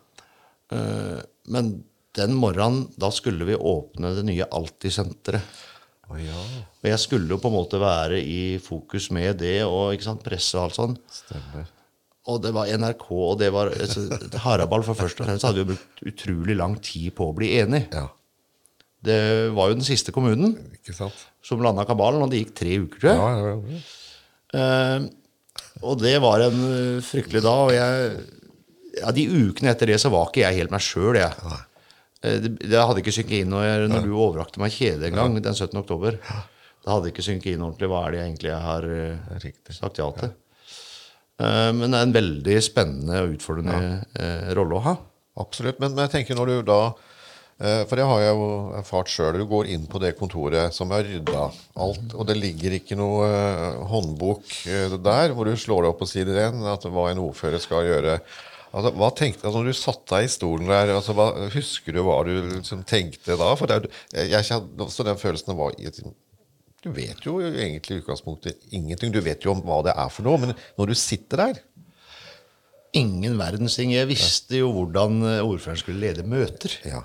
Eh, 0.76 1.22
Men 1.48 1.72
den 2.18 2.34
morgenen, 2.36 2.88
da 3.00 3.08
skulle 3.14 3.46
vi 3.48 3.56
åpne 3.56 4.12
det 4.16 4.24
nye 4.28 4.46
Alltid-senteret. 4.52 5.64
Å 6.08 6.16
ja, 6.20 6.36
Og 6.82 6.86
jeg 6.88 6.98
skulle 7.00 7.28
jo 7.32 7.36
på 7.40 7.48
en 7.50 7.56
måte 7.58 7.80
være 7.80 8.16
i 8.20 8.58
fokus 8.64 9.10
med 9.12 9.36
det, 9.40 9.62
og 9.68 9.92
ikke 9.96 10.06
sant, 10.08 10.22
presse 10.24 10.56
og 10.56 10.66
alt 10.68 10.76
sånn. 10.78 10.94
stemmer. 11.12 11.66
Og 12.28 12.42
det 12.44 12.50
var 12.52 12.68
NRK, 12.68 13.04
og 13.10 13.38
det 13.40 13.48
var 13.54 13.70
altså, 13.72 14.02
Haraball 14.44 14.82
for 14.84 14.98
først 14.98 15.20
og 15.22 15.28
fremst 15.28 15.46
hadde 15.48 15.62
vi 15.64 15.72
brukt 15.72 16.02
utrolig 16.10 16.56
lang 16.58 16.74
tid 16.84 17.14
på 17.16 17.30
å 17.30 17.36
bli 17.36 17.54
enig. 17.62 17.86
Ja, 17.94 18.06
Det 19.08 19.20
var 19.56 19.70
jo 19.70 19.78
den 19.78 19.86
siste 19.86 20.12
kommunen 20.12 20.56
som 21.42 21.62
landa 21.64 21.86
kabalen, 21.88 22.20
og 22.24 22.32
det 22.32 22.42
gikk 22.42 22.52
tre 22.58 22.74
uker, 22.82 23.00
tror 23.00 23.10
jeg. 23.10 23.22
Ja, 23.22 23.30
ja, 23.38 23.54
ja. 23.78 23.80
Eh, 24.58 25.06
og 25.86 26.00
det 26.02 26.16
var 26.24 26.42
en 26.42 26.58
eh, 26.66 26.98
fryktelig 27.06 27.42
dag. 27.44 27.62
Og 27.68 27.72
jeg, 27.76 28.12
ja, 28.98 29.12
de 29.14 29.24
ukene 29.30 29.72
etter 29.72 29.92
det 29.92 29.98
så 30.02 30.10
var 30.12 30.28
ikke 30.28 30.42
jeg 30.44 30.58
helt 30.60 30.74
meg 30.74 30.84
sjøl, 30.84 31.16
jeg. 31.20 31.56
Eh, 32.26 32.38
det, 32.44 32.52
det 32.66 32.82
hadde 32.82 33.00
ikke 33.04 33.14
synket 33.14 33.44
inn 33.44 33.52
når, 33.54 33.64
jeg, 33.70 33.88
når 33.94 34.04
du 34.08 34.12
overrakte 34.18 34.60
meg 34.62 34.74
kjede 34.74 35.08
en 35.08 35.16
gang 35.20 35.38
den 35.38 35.54
17. 35.56 35.78
oktober. 35.80 36.18
Det 36.18 36.92
hadde 36.92 37.12
ikke 37.12 37.24
synket 37.24 37.54
inn 37.54 37.64
ordentlig 37.64 37.88
hva 37.92 38.02
er 38.08 38.16
det 38.16 38.22
egentlig 38.26 38.50
jeg 38.52 38.64
har 38.66 38.88
eh, 38.98 39.32
Riktig. 39.46 39.76
sagt 39.78 40.02
ja 40.02 40.10
til. 40.18 40.34
Eh, 41.38 41.70
men 41.76 41.86
det 41.86 42.00
er 42.00 42.08
en 42.08 42.16
veldig 42.16 42.58
spennende 42.64 43.22
og 43.24 43.36
utfordrende 43.36 43.78
ja. 44.18 44.56
rolle 44.58 44.80
å 44.80 44.84
ha. 44.88 44.96
Absolutt. 45.38 45.78
Men, 45.82 45.94
men 45.94 46.06
jeg 46.06 46.16
tenker 46.16 46.38
når 46.38 46.50
du 46.50 46.56
da 46.66 46.80
eh, 47.62 47.84
For 47.86 47.94
det 47.98 48.06
har 48.10 48.22
jeg 48.24 48.34
jo 48.34 48.50
erfart 48.80 49.12
sjøl. 49.12 49.40
Du 49.40 49.46
går 49.50 49.70
inn 49.74 49.86
på 49.90 50.02
det 50.02 50.14
kontoret 50.18 50.74
som 50.74 50.92
er 50.96 51.06
rydda 51.06 51.48
alt, 51.78 52.14
og 52.14 52.28
det 52.28 52.38
ligger 52.40 52.78
ikke 52.78 52.98
noe 52.98 53.28
eh, 53.28 53.80
håndbok 53.92 54.52
eh, 54.66 54.98
der 54.98 55.34
hvor 55.36 55.48
du 55.48 55.54
slår 55.54 55.84
deg 55.86 55.94
opp 55.94 56.02
på 56.02 56.10
side 56.10 56.36
én 56.48 56.62
at 56.68 56.86
hva 56.90 57.08
en 57.12 57.24
ordfører 57.28 57.62
skal 57.62 57.86
gjøre. 57.88 58.20
Altså, 58.68 58.92
hva 59.00 59.08
tenkte 59.16 59.46
altså, 59.48 59.62
Når 59.62 59.70
du 59.70 59.78
satte 59.78 60.12
deg 60.12 60.26
i 60.26 60.32
stolen 60.32 60.68
der, 60.68 60.90
altså, 60.98 61.14
hva, 61.16 61.30
husker 61.54 61.94
du 61.96 62.02
hva 62.04 62.18
du 62.26 62.34
liksom, 62.58 62.84
tenkte 62.88 63.38
da? 63.40 63.52
For 63.56 63.70
det, 63.70 63.92
jeg, 64.12 64.32
jeg, 64.34 64.64
også 64.84 65.06
den 65.08 65.20
følelsen 65.20 65.56
var 65.58 65.76
Du 66.84 66.92
vet 66.94 67.18
jo 67.26 67.38
egentlig 67.42 67.96
i 67.96 68.00
utgangspunktet 68.02 68.68
ingenting. 68.70 69.10
Du 69.14 69.18
vet 69.24 69.42
jo 69.44 69.50
om 69.54 69.62
hva 69.66 69.80
det 69.88 69.94
er 69.98 70.10
for 70.14 70.22
noe, 70.28 70.38
men 70.44 70.52
når 70.78 70.92
du 70.92 70.94
sitter 70.98 71.42
der 71.46 71.64
Ingen 72.96 73.34
verdens 73.36 73.74
ting. 73.76 73.90
Jeg 73.92 74.08
visste 74.08 74.56
jo 74.62 74.70
hvordan 74.72 75.18
eh, 75.28 75.42
ordføreren 75.44 75.76
skulle 75.80 76.00
lede 76.00 76.22
møter. 76.24 76.72
Ja. 76.88 77.02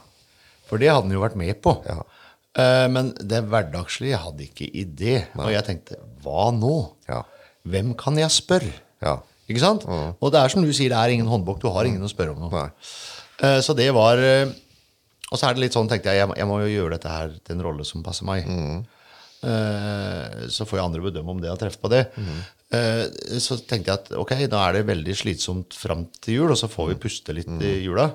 For 0.69 0.79
det 0.79 0.87
hadde 0.87 1.09
han 1.09 1.11
jo 1.17 1.19
vært 1.25 1.35
med 1.35 1.57
på. 1.65 1.73
Ja. 1.83 1.97
Eh, 2.55 2.85
Men 2.93 3.09
det 3.19 3.41
hverdagslige 3.51 4.21
hadde 4.23 4.45
ikke 4.47 4.69
idé. 4.71 5.17
Nei. 5.35 5.49
Og 5.49 5.51
jeg 5.51 5.65
tenkte 5.67 5.97
hva 6.23 6.45
nå? 6.55 6.71
Ja. 7.09 7.19
Hvem 7.67 7.91
kan 7.99 8.15
jeg 8.21 8.31
spørre? 8.31 8.71
Ja. 9.03 9.17
Ikke 9.51 9.59
sant? 9.59 9.83
Og 9.83 10.31
det 10.31 10.39
er 10.39 10.53
som 10.55 10.63
du 10.63 10.71
sier, 10.71 10.93
det 10.93 11.01
er 11.01 11.17
ingen 11.17 11.27
håndbok. 11.27 11.59
Du 11.59 11.67
har 11.75 11.83
ingen 11.89 12.07
å 12.07 12.11
spørre 12.11 12.31
om 12.31 12.45
noe. 12.45 12.63
Nei. 12.63 12.69
Eh, 13.43 13.59
Så 13.59 13.75
det 13.75 13.89
var 13.93 14.23
Og 14.23 15.35
så 15.35 15.49
er 15.49 15.55
det 15.57 15.65
litt 15.65 15.75
sånn, 15.75 15.89
tenkte 15.91 16.13
jeg, 16.15 16.29
jeg 16.37 16.47
må, 16.47 16.59
jo 16.63 16.71
gjøre 16.77 16.95
dette 16.95 17.09
her 17.11 17.31
til 17.43 17.57
en 17.57 17.63
rolle 17.65 17.83
som 17.83 18.03
passer 18.05 18.23
meg. 18.29 18.47
Eh, 18.47 18.92
Så 19.43 20.65
får 20.69 20.79
jo 20.79 20.83
andre 20.83 21.03
bedømme 21.03 21.33
om 21.35 21.41
det 21.43 21.49
har 21.51 21.59
treffet 21.59 21.81
på 21.83 21.91
det. 21.91 22.03
Mm. 22.15 22.37
Så 23.43 23.57
tenkte 23.67 23.91
jeg 23.91 23.99
at 23.99 24.11
ok, 24.17 24.31
da 24.49 24.61
er 24.65 24.77
det 24.77 24.85
veldig 24.87 25.15
slitsomt 25.19 25.75
fram 25.77 26.07
til 26.23 26.39
jul, 26.39 26.53
og 26.53 26.57
så 26.57 26.69
får 26.71 26.93
vi 26.93 27.01
puste 27.03 27.35
litt 27.35 27.51
i 27.61 27.75
jula. 27.83 28.07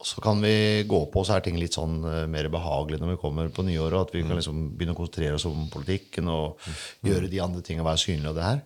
Og 0.00 0.08
så 0.08 0.22
kan 0.24 0.40
vi 0.40 0.80
gå 0.88 0.98
på, 1.12 1.22
så 1.28 1.36
er 1.36 1.42
ting 1.44 1.58
litt 1.60 1.76
sånn 1.76 1.98
eh, 2.08 2.26
mer 2.30 2.48
behagelig 2.52 3.02
når 3.02 3.12
vi 3.12 3.20
kommer 3.20 3.50
på 3.52 3.64
nyåret. 3.66 4.08
At 4.08 4.14
vi 4.16 4.22
kan 4.24 4.38
liksom 4.38 4.70
begynne 4.72 4.94
å 4.96 4.98
konsentrere 4.98 5.36
oss 5.36 5.44
om 5.50 5.66
politikken 5.72 6.30
og 6.32 6.70
gjøre 7.04 7.28
de 7.28 7.42
andre 7.44 7.60
tingene, 7.64 7.84
være 7.84 8.00
synlige 8.00 8.32
og 8.32 8.38
det 8.38 8.46
her. 8.46 8.62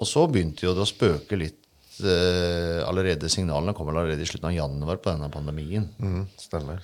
Og 0.00 0.08
så 0.10 0.24
begynte 0.26 0.66
jo 0.66 0.74
det 0.74 0.82
å 0.82 0.90
spøke 0.90 1.38
litt 1.38 2.00
eh, 2.02 2.80
allerede. 2.88 3.30
Signalene 3.30 3.76
kom 3.76 3.92
allerede 3.92 4.26
i 4.26 4.26
slutten 4.26 4.50
av 4.50 4.56
januar 4.56 4.98
på 4.98 5.12
denne 5.12 5.30
pandemien. 5.30 5.86
Mm, 6.02 6.24
stemmer. 6.42 6.82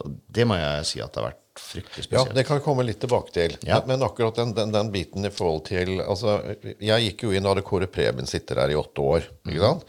Og 0.00 0.16
det 0.32 0.48
må 0.48 0.56
jeg 0.56 0.88
si 0.88 1.04
at 1.04 1.12
det 1.12 1.20
har 1.20 1.34
vært 1.34 1.43
fryktelig 1.60 2.04
spesielt. 2.06 2.30
Ja, 2.30 2.36
det 2.36 2.44
kan 2.48 2.58
vi 2.58 2.64
komme 2.64 2.84
litt 2.86 3.00
tilbake 3.02 3.34
til. 3.34 3.56
Ja. 3.66 3.80
Men, 3.82 3.94
men 3.98 4.06
akkurat 4.08 4.38
den, 4.40 4.54
den, 4.56 4.72
den 4.74 4.92
biten 4.94 5.26
i 5.26 5.32
forhold 5.34 5.66
til 5.68 6.00
altså, 6.02 6.38
Jeg 6.82 7.08
gikk 7.08 7.26
jo 7.26 7.34
inn 7.34 7.46
og 7.46 7.54
hadde 7.54 7.66
Kåre 7.66 7.90
Preben 7.90 8.28
sitter 8.30 8.62
der 8.62 8.74
i 8.74 8.78
åtte 8.78 9.04
år. 9.04 9.28
ikke 9.46 9.62
sant? 9.62 9.86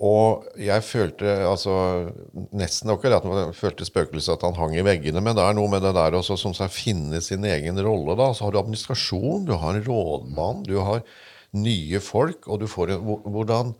Og 0.00 0.46
jeg 0.56 0.80
følte 0.86 1.32
altså 1.44 1.74
Nesten 2.56 2.92
akkurat 2.92 3.20
at 3.20 3.28
man 3.28 3.52
følte 3.56 3.84
spøkelset 3.84 4.32
at 4.38 4.46
han 4.48 4.56
hang 4.56 4.78
i 4.78 4.84
veggene. 4.86 5.20
Men 5.20 5.36
det 5.36 5.44
er 5.44 5.56
noe 5.58 5.68
med 5.72 5.84
det 5.84 5.92
der 5.96 6.16
også 6.16 6.38
som 6.40 6.56
skal 6.56 6.72
finne 6.72 7.20
sin 7.24 7.44
egen 7.44 7.80
rolle. 7.84 8.16
da. 8.16 8.30
Så 8.32 8.46
har 8.46 8.54
du 8.54 8.62
administrasjon, 8.62 9.44
du 9.48 9.56
har 9.60 9.76
en 9.76 9.84
rådmann, 9.84 10.64
du 10.64 10.78
har 10.80 11.04
nye 11.52 12.00
folk. 12.00 12.48
og 12.48 12.62
du 12.62 12.66
får 12.70 12.96
en, 12.96 13.10
hvordan, 13.28 13.74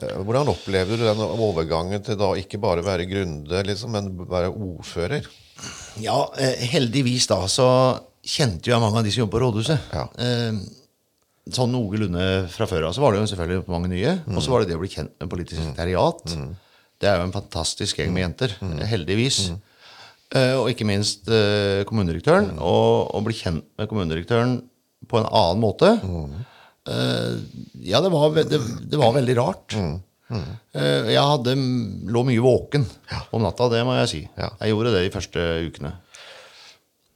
hvordan 0.00 0.48
opplevde 0.52 0.96
du 0.96 1.04
den 1.04 1.20
overgangen 1.20 2.02
til 2.04 2.16
da 2.20 2.32
ikke 2.40 2.60
bare 2.62 2.84
være 2.84 3.06
grunde, 3.10 3.64
liksom, 3.68 3.92
men 3.92 4.12
være 4.30 4.52
ordfører? 4.52 5.26
Ja, 6.00 6.16
eh, 6.40 6.64
heldigvis 6.72 7.28
da, 7.30 7.42
så 7.50 7.68
kjente 8.22 8.70
jeg 8.70 8.80
mange 8.80 9.00
av 9.00 9.04
de 9.04 9.12
som 9.12 9.24
jobber 9.24 9.38
på 9.38 9.44
rådhuset. 9.44 9.92
Ja. 9.92 10.06
Eh, 10.16 10.62
sånn 11.52 11.72
noenlunde 11.74 12.26
fra 12.52 12.68
før 12.70 12.88
av. 12.88 12.94
Så 12.96 13.02
var 13.02 13.12
det 13.12 13.22
jo 13.22 13.30
selvfølgelig 13.32 13.66
mange 13.70 13.90
nye. 13.90 14.14
Og 14.30 14.42
så 14.44 14.52
var 14.52 14.62
det 14.62 14.70
det 14.70 14.78
å 14.78 14.82
bli 14.82 14.92
kjent 14.92 15.12
med 15.18 15.30
politisk 15.32 15.58
sekretariat. 15.58 16.36
Det 17.02 17.10
er 17.10 17.18
jo 17.18 17.26
en 17.26 17.34
fantastisk 17.34 17.98
gjeng 17.98 18.12
med 18.14 18.26
jenter. 18.28 18.54
Mm. 18.62 18.76
Heldigvis. 18.86 19.40
Eh, 20.32 20.54
og 20.54 20.70
ikke 20.70 20.86
minst 20.88 21.28
eh, 21.28 21.82
kommunedirektøren. 21.88 22.54
Og 22.62 23.10
å 23.10 23.24
bli 23.26 23.36
kjent 23.36 23.66
med 23.78 23.90
kommunedirektøren 23.90 24.60
på 25.10 25.18
en 25.18 25.28
annen 25.28 25.62
måte. 25.62 25.96
Eh, 25.98 26.38
ja, 26.86 28.00
det 28.02 28.10
var, 28.10 28.34
det, 28.34 28.58
det 28.90 28.98
var 29.00 29.14
veldig 29.14 29.36
rart. 29.38 29.76
Eh, 30.32 31.10
jeg 31.12 31.20
hadde, 31.20 31.56
lå 32.08 32.22
mye 32.26 32.42
våken 32.42 32.86
om 33.36 33.44
natta, 33.44 33.68
det 33.72 33.82
må 33.86 33.98
jeg 34.00 34.10
si. 34.12 34.22
Ja. 34.38 34.48
Jeg 34.62 34.72
gjorde 34.72 34.94
det 34.94 35.04
de 35.06 35.12
første 35.14 35.44
ukene. 35.68 35.92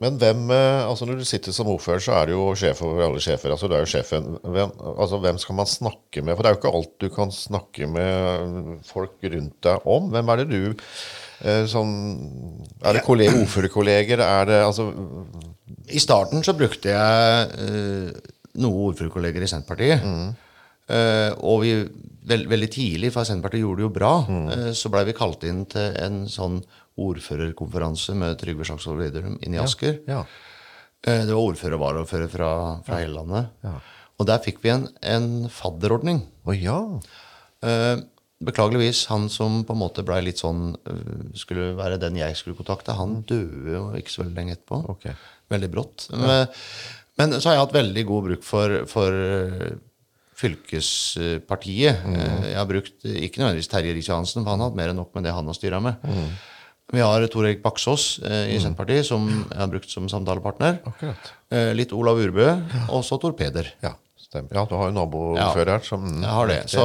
Men 0.04 0.18
hvem, 0.20 0.42
eh, 0.52 0.82
altså 0.84 1.06
når 1.08 1.22
du 1.22 1.24
sitter 1.24 1.54
som 1.56 1.70
ordfører, 1.72 2.02
så 2.04 2.18
er 2.18 2.28
du 2.28 2.34
jo 2.34 2.50
sjef 2.58 2.82
over 2.84 3.06
alle 3.06 3.22
sjefer. 3.24 3.54
altså 3.54 3.68
Du 3.68 3.74
er 3.78 3.84
jo 3.86 3.92
sjefen. 3.94 4.26
Hvem, 4.44 4.74
altså 4.92 5.20
hvem 5.24 5.38
skal 5.40 5.56
man 5.56 5.70
snakke 5.70 6.20
med? 6.20 6.36
For 6.36 6.44
det 6.44 6.50
er 6.50 6.56
jo 6.56 6.60
ikke 6.60 6.74
alt 6.80 6.92
du 7.00 7.08
kan 7.14 7.32
snakke 7.32 7.88
med 7.88 8.84
folk 8.90 9.16
rundt 9.24 9.56
deg 9.64 9.88
om. 9.88 10.10
Hvem 10.12 10.32
er 10.34 10.42
det 10.42 10.48
du 10.50 10.60
eh, 11.40 11.64
som 11.72 11.94
Er 12.84 12.98
det 12.98 13.06
kolleger, 13.08 13.40
ordførerkolleger? 13.40 14.20
Er 14.20 14.50
det 14.50 14.60
altså 14.66 14.90
I 15.88 16.02
starten 16.02 16.44
så 16.44 16.52
brukte 16.58 16.92
jeg 16.92 17.48
eh, 17.64 18.12
noen 18.56 18.90
ordførerkolleger 18.90 19.44
i 19.44 19.50
Senterpartiet. 19.50 20.06
Eh, 20.86 21.32
og 21.42 21.62
vi, 21.64 21.72
veld, 22.30 22.48
veldig 22.50 22.70
tidlig, 22.72 23.12
for 23.14 23.26
Senterpartiet 23.26 23.64
gjorde 23.64 23.82
det 23.82 23.86
jo 23.88 23.94
bra, 23.94 24.12
eh, 24.54 24.72
så 24.76 24.92
blei 24.92 25.06
vi 25.08 25.16
kalt 25.18 25.46
inn 25.48 25.64
til 25.70 25.96
en 26.02 26.24
sånn 26.30 26.60
ordførerkonferanse 26.96 28.14
med 28.16 28.38
Trygve 28.40 28.66
Slagsvold 28.68 29.02
Vedum 29.02 29.38
inn 29.42 29.56
i 29.56 29.60
Asker. 29.60 29.98
Ja. 30.08 30.22
Eh, 31.02 31.22
det 31.26 31.34
var 31.34 31.42
ordfører 31.42 31.76
og 31.76 31.84
varaordfører 31.84 32.32
fra, 32.32 32.50
fra 32.86 33.00
hele 33.02 33.18
landet. 33.18 33.72
Og 34.16 34.28
der 34.28 34.42
fikk 34.44 34.62
vi 34.64 34.72
en, 34.72 34.86
en 35.04 35.30
fadderordning. 35.52 36.22
Oh, 36.48 36.54
ja. 36.56 36.78
Eh, 37.66 37.96
beklageligvis, 38.46 39.06
han 39.10 39.28
som 39.32 39.62
på 39.66 39.76
en 39.76 39.80
måte 39.80 40.04
blei 40.06 40.22
litt 40.24 40.40
sånn 40.42 40.74
eh, 40.88 41.30
Skulle 41.38 41.70
være 41.78 42.00
den 42.00 42.18
jeg 42.20 42.36
skulle 42.36 42.56
kontakte, 42.58 42.96
han 42.96 43.22
døde 43.28 43.76
jo 43.76 43.86
ikke 43.98 44.12
så 44.12 44.22
veldig 44.22 44.38
lenge 44.38 44.56
etterpå. 44.56 44.80
Okay. 44.96 45.16
Veldig 45.52 45.70
brått. 45.72 46.08
Men, 46.16 46.46
men 47.16 47.36
så 47.40 47.48
har 47.48 47.56
jeg 47.56 47.64
hatt 47.64 47.76
veldig 47.76 48.06
god 48.08 48.26
bruk 48.30 48.42
for, 48.44 48.78
for 48.90 49.20
eh, 49.26 49.76
fylkespartiet. 50.36 52.04
Mm. 52.04 52.18
Jeg 52.50 52.58
har 52.58 52.68
brukt 52.68 53.06
eh, 53.08 53.22
ikke 53.26 53.40
nødvendigvis 53.40 53.70
Terje 53.72 53.94
Riis-Johansen, 53.96 54.42
for 54.44 54.52
han 54.52 54.62
har 54.62 54.70
hatt 54.70 54.78
mer 54.78 54.92
enn 54.92 55.00
nok 55.00 55.14
med 55.16 55.26
det 55.26 55.34
han 55.34 55.48
har 55.48 55.56
styra 55.56 55.80
med. 55.82 56.06
Vi 56.94 57.02
har 57.02 57.24
Tor 57.32 57.46
Erik 57.48 57.62
Baksås 57.64 58.20
eh, 58.22 58.52
i 58.54 58.58
Senterpartiet, 58.62 59.08
som 59.08 59.26
jeg 59.26 59.58
har 59.58 59.70
brukt 59.72 59.90
som 59.90 60.06
samtalepartner. 60.12 60.82
Eh, 61.50 61.72
litt 61.74 61.94
Olav 61.96 62.20
Urbø, 62.22 62.50
og 62.92 63.06
så 63.06 63.18
Tor 63.22 63.34
Peder. 63.38 63.72
Ja, 63.82 63.94
stemmer. 64.20 64.52
Ja, 64.54 64.66
du 64.68 64.76
har 64.78 64.92
jo 64.92 64.96
naboordfører 64.98 65.78
her 65.78 65.86
som 65.86 66.04
Jeg 66.12 66.34
har 66.38 66.52
det. 66.52 66.60
Så, 66.70 66.84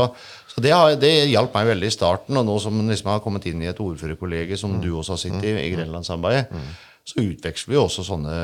så 0.50 0.63
det, 0.63 0.72
har, 0.74 0.96
det 1.02 1.12
hjalp 1.30 1.54
meg 1.58 1.74
veldig 1.74 1.91
i 1.91 1.94
starten. 1.94 2.39
Og 2.39 2.48
nå 2.48 2.56
som 2.63 2.80
liksom 2.82 3.12
jeg 3.12 3.20
har 3.20 3.26
kommet 3.26 3.46
inn 3.52 3.62
i 3.62 3.70
et 3.70 3.84
ordførerkollege, 3.84 4.58
som 4.58 4.80
du 4.82 4.94
også 4.96 5.17
har 5.17 5.22
sittet 5.28 5.50
i, 5.52 5.58
i 5.67 5.74
Grenlandssamarbeidet, 5.76 6.63
så 7.12 7.22
utveksler 7.22 7.76
vi 7.76 7.82
også 7.84 8.08
sånne 8.08 8.39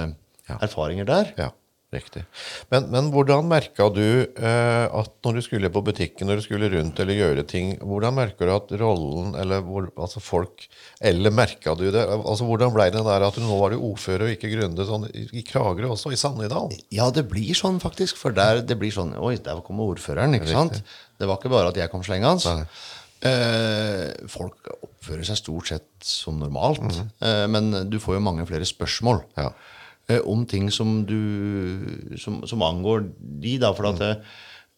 erfaringer 0.60 1.08
der. 1.08 1.32
Ja, 1.40 1.50
riktig. 1.94 2.24
Men, 2.72 2.90
men 2.92 3.08
hvordan 3.14 3.48
merka 3.48 3.88
du 3.94 4.04
eh, 4.04 4.86
at 4.92 5.14
når 5.24 5.38
du 5.38 5.42
skulle 5.46 5.70
på 5.72 5.84
butikken, 5.88 6.28
når 6.28 6.42
du 6.42 6.44
skulle 6.44 6.70
rundt 6.74 7.00
eller 7.00 7.16
gjøre 7.16 7.46
ting, 7.48 7.74
hvordan 7.80 8.18
merka 8.18 8.48
du 8.48 8.52
at 8.52 8.74
rollen, 8.82 9.32
eller 9.40 9.64
hvor, 9.64 9.88
altså 9.96 10.20
folk 10.24 10.66
Eller 11.00 11.32
merka 11.32 11.76
du 11.80 11.86
det? 11.94 12.04
Altså 12.18 12.48
Hvordan 12.48 12.74
ble 12.76 12.90
det 12.92 13.06
der 13.08 13.26
at 13.28 13.38
du 13.38 13.46
nå 13.46 13.60
var 13.62 13.72
du 13.72 13.80
ordfører 13.80 14.28
og 14.28 14.36
ikke 14.36 14.52
Grunde 14.52 14.88
sånn 14.90 15.08
i 15.14 15.26
i 15.38 15.44
Kragerø 15.48 15.94
også, 15.94 16.12
i 16.12 16.20
Sannidal? 16.20 16.76
Ja, 16.94 17.08
det 17.14 17.28
blir 17.32 17.56
sånn 17.58 17.80
faktisk. 17.84 18.18
For 18.20 18.36
der, 18.36 18.64
det 18.68 18.78
blir 18.80 18.92
sånn 18.94 19.16
Oi, 19.16 19.38
der 19.44 19.64
kommer 19.66 19.92
ordføreren, 19.94 20.36
ikke 20.38 20.52
sant? 20.52 20.82
Det 21.18 21.28
var 21.30 21.40
ikke 21.40 21.52
bare 21.54 21.72
at 21.72 21.80
jeg 21.80 21.92
kom 21.94 22.04
slengende. 22.06 22.68
Eh, 23.26 24.12
folk 24.30 24.68
oppfører 24.76 25.26
seg 25.26 25.40
stort 25.40 25.72
sett 25.72 25.88
som 26.06 26.38
normalt. 26.42 27.00
Eh, 27.24 27.46
men 27.50 27.72
du 27.90 27.98
får 28.02 28.20
jo 28.20 28.26
mange 28.28 28.46
flere 28.50 28.68
spørsmål 28.68 29.24
Ja. 29.40 29.50
Eh, 30.12 30.22
om 30.24 30.46
ting 30.50 30.70
som 30.74 31.02
du 31.08 32.18
som, 32.20 32.42
som 32.48 32.66
angår 32.66 33.10
de, 33.18 33.58
da. 33.62 33.74
For 33.78 33.90
at 33.92 34.04
eh, 34.08 34.38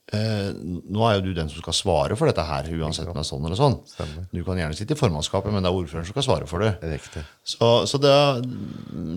nå 0.10 1.04
er 1.06 1.18
jo 1.18 1.26
du 1.28 1.32
den 1.38 1.52
som 1.52 1.62
skal 1.62 1.76
svare 1.78 2.18
for 2.20 2.30
dette 2.30 2.46
her, 2.46 2.70
uansett 2.80 3.10
om 3.10 3.18
det 3.18 3.24
er 3.24 3.30
sånn 3.30 3.46
eller 3.46 3.60
sånn. 3.60 3.78
Du 4.34 4.42
kan 4.48 4.60
gjerne 4.60 4.78
sitte 4.78 4.98
i 4.98 5.00
formannskapet, 5.00 5.54
men 5.54 5.66
det 5.66 5.70
er 5.72 5.82
ordføreren 5.82 6.08
som 6.08 6.16
skal 6.16 6.28
svare 6.28 6.50
for 6.50 6.66
det. 6.66 6.74
Så, 7.46 7.70
så 7.90 8.02
det, 8.02 8.16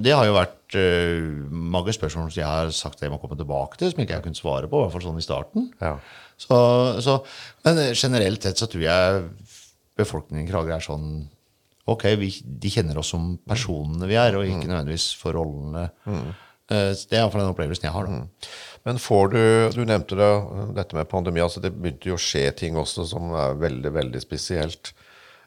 det 0.05 0.17
har 0.17 0.29
jo 0.29 0.37
vært 0.37 0.77
eh, 0.79 1.31
mange 1.49 1.95
spørsmål 1.97 2.29
som 2.29 2.43
jeg 2.43 2.49
har 2.49 2.75
sagt 2.77 3.01
at 3.01 3.07
jeg 3.09 3.15
må 3.15 3.21
komme 3.23 3.39
tilbake 3.41 3.81
til, 3.81 3.93
som 3.93 4.05
ikke 4.05 4.19
jeg 4.19 4.27
kunne 4.29 4.43
svare 4.43 4.69
på, 4.69 4.81
i 4.81 4.87
hvert 4.87 4.97
fall 4.97 5.07
sånn 5.09 5.23
i 5.23 5.25
starten. 5.25 5.71
Ja. 5.81 5.97
Så, 6.43 6.59
så, 7.05 7.21
men 7.65 7.81
generelt 7.95 8.45
sett 8.45 8.61
så 8.61 8.69
tror 8.71 8.85
jeg 8.85 9.25
befolkningen 9.99 10.47
i 10.47 10.51
Kragerø 10.51 10.77
er 10.77 10.85
sånn 10.85 11.09
Ok, 11.91 12.05
vi, 12.21 12.29
de 12.45 12.71
kjenner 12.71 12.99
oss 13.01 13.11
som 13.11 13.33
personene 13.49 14.07
vi 14.07 14.15
er, 14.15 14.37
og 14.39 14.47
ikke 14.47 14.69
nødvendigvis 14.71 15.09
for 15.19 15.35
rollene. 15.35 15.89
Mm. 16.07 16.29
så 16.71 17.09
Det 17.11 17.17
er 17.17 17.23
iallfall 17.25 17.43
den 17.43 17.51
opplevelsen 17.55 17.89
jeg 17.89 17.95
har. 17.97 18.07
da. 18.07 18.51
Men 18.87 18.99
får 19.03 19.33
du 19.33 19.41
Du 19.75 19.85
nevnte 19.85 20.17
det, 20.19 20.29
dette 20.77 20.95
med 20.95 21.09
pandemi. 21.11 21.41
altså 21.43 21.61
Det 21.61 21.73
begynte 21.75 22.09
jo 22.09 22.15
å 22.15 22.23
skje 22.23 22.45
ting 22.55 22.77
også 22.79 23.07
som 23.11 23.33
er 23.35 23.59
veldig, 23.59 23.93
veldig 23.93 24.23
spesielt. 24.23 24.93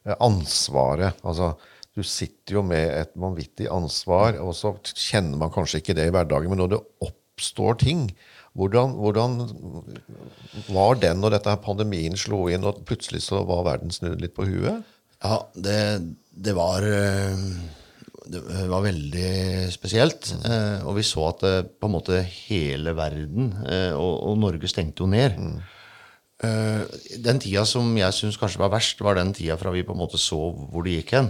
Eh, 0.06 0.16
Ansvaret. 0.20 1.16
altså 1.24 1.56
Du 1.96 2.04
sitter 2.04 2.56
jo 2.60 2.62
med 2.64 2.90
et 2.92 3.12
vanvittig 3.16 3.70
ansvar, 3.72 4.36
og 4.44 4.52
så 4.54 4.76
kjenner 4.94 5.38
man 5.38 5.52
kanskje 5.56 5.80
ikke 5.80 5.96
det 5.96 6.10
i 6.10 6.12
hverdagen. 6.12 6.50
Men 6.52 6.60
når 6.60 6.74
det 6.74 6.82
oppstår 7.08 7.80
ting, 7.80 8.10
hvordan, 8.56 8.92
hvordan 9.00 9.38
var 10.68 10.96
den 11.00 11.22
når 11.24 11.38
dette 11.38 11.50
her 11.50 11.64
pandemien 11.64 12.16
slo 12.20 12.50
inn, 12.52 12.64
og 12.68 12.84
plutselig 12.88 13.24
så 13.24 13.46
var 13.48 13.64
verden 13.64 13.92
snudd 13.96 14.20
litt 14.20 14.36
på 14.36 14.44
huet? 14.48 14.84
Ja, 15.24 15.40
det, 15.56 15.78
det 16.36 16.54
var 16.58 16.84
eh, 16.84 17.38
Det 18.28 18.42
var 18.68 18.82
veldig 18.84 19.70
spesielt. 19.72 20.34
eh, 20.50 20.82
Og 20.86 20.96
vi 20.98 21.04
så 21.06 21.28
at 21.30 21.44
eh, 21.48 21.62
på 21.64 21.88
en 21.88 21.94
måte 21.96 22.20
hele 22.26 22.92
verden 22.98 23.54
eh, 23.70 23.94
og, 23.94 24.14
og 24.32 24.38
Norge 24.42 24.68
stengte 24.68 25.04
jo 25.06 25.08
ned. 25.08 25.38
Eh, 26.44 26.82
Den 27.24 27.40
tida 27.40 27.64
som 27.70 27.94
jeg 27.98 28.14
syns 28.18 28.38
kanskje 28.42 28.60
var 28.60 28.74
verst, 28.74 29.00
var 29.06 29.16
den 29.16 29.32
tida 29.34 29.56
fra 29.62 29.72
vi 29.72 29.84
på 29.86 29.94
en 29.96 30.02
måte 30.02 30.18
så 30.20 30.40
hvor 30.52 30.84
det 30.84 30.98
gikk 31.00 31.14
hen, 31.20 31.30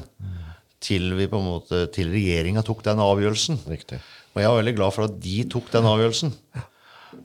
til 0.85 1.13
vi 1.17 1.27
på 1.27 1.37
en 1.39 1.47
måte 1.49 1.83
Til 1.93 2.09
regjeringa 2.13 2.63
tok 2.65 2.81
den 2.87 2.99
avgjørelsen. 3.03 3.59
Riktig. 3.69 3.99
Og 4.35 4.41
jeg 4.41 4.49
var 4.51 4.57
veldig 4.63 4.75
glad 4.79 4.93
for 4.95 5.05
at 5.07 5.19
de 5.23 5.37
tok 5.51 5.69
den 5.75 5.85
avgjørelsen. 5.91 6.33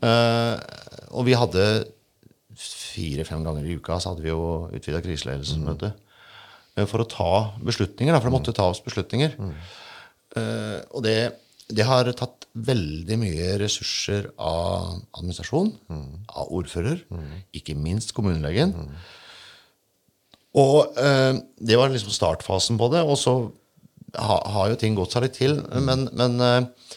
Eh, 0.02 0.54
og 1.10 1.26
vi 1.26 1.34
hadde 1.38 1.64
fire-fem 2.60 3.42
ganger 3.46 3.64
i 3.66 3.74
uka 3.78 3.98
så 4.00 4.12
hadde 4.12 4.22
vi 4.24 4.30
jo 4.32 4.68
utvida 4.74 5.00
kriseledelsesmøte. 5.04 5.90
eh, 5.94 6.06
For 6.88 7.02
å 7.02 7.08
ta 7.10 7.30
beslutninger, 7.66 8.16
for 8.16 8.30
det 8.30 8.36
måtte 8.36 8.56
tas 8.56 8.80
beslutninger. 8.84 9.36
Eh, 10.38 10.78
og 10.94 11.04
det, 11.04 11.16
det 11.68 11.86
har 11.88 12.10
tatt 12.18 12.46
veldig 12.54 13.16
mye 13.20 13.54
ressurser 13.62 14.30
av 14.40 15.00
administrasjon, 15.18 15.72
av 16.34 16.50
ordfører, 16.56 17.04
ikke 17.56 17.76
minst 17.78 18.14
kommunelegen. 18.16 18.74
Og 20.58 20.98
eh, 20.98 21.36
det 21.62 21.78
var 21.78 21.92
liksom 21.92 22.10
startfasen 22.14 22.78
på 22.80 22.90
det. 22.94 23.04
Og 23.06 23.18
så 23.20 23.34
ha, 24.18 24.38
har 24.56 24.72
jo 24.72 24.78
ting 24.80 24.96
gått 24.98 25.14
seg 25.14 25.26
litt 25.26 25.38
til. 25.38 25.60
Men, 25.87 26.08
men 26.16 26.40
eh, 26.42 26.88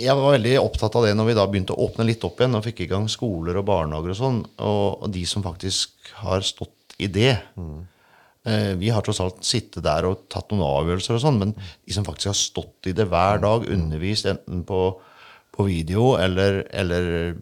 jeg 0.00 0.16
var 0.16 0.36
veldig 0.36 0.54
opptatt 0.62 0.96
av 0.98 1.06
det 1.06 1.14
når 1.16 1.30
vi 1.30 1.36
da 1.38 1.46
begynte 1.50 1.76
å 1.76 1.88
åpne 1.88 2.06
litt 2.08 2.24
opp 2.26 2.40
igjen 2.40 2.56
og 2.56 2.64
fikk 2.66 2.84
i 2.84 2.90
gang 2.90 3.08
skoler 3.12 3.60
og 3.60 3.68
barnehager 3.68 4.14
og 4.14 4.20
sånn. 4.20 4.40
Og, 4.56 5.04
og 5.04 5.12
de 5.14 5.26
som 5.28 5.44
faktisk 5.44 6.14
har 6.22 6.44
stått 6.46 6.96
i 7.02 7.10
det. 7.10 7.34
Eh, 7.60 7.82
vi 8.44 8.90
har 8.92 9.00
tross 9.00 9.22
alt 9.24 9.38
sittet 9.46 9.86
der 9.86 10.04
og 10.04 10.26
tatt 10.28 10.50
noen 10.52 10.66
avgjørelser 10.66 11.16
og 11.16 11.22
sånn, 11.22 11.38
men 11.40 11.52
de 11.56 11.94
som 11.96 12.04
faktisk 12.04 12.28
har 12.28 12.36
stått 12.36 12.90
i 12.90 12.92
det 12.92 13.06
hver 13.08 13.40
dag, 13.40 13.64
undervist 13.72 14.28
enten 14.28 14.66
på, 14.68 14.80
på 15.54 15.64
video 15.70 16.10
eller, 16.20 16.60
eller 16.68 17.38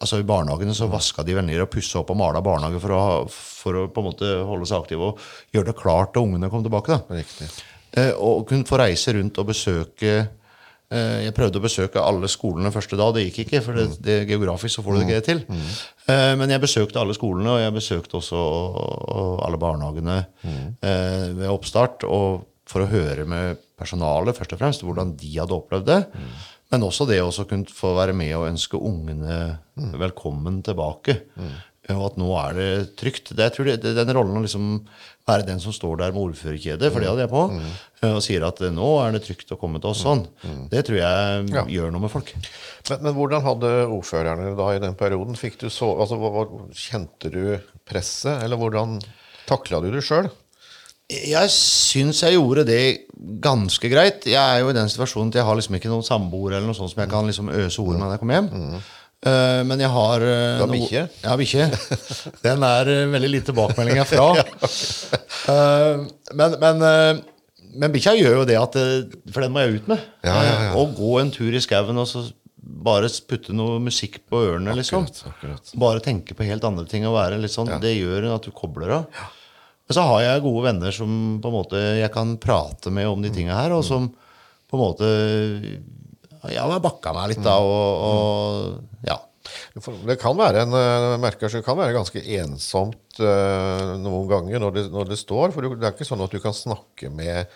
Altså 0.00 0.18
I 0.18 0.26
barnehagene 0.26 0.74
så 0.74 0.88
vaska 0.90 1.22
de 1.26 1.36
vel 1.36 1.46
ned 1.46 1.60
og 1.62 1.70
pussa 1.70 2.00
opp 2.00 2.08
og 2.10 2.18
mala 2.18 2.40
barnehage 2.44 2.80
for 2.82 2.94
å, 2.94 3.02
for 3.30 3.78
å 3.78 3.84
på 3.94 4.02
en 4.02 4.08
måte 4.08 4.30
holde 4.46 4.66
seg 4.66 4.82
aktive 4.82 5.10
og 5.10 5.20
gjøre 5.54 5.70
det 5.70 5.76
klart 5.78 6.14
til 6.14 6.26
ungene 6.26 6.50
kom 6.52 6.64
tilbake. 6.64 6.96
da. 6.96 7.18
Riktig. 7.20 7.46
Eh, 7.94 8.10
og 8.18 8.48
kunne 8.48 8.66
få 8.66 8.80
reise 8.80 9.14
rundt 9.14 9.38
og 9.38 9.52
besøke 9.52 10.10
eh, 10.10 10.32
Jeg 10.92 11.32
prøvde 11.34 11.58
å 11.58 11.64
besøke 11.64 12.02
alle 12.02 12.28
skolene 12.30 12.70
første 12.70 12.96
dag. 13.00 13.14
Det 13.16 13.24
gikk 13.24 13.38
ikke, 13.46 13.60
for 13.64 13.78
det, 13.78 13.86
det, 14.04 14.16
geografisk 14.28 14.76
så 14.76 14.84
får 14.84 14.94
du 14.94 15.00
det 15.00 15.06
ikke 15.06 15.26
til. 15.26 15.40
Eh, 16.06 16.34
men 16.38 16.52
jeg 16.52 16.62
besøkte 16.62 17.00
alle 17.00 17.16
skolene, 17.16 17.54
og 17.54 17.62
jeg 17.62 17.74
besøkte 17.74 18.18
også 18.20 18.42
alle 19.46 19.58
barnehagene 19.58 20.18
eh, 20.44 21.28
ved 21.40 21.48
oppstart. 21.50 22.04
Og 22.06 22.44
for 22.68 22.84
å 22.84 22.90
høre 22.90 23.26
med 23.28 23.62
personalet 23.80 24.36
først 24.38 24.54
og 24.54 24.60
fremst 24.60 24.84
hvordan 24.86 25.16
de 25.18 25.32
hadde 25.34 25.56
opplevd 25.56 25.88
det. 25.88 26.00
Men 26.72 26.86
også 26.86 27.06
det 27.08 27.20
å 27.22 27.32
kunne 27.48 27.70
få 27.70 27.92
være 27.98 28.14
med 28.16 28.32
og 28.38 28.48
ønske 28.52 28.78
ungene 28.78 29.58
velkommen 30.00 30.62
tilbake. 30.66 31.18
Og 31.92 32.04
at 32.06 32.14
nå 32.16 32.28
er 32.40 32.54
det 32.56 32.68
trygt. 32.96 33.34
Det, 33.36 33.42
jeg 33.44 33.52
tror 33.58 33.66
det, 33.68 33.92
Den 33.98 34.12
rollen 34.16 34.38
å 34.40 34.44
liksom 34.44 34.68
være 35.28 35.46
den 35.48 35.60
som 35.60 35.72
står 35.72 35.98
der 36.02 36.12
med 36.12 36.20
ordførerkjedet, 36.20 36.90
for 36.92 37.00
det 37.00 37.08
hadde 37.08 37.24
jeg 37.24 37.30
på, 37.32 37.42
og 38.10 38.18
sier 38.24 38.44
at 38.44 38.58
nå 38.76 38.88
er 39.00 39.14
det 39.16 39.22
trygt 39.24 39.52
å 39.54 39.58
komme 39.60 39.80
til 39.80 39.88
oss 39.94 40.02
sånn, 40.04 40.26
det 40.68 40.82
tror 40.84 40.98
jeg 41.00 41.46
Ja. 41.54 41.62
gjør 41.64 41.92
noe 41.94 42.04
med 42.04 42.12
folk. 42.12 42.34
Men, 42.90 42.98
men 43.06 43.14
hvordan 43.16 43.44
hadde 43.46 43.70
ordførerne 43.88 44.52
da 44.58 44.66
i 44.74 44.82
den 44.84 44.96
perioden? 45.00 45.36
Fikk 45.40 45.56
du 45.62 45.70
så, 45.72 45.88
altså, 45.96 46.18
hva, 46.20 46.28
hva, 46.34 46.44
kjente 46.76 47.32
du 47.32 47.56
presset, 47.88 48.42
eller 48.44 48.60
hvordan 48.60 48.98
takla 49.48 49.80
du 49.80 49.88
det 49.94 50.04
sjøl? 50.04 50.28
Jeg 51.08 51.48
syns 51.52 52.20
jeg 52.24 52.36
gjorde 52.36 52.64
det 52.68 52.82
ganske 53.44 53.88
greit. 53.92 54.24
Jeg 54.28 54.40
er 54.40 54.60
jo 54.60 54.70
i 54.72 54.76
den 54.76 54.88
situasjonen 54.92 55.32
at 55.32 55.40
jeg 55.40 55.44
har 55.48 55.56
liksom 55.56 55.76
ikke 55.76 55.92
noen 55.92 56.04
samboer 56.04 56.54
eller 56.56 56.68
noe 56.68 56.76
sånt 56.76 56.92
som 56.92 57.02
jeg 57.04 57.12
kan 57.12 57.28
liksom 57.28 57.48
øse 57.52 57.80
ord 57.80 57.96
med 57.96 58.04
når 58.06 58.14
jeg 58.14 58.22
kommer 58.22 58.38
hjem. 58.40 58.78
Eh, 59.24 59.60
men 59.64 59.80
jeg 59.80 59.88
har 59.88 60.20
uh, 60.20 60.58
Du 60.58 60.62
har 60.66 60.72
bikkje? 60.72 61.02
Ja, 61.24 61.36
bikkje. 61.40 61.68
Den 62.44 62.64
er 62.66 62.90
uh, 62.92 63.12
veldig 63.14 63.30
lite 63.32 63.50
tilbakemeldinger 63.52 64.08
fra. 64.10 64.26
Eh, 65.44 65.98
men 66.32 66.54
men, 66.62 66.78
uh, 66.80 67.18
men 67.76 67.92
bikkja 67.92 68.14
gjør 68.16 68.38
jo 68.38 68.44
det 68.48 68.54
at 68.56 68.76
uh, 68.80 69.10
For 69.28 69.44
den 69.44 69.52
må 69.52 69.60
jeg 69.60 69.74
ut 69.82 69.90
med. 69.90 70.00
Ja, 70.24 70.36
ja, 70.40 70.54
ja. 70.68 70.70
Å 70.80 70.84
gå 70.96 71.10
en 71.20 71.32
tur 71.34 71.52
i 71.52 71.60
skauen 71.60 72.00
og 72.00 72.06
så 72.08 72.22
bare 72.84 73.10
putte 73.28 73.52
noe 73.52 73.76
musikk 73.84 74.22
på 74.30 74.40
ørene, 74.40 74.72
liksom. 74.78 75.04
Akkurat, 75.04 75.34
akkurat. 75.34 75.72
Bare 75.82 76.00
tenke 76.00 76.32
på 76.38 76.46
helt 76.48 76.64
andre 76.64 76.86
ting 76.88 77.04
og 77.04 77.18
være 77.18 77.36
litt 77.42 77.52
sånn. 77.52 77.68
Det 77.82 77.92
gjør 77.92 78.30
at 78.38 78.48
du 78.48 78.54
kobler 78.56 78.94
av. 79.02 79.20
Men 79.84 79.98
så 79.98 80.06
har 80.08 80.22
jeg 80.24 80.44
gode 80.46 80.64
venner 80.70 80.96
som 80.96 81.12
på 81.44 81.50
en 81.52 81.56
måte 81.58 81.82
jeg 82.00 82.08
kan 82.14 82.38
prate 82.40 82.88
med 82.94 83.10
om 83.10 83.20
de 83.20 83.28
Mm. 83.28 83.36
tinga 83.36 83.58
her, 83.60 83.76
og 83.76 83.84
som 83.84 84.08
på 84.08 84.78
en 84.78 84.84
måte 84.86 85.10
ja, 86.52 86.66
har 86.68 86.80
bakka 86.84 87.12
meg 87.16 87.32
litt 87.34 87.44
da, 87.44 87.54
Mm. 87.56 87.70
og, 87.70 88.08
og 88.08 89.06
ja. 89.08 89.20
Det 90.06 90.16
kan 90.20 90.36
være 90.38 90.62
en, 90.64 90.72
eh, 90.72 91.18
merker 91.20 91.52
det 91.52 91.64
kan 91.66 91.76
være 91.76 91.92
ganske 91.96 92.20
ensomt 92.38 93.20
eh, 93.20 93.94
noen 94.00 94.26
ganger 94.30 94.62
når 94.62 94.74
det, 94.74 94.84
når 94.92 95.10
det 95.12 95.18
står. 95.20 95.52
For 95.52 95.60
det 95.66 95.84
er 95.84 95.92
ikke 95.94 96.06
sånn 96.08 96.22
at 96.24 96.32
du 96.32 96.40
kan 96.40 96.54
snakke 96.56 97.10
med, 97.12 97.50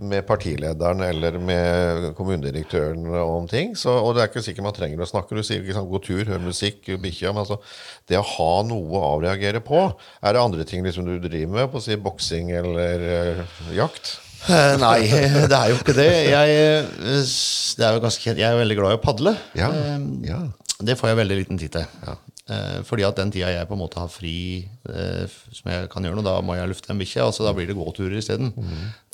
med 0.00 0.24
partilederen 0.28 1.00
eller 1.04 1.38
med 1.38 2.10
kommunedirektøren 2.16 3.04
om 3.20 3.46
ting. 3.48 3.74
Så, 3.76 3.92
og 3.92 4.14
det 4.16 4.24
er 4.24 4.30
ikke 4.30 4.44
sikkert 4.46 4.64
man 4.68 4.76
trenger 4.78 5.04
å 5.04 5.08
snakke. 5.10 5.36
Du 5.36 5.44
sier 5.44 5.60
ikke 5.60 5.76
sånn, 5.76 5.88
'god 5.90 6.06
tur, 6.08 6.24
hør 6.24 6.40
musikk', 6.44 6.88
bikkja. 7.04 7.32
Men 7.34 7.44
altså, 7.44 7.60
det 8.08 8.18
å 8.20 8.26
ha 8.36 8.52
noe 8.68 8.96
å 8.96 9.06
avreagere 9.16 9.60
på 9.64 9.82
Er 10.22 10.32
det 10.32 10.42
andre 10.42 10.64
ting 10.64 10.84
liksom 10.84 11.04
du 11.04 11.18
driver 11.20 11.52
med? 11.52 11.70
På 11.72 11.82
å 11.82 11.84
si 11.84 11.96
boksing 11.96 12.52
eller 12.52 13.10
eh, 13.12 13.44
jakt? 13.76 14.16
Eh, 14.48 14.76
Nei, 14.78 15.00
det 15.50 15.56
er 15.56 15.72
jo 15.72 15.78
ikke 15.80 15.94
det. 15.96 16.06
Jeg, 16.30 16.54
eh, 16.60 17.26
det 17.76 17.86
er 17.88 17.96
jo 17.96 18.04
ganske, 18.04 18.34
jeg 18.36 18.46
er 18.46 18.60
veldig 18.60 18.76
glad 18.78 18.94
i 18.94 18.98
å 19.00 19.02
padle. 19.02 19.32
Ja, 19.58 19.72
Eh, 19.72 19.98
ja. 20.28 20.40
Det 20.76 20.92
får 21.00 21.08
jeg 21.08 21.16
veldig 21.22 21.36
liten 21.40 21.56
tid 21.60 21.72
til. 21.72 21.86
Ja. 22.04 22.14
fordi 22.86 23.02
at 23.02 23.16
den 23.18 23.30
tida 23.34 23.48
jeg 23.50 23.66
på 23.66 23.74
en 23.74 23.80
måte 23.80 23.96
har 23.98 24.10
fri, 24.12 24.68
som 25.56 25.70
jeg 25.72 25.88
kan 25.90 26.04
gjøre 26.04 26.18
noe, 26.18 26.26
da 26.26 26.34
må 26.44 26.54
jeg 26.54 26.68
lufte 26.70 26.92
en 26.92 27.00
bikkje. 27.00 27.24
Altså, 27.24 27.46
da 27.46 27.54
blir 27.56 27.66
det 27.66 27.74
gåturer 27.78 28.18
isteden. 28.20 28.52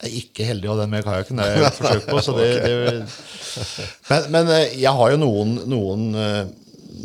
Jeg 0.02 0.08
er 0.10 0.16
ikke 0.18 0.48
heldig 0.50 0.68
ha 0.68 0.74
den 0.82 0.90
med 0.92 1.04
kajakken. 1.06 1.38
Det 1.38 1.46
har 1.46 1.62
jeg 1.62 1.76
forsøkt 1.78 2.10
på. 2.10 2.18
Så 2.26 2.34
det, 2.36 2.48
det, 2.66 2.74
men, 4.10 4.26
men 4.34 4.50
jeg 4.74 4.90
har 4.98 5.14
jo 5.14 5.20
noen, 5.22 5.54
noen, 5.70 6.04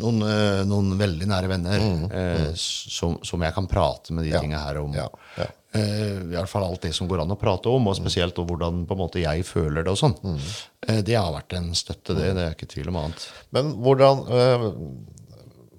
noen, 0.02 0.20
noen 0.68 0.90
veldig 1.00 1.30
nære 1.30 1.48
venner 1.54 1.86
eh, 2.10 2.50
som, 2.58 3.14
som 3.24 3.46
jeg 3.46 3.54
kan 3.56 3.70
prate 3.70 4.12
med 4.12 4.26
de 4.26 4.34
Ja. 4.34 4.42
tinga 4.42 4.60
her 4.66 4.82
om. 4.82 4.92
Ja, 4.98 5.06
ja. 5.38 5.46
Eh, 5.76 6.16
I 6.22 6.32
hvert 6.32 6.48
fall 6.48 6.64
alt 6.64 6.86
det 6.86 6.94
som 6.96 7.08
går 7.10 7.20
an 7.22 7.34
å 7.34 7.38
prate 7.40 7.68
om, 7.68 7.90
og 7.90 7.96
spesielt 7.98 8.38
om 8.40 8.48
hvordan 8.48 8.86
måte 8.88 9.20
jeg 9.20 9.44
føler 9.44 9.84
det. 9.84 9.92
og 9.92 10.00
sånn. 10.00 10.16
Eh, 10.86 11.02
det 11.04 11.18
har 11.18 11.34
vært 11.34 11.58
en 11.58 11.70
støtte, 11.76 12.16
det. 12.16 12.32
Det 12.38 12.46
er 12.46 12.56
ikke 12.56 12.70
tvil 12.72 12.88
om 12.92 13.00
annet. 13.02 13.28
Men 13.52 13.74
hvordan 13.84 14.24
øh, 14.32 14.66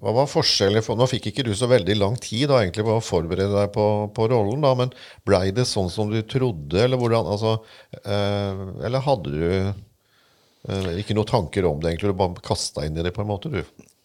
Hva 0.00 0.14
var 0.16 0.30
forskjellen? 0.32 0.80
For, 0.80 0.96
nå 0.96 1.04
fikk 1.10 1.26
ikke 1.28 1.44
du 1.44 1.52
så 1.58 1.66
veldig 1.68 1.98
lang 1.98 2.14
tid 2.16 2.48
da, 2.48 2.62
egentlig 2.62 2.86
på 2.86 2.94
å 2.96 3.04
forberede 3.04 3.52
deg 3.52 3.74
på, 3.74 3.84
på 4.16 4.28
rollen, 4.32 4.62
da, 4.64 4.70
men 4.78 4.94
blei 5.28 5.50
det 5.52 5.66
sånn 5.68 5.90
som 5.92 6.08
du 6.08 6.22
trodde, 6.24 6.78
eller 6.80 6.96
hvordan 6.96 7.28
altså, 7.28 7.58
Eller 8.00 9.04
hadde 9.04 9.34
du 9.34 10.96
ikke 11.02 11.12
noen 11.18 11.28
tanker 11.28 11.68
om 11.68 11.82
det, 11.82 11.92
egentlig? 11.92 12.14
Du 12.14 12.16
bare 12.16 12.46
kasta 12.46 12.86
inn 12.86 12.96
i 12.96 13.04
det 13.04 13.12
på 13.12 13.26
en 13.26 13.28
måte, 13.28 13.52
du? 13.52 13.60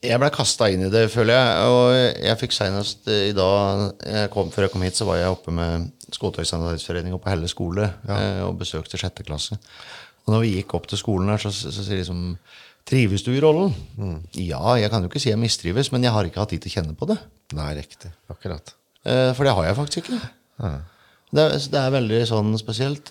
Jeg 0.05 0.21
ble 0.21 0.29
kasta 0.33 0.69
inn 0.71 0.85
i 0.87 0.91
det, 0.93 1.07
føler 1.13 1.35
jeg. 1.35 1.73
Og 1.73 2.25
jeg 2.27 2.39
fikk 2.41 2.55
senest 2.55 3.09
i 3.11 3.33
dag 3.35 3.85
jeg 4.05 4.31
kom, 4.33 4.51
Før 4.53 4.67
jeg 4.67 4.73
kom 4.75 4.85
hit, 4.85 4.99
så 4.99 5.07
var 5.09 5.19
jeg 5.21 5.33
oppe 5.33 5.53
med 5.55 5.89
Skåtøy 6.15 6.45
sanitetsforening 6.45 7.15
på 7.17 7.31
Helle 7.31 7.49
skole 7.49 7.89
ja. 8.07 8.19
og 8.45 8.59
besøkte 8.61 8.99
sjette 9.01 9.25
klasse. 9.25 9.57
Og 10.25 10.33
når 10.33 10.45
vi 10.45 10.53
gikk 10.57 10.77
opp 10.77 10.87
til 10.89 11.01
skolen 11.01 11.29
her, 11.33 11.41
så, 11.41 11.51
sier 11.53 11.95
de 11.95 12.01
liksom 12.03 12.23
Trives 12.85 13.23
du 13.25 13.31
i 13.33 13.41
rollen? 13.41 13.71
Ja, 14.37 14.75
jeg 14.77 14.91
kan 14.93 15.01
jo 15.01 15.09
ikke 15.09 15.21
si 15.23 15.31
jeg 15.31 15.41
mistrives, 15.41 15.89
men 15.89 16.05
jeg 16.05 16.13
har 16.13 16.27
ikke 16.27 16.43
hatt 16.43 16.51
tid 16.53 16.61
til 16.61 16.69
å 16.69 16.75
kjenne 16.75 16.97
på 16.97 17.07
det. 17.09 17.15
Nei, 17.57 17.71
riktig. 17.79 18.11
Akkurat. 18.29 18.75
Eh, 19.01 19.31
For 19.33 19.41
det 19.47 19.55
har 19.57 19.65
jeg 19.65 19.77
faktisk 19.79 20.03
ikke. 20.03 20.19
Det, 21.33 21.45
det 21.73 21.79
er 21.81 21.91
veldig 21.91 22.19
sånn 22.29 22.51
spesielt. 22.59 23.09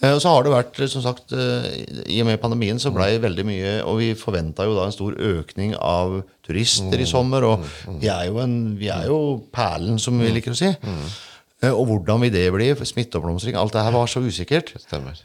Eh, 0.00 0.12
Og 0.14 0.20
så 0.22 0.30
har 0.32 0.44
det 0.46 0.52
vært, 0.54 0.78
som 0.88 1.02
sagt, 1.04 1.32
eh, 1.34 1.66
i 2.08 2.20
og 2.22 2.28
med 2.30 2.40
pandemien 2.40 2.78
så 2.80 2.92
blei 2.94 3.18
veldig 3.20 3.44
mye 3.44 3.72
Og 3.84 3.98
vi 3.98 4.12
forventa 4.16 4.64
jo 4.64 4.76
da 4.76 4.84
en 4.86 4.94
stor 4.94 5.16
økning 5.18 5.74
av 5.76 6.22
turister 6.46 7.02
i 7.02 7.08
sommer. 7.10 7.44
Og 7.44 7.66
vi 8.00 8.08
er 8.08 8.28
jo, 8.30 8.38
en, 8.40 8.76
vi 8.78 8.88
er 8.88 9.08
jo 9.10 9.18
perlen, 9.52 9.98
som 9.98 10.16
vi 10.22 10.30
liker 10.32 10.54
å 10.54 10.56
si. 10.56 10.70
Eh, 11.60 11.72
Og 11.74 11.84
hvordan 11.90 12.20
vil 12.22 12.32
det 12.32 12.46
bli? 12.54 12.70
Smitteoppblomstring. 12.76 13.56
Alt 13.60 13.72
det 13.76 13.82
her 13.84 13.92
var 13.98 14.06
så 14.08 14.22
usikkert. 14.24 14.72
Stemmer. 14.80 15.18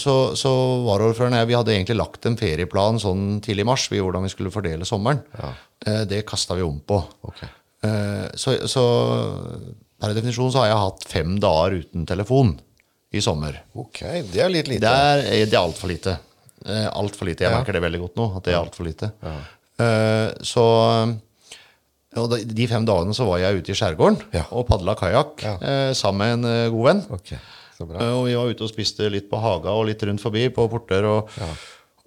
Så, 0.00 0.12
så 0.40 0.50
varaordføreren 0.86 1.34
og 1.36 1.40
jeg 1.42 1.48
vi 1.50 1.56
hadde 1.58 1.72
egentlig 1.74 1.96
lagt 1.98 2.24
en 2.24 2.38
ferieplan 2.40 2.96
sånn 3.02 3.40
tidlig 3.44 3.66
i 3.66 3.68
mars, 3.68 3.82
vi, 3.92 3.98
hvordan 4.00 4.24
vi 4.24 4.30
skulle 4.32 4.52
fordele 4.54 4.86
sommeren. 4.88 5.20
Ja. 5.36 5.50
Det 6.08 6.22
kasta 6.28 6.56
vi 6.56 6.64
om 6.64 6.78
på. 6.80 7.02
Ok. 7.28 7.42
Eh, 7.84 8.30
Så, 8.40 8.54
så 8.72 8.84
per 10.00 10.14
definisjon 10.16 10.50
så 10.52 10.62
har 10.64 10.70
jeg 10.72 10.80
hatt 10.82 11.04
fem 11.10 11.36
dager 11.42 11.78
uten 11.82 12.06
telefon 12.08 12.54
i 13.12 13.20
sommer. 13.24 13.60
Ok, 13.76 14.00
det 14.32 14.40
er 14.44 14.48
litt 14.52 14.68
lite. 14.70 14.80
Det 14.86 14.90
er, 14.90 15.18
eh, 15.26 15.44
det 15.46 15.54
er 15.56 15.62
altfor 15.64 15.88
lite. 15.92 16.18
Eh, 16.66 16.86
Alt 16.92 17.16
for 17.16 17.24
lite. 17.24 17.40
Jeg 17.46 17.52
merker 17.54 17.72
det 17.72 17.80
veldig 17.82 18.00
godt 18.02 18.16
nå, 18.20 18.36
at 18.36 18.44
det 18.44 18.52
er 18.52 18.58
alt 18.60 18.74
for 18.76 18.84
lite. 18.84 19.12
Eh, 19.80 20.32
Så 20.44 20.64
og 22.20 22.30
de- 22.34 22.66
fem 22.66 22.84
dagene 22.84 23.14
så 23.14 23.24
var 23.26 23.38
jeg 23.38 23.62
ute 23.62 23.70
i 23.70 23.74
skjærgården 23.78 24.18
Ja. 24.34 24.44
og 24.50 24.66
padla 24.68 24.94
kajakk 24.98 25.42
Ja. 25.42 25.54
eh, 25.62 25.92
sammen 25.94 26.40
med 26.42 26.66
en 26.66 26.72
god 26.72 26.84
venn. 26.86 27.06
Okay. 27.10 27.38
så 27.78 27.86
bra. 27.88 27.96
Eh, 27.98 28.12
Og 28.12 28.26
vi 28.26 28.34
var 28.34 28.44
ute 28.50 28.60
og 28.62 28.68
spiste 28.68 29.10
litt 29.10 29.30
på 29.30 29.40
Haga 29.40 29.70
og 29.70 29.86
litt 29.86 30.02
rundt 30.02 30.20
forbi 30.20 30.48
på 30.50 30.68
porter. 30.68 31.02
Og, 31.04 31.28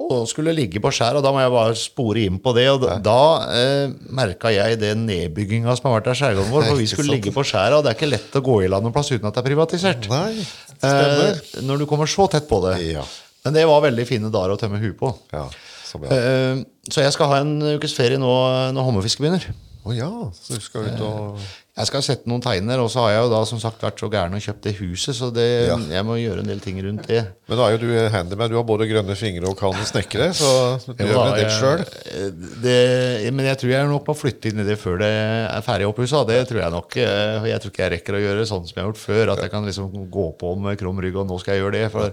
og 0.01 0.27
skulle 0.27 0.53
ligge 0.55 0.81
på 0.81 0.91
skjæret. 0.93 1.19
og 1.19 1.23
da 1.25 1.31
må 1.33 1.41
jeg 1.41 1.51
bare 1.53 1.75
spore 1.77 2.23
inn 2.27 2.39
på 2.41 2.53
det. 2.57 2.65
Og 2.73 2.81
da, 2.83 2.97
da 3.03 3.17
eh, 3.53 3.93
merka 4.15 4.51
jeg 4.53 4.79
den 4.81 5.05
nedbygginga 5.09 5.75
som 5.77 5.89
har 5.89 5.99
vært 5.99 6.11
av 6.13 6.17
skjærgården 6.19 6.53
vår. 6.53 6.67
For 6.69 6.81
vi 6.81 6.87
skulle 6.89 7.07
sant? 7.09 7.17
ligge 7.17 7.33
på 7.35 7.45
skjæra, 7.47 7.77
og 7.77 7.85
det 7.85 7.93
er 7.93 7.99
ikke 7.99 8.11
lett 8.11 8.39
å 8.39 8.43
gå 8.45 8.57
i 8.63 8.71
land 8.71 8.87
noen 8.87 8.95
plass 8.95 9.11
uten 9.13 9.29
at 9.29 9.37
det 9.37 9.43
er 9.43 9.49
privatisert. 9.51 10.09
Nei, 10.11 10.47
stemmer. 10.73 11.37
Eh, 11.37 11.61
når 11.67 11.83
du 11.83 11.89
kommer 11.89 12.09
så 12.09 12.27
tett 12.31 12.49
på 12.49 12.59
det. 12.65 12.77
Ja. 12.89 13.05
Men 13.45 13.57
det 13.57 13.67
var 13.69 13.83
veldig 13.85 14.07
fine 14.07 14.31
dager 14.33 14.55
å 14.55 14.59
tømme 14.59 14.81
huet 14.81 14.97
på. 14.99 15.13
Ja, 15.35 15.45
så. 15.85 16.01
Eh, 16.09 16.63
så 16.89 17.05
jeg 17.05 17.15
skal 17.15 17.29
ha 17.31 17.43
en 17.43 17.57
ukes 17.75 17.95
ferie 17.95 18.19
nå 18.21 18.33
når 18.75 18.89
hummerfisket 18.89 19.23
begynner. 19.23 19.51
Å 19.83 19.93
ja, 19.95 20.09
så 20.31 20.57
du 20.57 20.63
skal 20.63 20.87
ut 20.87 21.01
og 21.03 21.43
Jeg 21.73 21.87
skal 21.89 22.03
sette 22.05 22.29
noen 22.29 22.41
teiner, 22.45 22.77
og 22.83 22.89
så 22.93 23.01
har 23.01 23.11
jeg 23.15 23.21
jo 23.25 23.29
da 23.31 23.39
som 23.49 23.57
sagt 23.57 23.81
vært 23.81 23.97
så 23.97 24.05
gæren 24.13 24.35
og 24.37 24.43
kjøpt 24.45 24.61
det 24.67 24.73
huset, 24.77 25.15
så 25.17 25.31
det, 25.33 25.45
Ja. 25.71 25.77
jeg 25.95 26.05
må 26.05 26.19
gjøre 26.21 26.43
en 26.43 26.49
del 26.51 26.59
ting 26.61 26.77
rundt 26.85 27.07
det. 27.09 27.23
Men 27.49 27.57
da 27.57 27.65
er 27.65 27.71
jo 27.73 27.79
du 27.81 28.09
handyman. 28.13 28.51
Du 28.51 28.57
har 28.59 28.63
både 28.69 28.85
grønne 28.85 29.15
fingre 29.17 29.49
og 29.49 29.57
kan 29.57 29.73
snekre, 29.81 30.27
så 30.37 30.77
du 30.85 30.93
ja, 31.01 31.07
gjør 31.09 31.31
en 31.31 31.39
del 31.39 31.49
sjøl. 31.49 31.81
Men 33.33 33.45
jeg 33.49 33.57
tror 33.57 33.73
jeg 33.73 33.89
nok 33.89 34.05
må 34.11 34.15
flytte 34.17 34.51
inn 34.51 34.61
i 34.61 34.67
det 34.67 34.77
før 34.77 34.99
det 35.01 35.09
er 35.09 35.65
ferdig 35.65 35.87
opphussa. 35.89 36.21
Det 36.29 36.43
tror 36.51 36.61
jeg 36.61 36.71
nok. 36.77 36.97
Eh, 36.97 37.49
Jeg 37.53 37.59
tror 37.63 37.71
ikke 37.73 37.83
jeg 37.87 37.93
rekker 37.97 38.13
å 38.17 38.21
gjøre 38.21 38.45
sånn 38.45 38.67
som 38.69 38.75
jeg 38.77 38.83
har 38.83 38.91
gjort 38.91 39.01
før. 39.01 39.33
At 39.33 39.41
jeg 39.41 39.51
kan 39.51 39.65
liksom 39.65 39.89
gå 40.13 40.27
på 40.37 40.53
med 40.61 40.77
krum 40.77 41.01
rygg 41.01 41.15
og 41.17 41.27
nå 41.27 41.39
skal 41.41 41.55
jeg 41.57 41.63
gjøre 41.65 41.73
det. 41.79 41.91
For 41.91 42.11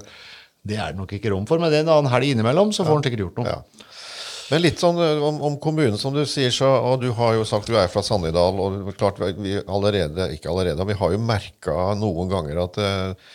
det 0.64 0.76
er 0.80 0.92
det 0.92 0.96
nok 1.04 1.12
ikke 1.16 1.30
rom 1.36 1.44
for. 1.46 1.58
Men 1.60 1.70
det 1.70 1.80
er 1.82 1.84
en 1.84 1.94
annen 2.00 2.10
helg 2.12 2.32
innimellom, 2.32 2.72
så 2.72 2.84
får 2.88 2.96
han 2.96 3.04
sikkert 3.04 3.26
gjort 3.28 3.36
noe. 3.44 3.46
Ja. 3.46 3.60
Men 4.50 4.64
litt 4.64 4.80
sånn 4.82 4.98
om, 4.98 5.36
om 5.46 5.58
kommunen, 5.62 5.98
som 5.98 6.14
du 6.14 6.24
sier, 6.26 6.50
så, 6.54 6.66
og 6.66 7.04
du 7.04 7.12
har 7.14 7.36
jo 7.38 7.46
sagt 7.46 7.70
du 7.70 7.76
er 7.78 7.90
fra 7.92 8.02
Sannidal. 8.02 8.58
Og 8.58 8.90
klart 8.98 9.20
vi 9.22 9.60
allerede, 9.62 10.32
ikke 10.34 10.50
allerede, 10.50 10.88
vi 10.88 10.98
har 10.98 11.14
jo 11.14 11.22
merka 11.22 11.76
noen 11.98 12.32
ganger 12.32 12.64
at 12.64 12.80
eh, 12.82 13.30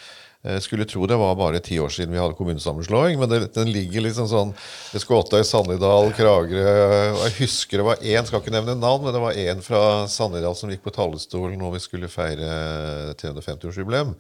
jeg 0.46 0.62
skulle 0.62 0.86
tro 0.86 1.08
det 1.10 1.18
var 1.18 1.38
bare 1.40 1.62
ti 1.64 1.80
år 1.82 1.90
siden 1.90 2.14
vi 2.14 2.20
hadde 2.22 2.38
kommunesammenslåing, 2.38 3.18
men 3.18 3.32
det, 3.32 3.40
den 3.56 3.72
ligger 3.74 4.04
liksom 4.06 4.28
sånn 4.30 4.52
Det 4.92 5.02
Skåtøy, 5.02 5.40
Sannidal, 5.48 6.12
Kragerø 6.14 6.76
Jeg 7.24 7.34
husker 7.40 7.82
det 7.82 7.88
var 7.88 8.04
én, 8.04 8.28
skal 8.28 8.44
ikke 8.44 8.54
nevne 8.54 8.76
navn, 8.78 9.08
men 9.08 9.16
det 9.16 9.24
var 9.24 9.40
én 9.42 9.64
fra 9.66 9.82
Sannidal 10.12 10.58
som 10.60 10.70
gikk 10.70 10.84
på 10.86 10.94
talerstolen 10.94 11.58
når 11.58 11.78
vi 11.80 11.82
skulle 11.88 12.12
feire 12.12 13.16
350-årsjubileum. 13.24 14.14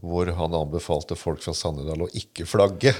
Hvor 0.00 0.30
han 0.36 0.54
anbefalte 0.56 1.16
folk 1.18 1.42
fra 1.44 1.52
Sannedal 1.56 2.06
å 2.06 2.08
ikke 2.16 2.46
flagge. 2.48 2.94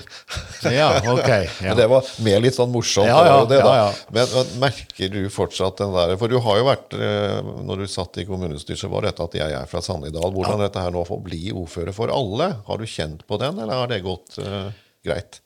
Ja, 0.68 0.92
ok. 1.00 1.28
Ja. 1.60 1.72
Men 1.72 1.76
det 1.78 1.86
var 1.90 2.06
mer 2.24 2.40
litt 2.42 2.56
sånn 2.56 2.70
morsomt. 2.72 3.08
Ja, 3.08 3.20
det 3.24 3.30
ja, 3.30 3.40
det, 3.48 3.58
da. 3.64 3.72
ja, 3.74 3.84
ja. 3.88 4.14
Men, 4.14 4.30
men 4.34 4.62
merker 4.64 5.12
du 5.12 5.20
fortsatt 5.32 5.80
den 5.80 5.92
der 5.94 6.14
For 6.20 6.32
du 6.32 6.38
har 6.42 6.58
jo 6.60 6.66
vært 6.66 6.96
eh, 6.96 7.50
Når 7.66 7.82
du 7.82 7.90
satt 7.90 8.20
i 8.20 8.24
kommunestyret, 8.28 8.80
så 8.80 8.90
var 8.92 9.06
dette 9.06 9.24
at 9.24 9.36
jeg 9.36 9.56
er 9.56 9.68
fra 9.70 9.82
Sannidal. 9.84 10.32
Hvordan 10.34 10.62
dette 10.62 10.82
her 10.82 10.94
nå 10.94 11.04
får 11.08 11.22
bli 11.26 11.52
ordfører 11.52 11.96
for 11.96 12.12
alle? 12.14 12.52
Har 12.66 12.80
du 12.80 12.88
kjent 12.88 13.26
på 13.28 13.40
den, 13.40 13.60
eller 13.60 13.82
har 13.82 13.92
det 13.92 14.02
gått 14.06 14.40
uh, 14.40 14.72
greit? 15.06 15.40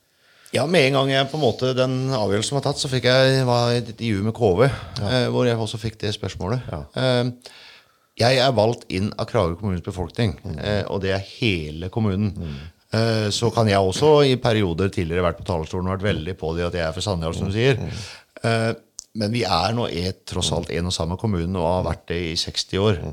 Ja, 0.55 0.65
Med 0.69 0.87
en 0.87 0.99
gang 0.99 1.11
jeg 1.11 1.27
på 1.31 1.35
en 1.39 1.43
måte 1.43 1.73
den 1.75 1.95
avgjørelsen 2.15 2.55
var 2.55 2.63
tatt, 2.67 2.79
så 2.79 2.89
fikk 2.91 3.09
jeg 3.09 3.43
var 3.47 3.73
i 3.73 3.81
et 3.81 3.89
intervju 3.91 4.23
med 4.23 4.35
KV, 4.37 4.61
eh, 4.67 5.25
hvor 5.33 5.47
jeg 5.49 5.59
også 5.59 5.79
fikk 5.81 5.97
det 6.05 6.13
spørsmålet. 6.15 6.69
Eh, 6.95 7.23
jeg 8.19 8.39
er 8.39 8.55
valgt 8.55 8.85
inn 8.95 9.09
av 9.19 9.27
Kragerø 9.29 9.57
kommunes 9.59 9.83
befolkning, 9.83 10.37
eh, 10.55 10.83
og 10.87 11.01
det 11.03 11.11
er 11.15 11.29
hele 11.35 11.89
kommunen. 11.91 12.31
Eh, 12.95 13.27
så 13.33 13.49
kan 13.51 13.67
jeg 13.67 13.81
også 13.81 14.11
i 14.29 14.37
perioder 14.39 14.91
tidligere 14.93 15.25
vært 15.25 15.41
på 15.41 15.47
talerstolen 15.47 15.89
og 15.89 15.97
vært 15.97 16.07
veldig 16.13 16.35
på 16.39 16.53
det 16.55 16.69
at 16.69 16.77
jeg 16.79 16.85
er 16.87 16.95
fra 16.95 17.03
Sandøy, 17.03 17.33
som 17.35 17.51
du 17.51 17.55
sier. 17.55 17.81
Eh, 18.43 18.71
men 19.15 19.31
vi 19.35 19.43
er 19.47 19.75
nå 19.75 19.89
er 19.91 20.15
tross 20.27 20.53
alt 20.55 20.71
en 20.75 20.91
og 20.91 20.95
samme 20.95 21.19
kommune 21.19 21.59
og 21.59 21.69
har 21.69 21.85
vært 21.89 22.07
det 22.11 22.21
i 22.31 22.35
60 22.39 22.81
år. 22.83 23.03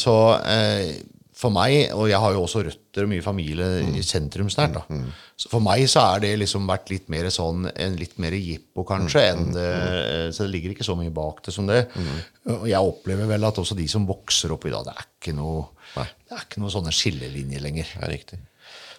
Så 0.00 0.14
for 1.40 1.54
meg, 1.54 1.88
og 1.96 2.10
jeg 2.10 2.20
har 2.20 2.34
jo 2.36 2.42
også 2.44 2.62
røtter 2.66 3.06
og 3.06 3.10
mye 3.10 3.24
familie 3.24 3.68
i 3.96 4.02
sentrum 4.04 4.50
snart, 4.52 4.76
da. 4.76 4.98
Så 5.40 5.48
for 5.52 5.64
meg 5.64 5.86
så 5.88 6.02
er 6.14 6.24
det 6.26 6.34
liksom 6.42 6.68
vært 6.68 6.92
litt 6.92 7.08
mer 7.12 7.30
sånn 7.32 7.64
en 7.72 7.96
litt 7.96 8.18
mer 8.20 8.36
jippo, 8.36 8.84
kanskje, 8.88 9.22
enn 9.32 9.48
det 9.56 9.68
Så 10.36 10.44
det 10.44 10.52
ligger 10.52 10.74
ikke 10.74 10.86
så 10.86 10.96
mye 10.98 11.12
bak 11.14 11.40
det 11.46 11.54
som 11.56 11.68
det. 11.70 11.86
Og 12.50 12.68
jeg 12.68 12.92
opplever 12.92 13.30
vel 13.30 13.48
at 13.48 13.60
også 13.62 13.78
de 13.78 13.88
som 13.88 14.04
vokser 14.08 14.52
opp 14.52 14.68
i 14.68 14.74
dag, 14.74 14.84
det 14.90 14.96
er 14.98 15.08
ikke 15.08 15.36
noe 15.38 15.68
det 15.96 16.36
er 16.36 16.44
ikke 16.44 16.60
noe 16.62 16.70
sånne 16.70 16.92
skillelinjer 16.94 17.62
lenger. 17.64 17.88
Det 17.96 18.06
er 18.06 18.12
riktig. 18.14 18.38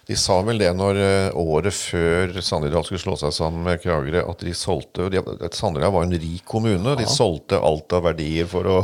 De 0.08 0.16
sa 0.18 0.40
vel 0.42 0.58
det 0.58 0.72
når 0.74 0.96
eh, 0.98 1.36
året 1.38 1.70
før 1.76 2.32
Sandøydal 2.42 2.82
skulle 2.88 2.98
slå 3.04 3.12
seg 3.20 3.30
sammen 3.36 3.62
med 3.62 3.78
Kragerø, 3.84 4.24
at 4.32 4.40
de 4.42 4.50
solgte 4.58 5.06
de, 5.14 5.20
Sanderdal 5.54 5.92
var 5.94 6.08
en 6.08 6.16
rik 6.18 6.42
kommune. 6.50 6.96
De 6.98 7.06
solgte 7.06 7.60
alt 7.62 7.94
av 7.94 8.02
verdier 8.08 8.48
for 8.50 8.66
å 8.66 8.78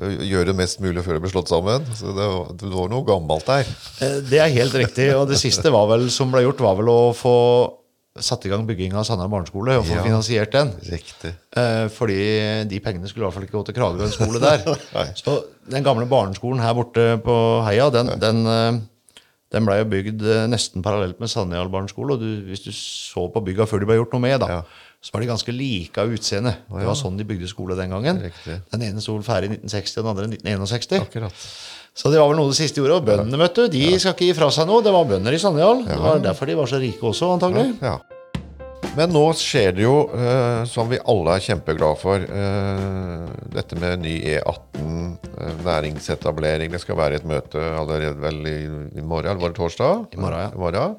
eh, 0.00 0.14
gjøre 0.30 0.48
det 0.54 0.56
mest 0.62 0.80
mulig 0.80 1.04
før 1.04 1.18
det 1.18 1.24
ble 1.26 1.32
slått 1.34 1.52
sammen. 1.52 1.84
Så 1.98 2.14
det 2.16 2.28
var, 2.32 2.48
det 2.56 2.72
var 2.72 2.88
noe 2.94 3.04
gammelt 3.04 3.44
der. 3.50 3.68
Eh, 4.00 4.16
Det 4.32 4.40
er 4.46 4.54
helt 4.56 4.78
riktig. 4.80 5.10
Og 5.18 5.28
det 5.28 5.36
siste 5.44 5.68
var 5.76 5.90
vel, 5.92 6.08
som 6.10 6.32
ble 6.32 6.46
gjort, 6.46 6.64
var 6.64 6.80
vel 6.80 6.88
å 6.88 6.98
få 7.14 7.36
satt 8.16 8.46
i 8.48 8.48
gang 8.48 8.64
bygging 8.64 8.94
av 8.96 9.04
Sandar 9.04 9.28
barneskole 9.28 9.76
og 9.76 9.84
få 9.84 9.98
Ja. 9.98 10.02
finansiert 10.08 10.54
den. 10.56 10.70
Riktig. 10.88 11.34
Fordi 11.92 12.16
de 12.64 12.78
pengene 12.80 13.10
skulle 13.12 13.26
i 13.26 13.28
hvert 13.28 13.36
fall 13.36 13.44
ikke 13.44 13.58
gå 13.58 13.64
til 13.68 13.76
Kragerø 13.76 14.08
skole 14.08 14.40
der. 14.40 15.12
Så 15.20 15.34
den 15.68 15.84
gamle 15.84 16.08
barneskolen 16.08 16.64
her 16.64 16.72
borte 16.78 17.04
på 17.20 17.36
Heia, 17.68 17.90
den, 17.92 18.14
den, 18.24 18.40
den 19.56 19.66
ble 19.68 19.78
jo 19.80 19.86
bygd 19.96 20.24
eh, 20.28 20.44
nesten 20.52 20.84
parallelt 20.84 21.18
med 21.22 21.32
Sandøyal 21.32 21.70
barneskole. 21.72 22.16
Og 22.16 22.22
du, 22.22 22.28
hvis 22.50 22.62
du 22.66 22.70
så 22.76 23.26
på 23.32 23.42
bygga 23.48 23.66
før 23.68 23.82
de 23.82 23.88
ble 23.90 23.96
gjort 24.02 24.12
noe 24.16 24.22
med, 24.26 24.36
da, 24.44 24.50
Ja. 24.58 24.90
så 25.02 25.14
var 25.14 25.22
de 25.24 25.30
ganske 25.32 25.52
like 25.54 26.02
av 26.02 26.12
utseende. 26.12 26.52
Det 26.68 26.84
var 26.88 26.98
sånn 26.98 27.16
de 27.18 27.24
bygde 27.28 27.48
skole 27.50 27.76
den 27.78 27.90
gangen. 27.94 28.20
Riktig. 28.28 28.60
Den 28.74 28.84
ene 28.90 29.00
sto 29.04 29.16
ferdig 29.26 29.50
i 29.50 29.56
1960, 29.58 29.98
og 29.98 30.04
den 30.04 30.12
andre 30.12 30.28
i 30.28 30.36
1961. 30.36 31.00
Akkurat. 31.08 31.46
Så 31.96 32.10
det 32.12 32.18
var 32.20 32.28
vel 32.28 32.36
noe 32.36 32.50
det 32.52 32.58
siste 32.58 32.82
gjorde. 32.82 32.98
Og 33.00 33.06
bøndene 33.08 33.38
vet 33.40 33.54
du, 33.56 33.62
de 33.72 33.84
skal 33.98 34.12
ikke 34.12 34.26
gi 34.28 34.34
fra 34.36 34.50
seg 34.52 34.66
noe. 34.68 34.82
Det 34.84 34.92
var 34.92 35.06
bønder 35.08 35.32
i 35.32 35.40
Sandøyal. 35.40 35.78
Det 35.86 35.96
var 36.02 36.18
derfor 36.20 36.50
de 36.50 36.56
var 36.58 36.68
så 36.68 36.80
rike 36.82 37.00
også, 37.08 37.30
antagelig. 37.38 37.70
Ja. 37.80 37.94
Men 38.96 39.12
nå 39.12 39.22
skjer 39.36 39.74
det 39.76 39.82
jo, 39.84 39.96
eh, 40.16 40.62
som 40.70 40.88
vi 40.88 40.96
alle 41.04 41.34
er 41.36 41.42
kjempeglade 41.44 42.00
for, 42.00 42.22
eh, 42.22 43.26
dette 43.52 43.76
med 43.76 44.00
ny 44.00 44.14
E18, 44.32 45.18
eh, 45.36 45.58
næringsetablering. 45.66 46.72
Det 46.72 46.80
skal 46.80 46.96
være 46.96 47.18
et 47.20 47.26
møte 47.28 47.60
allerede 47.60 48.16
vel 48.22 48.40
i, 48.48 48.56
i 48.96 49.04
morgen, 49.04 49.34
eller 49.34 49.42
var 49.42 49.52
det 49.52 49.60
torsdag? 49.60 50.06
I 50.16 50.16
morgen, 50.16 50.40
ja. 50.40 50.48
I 50.48 50.62
morgen. 50.64 50.96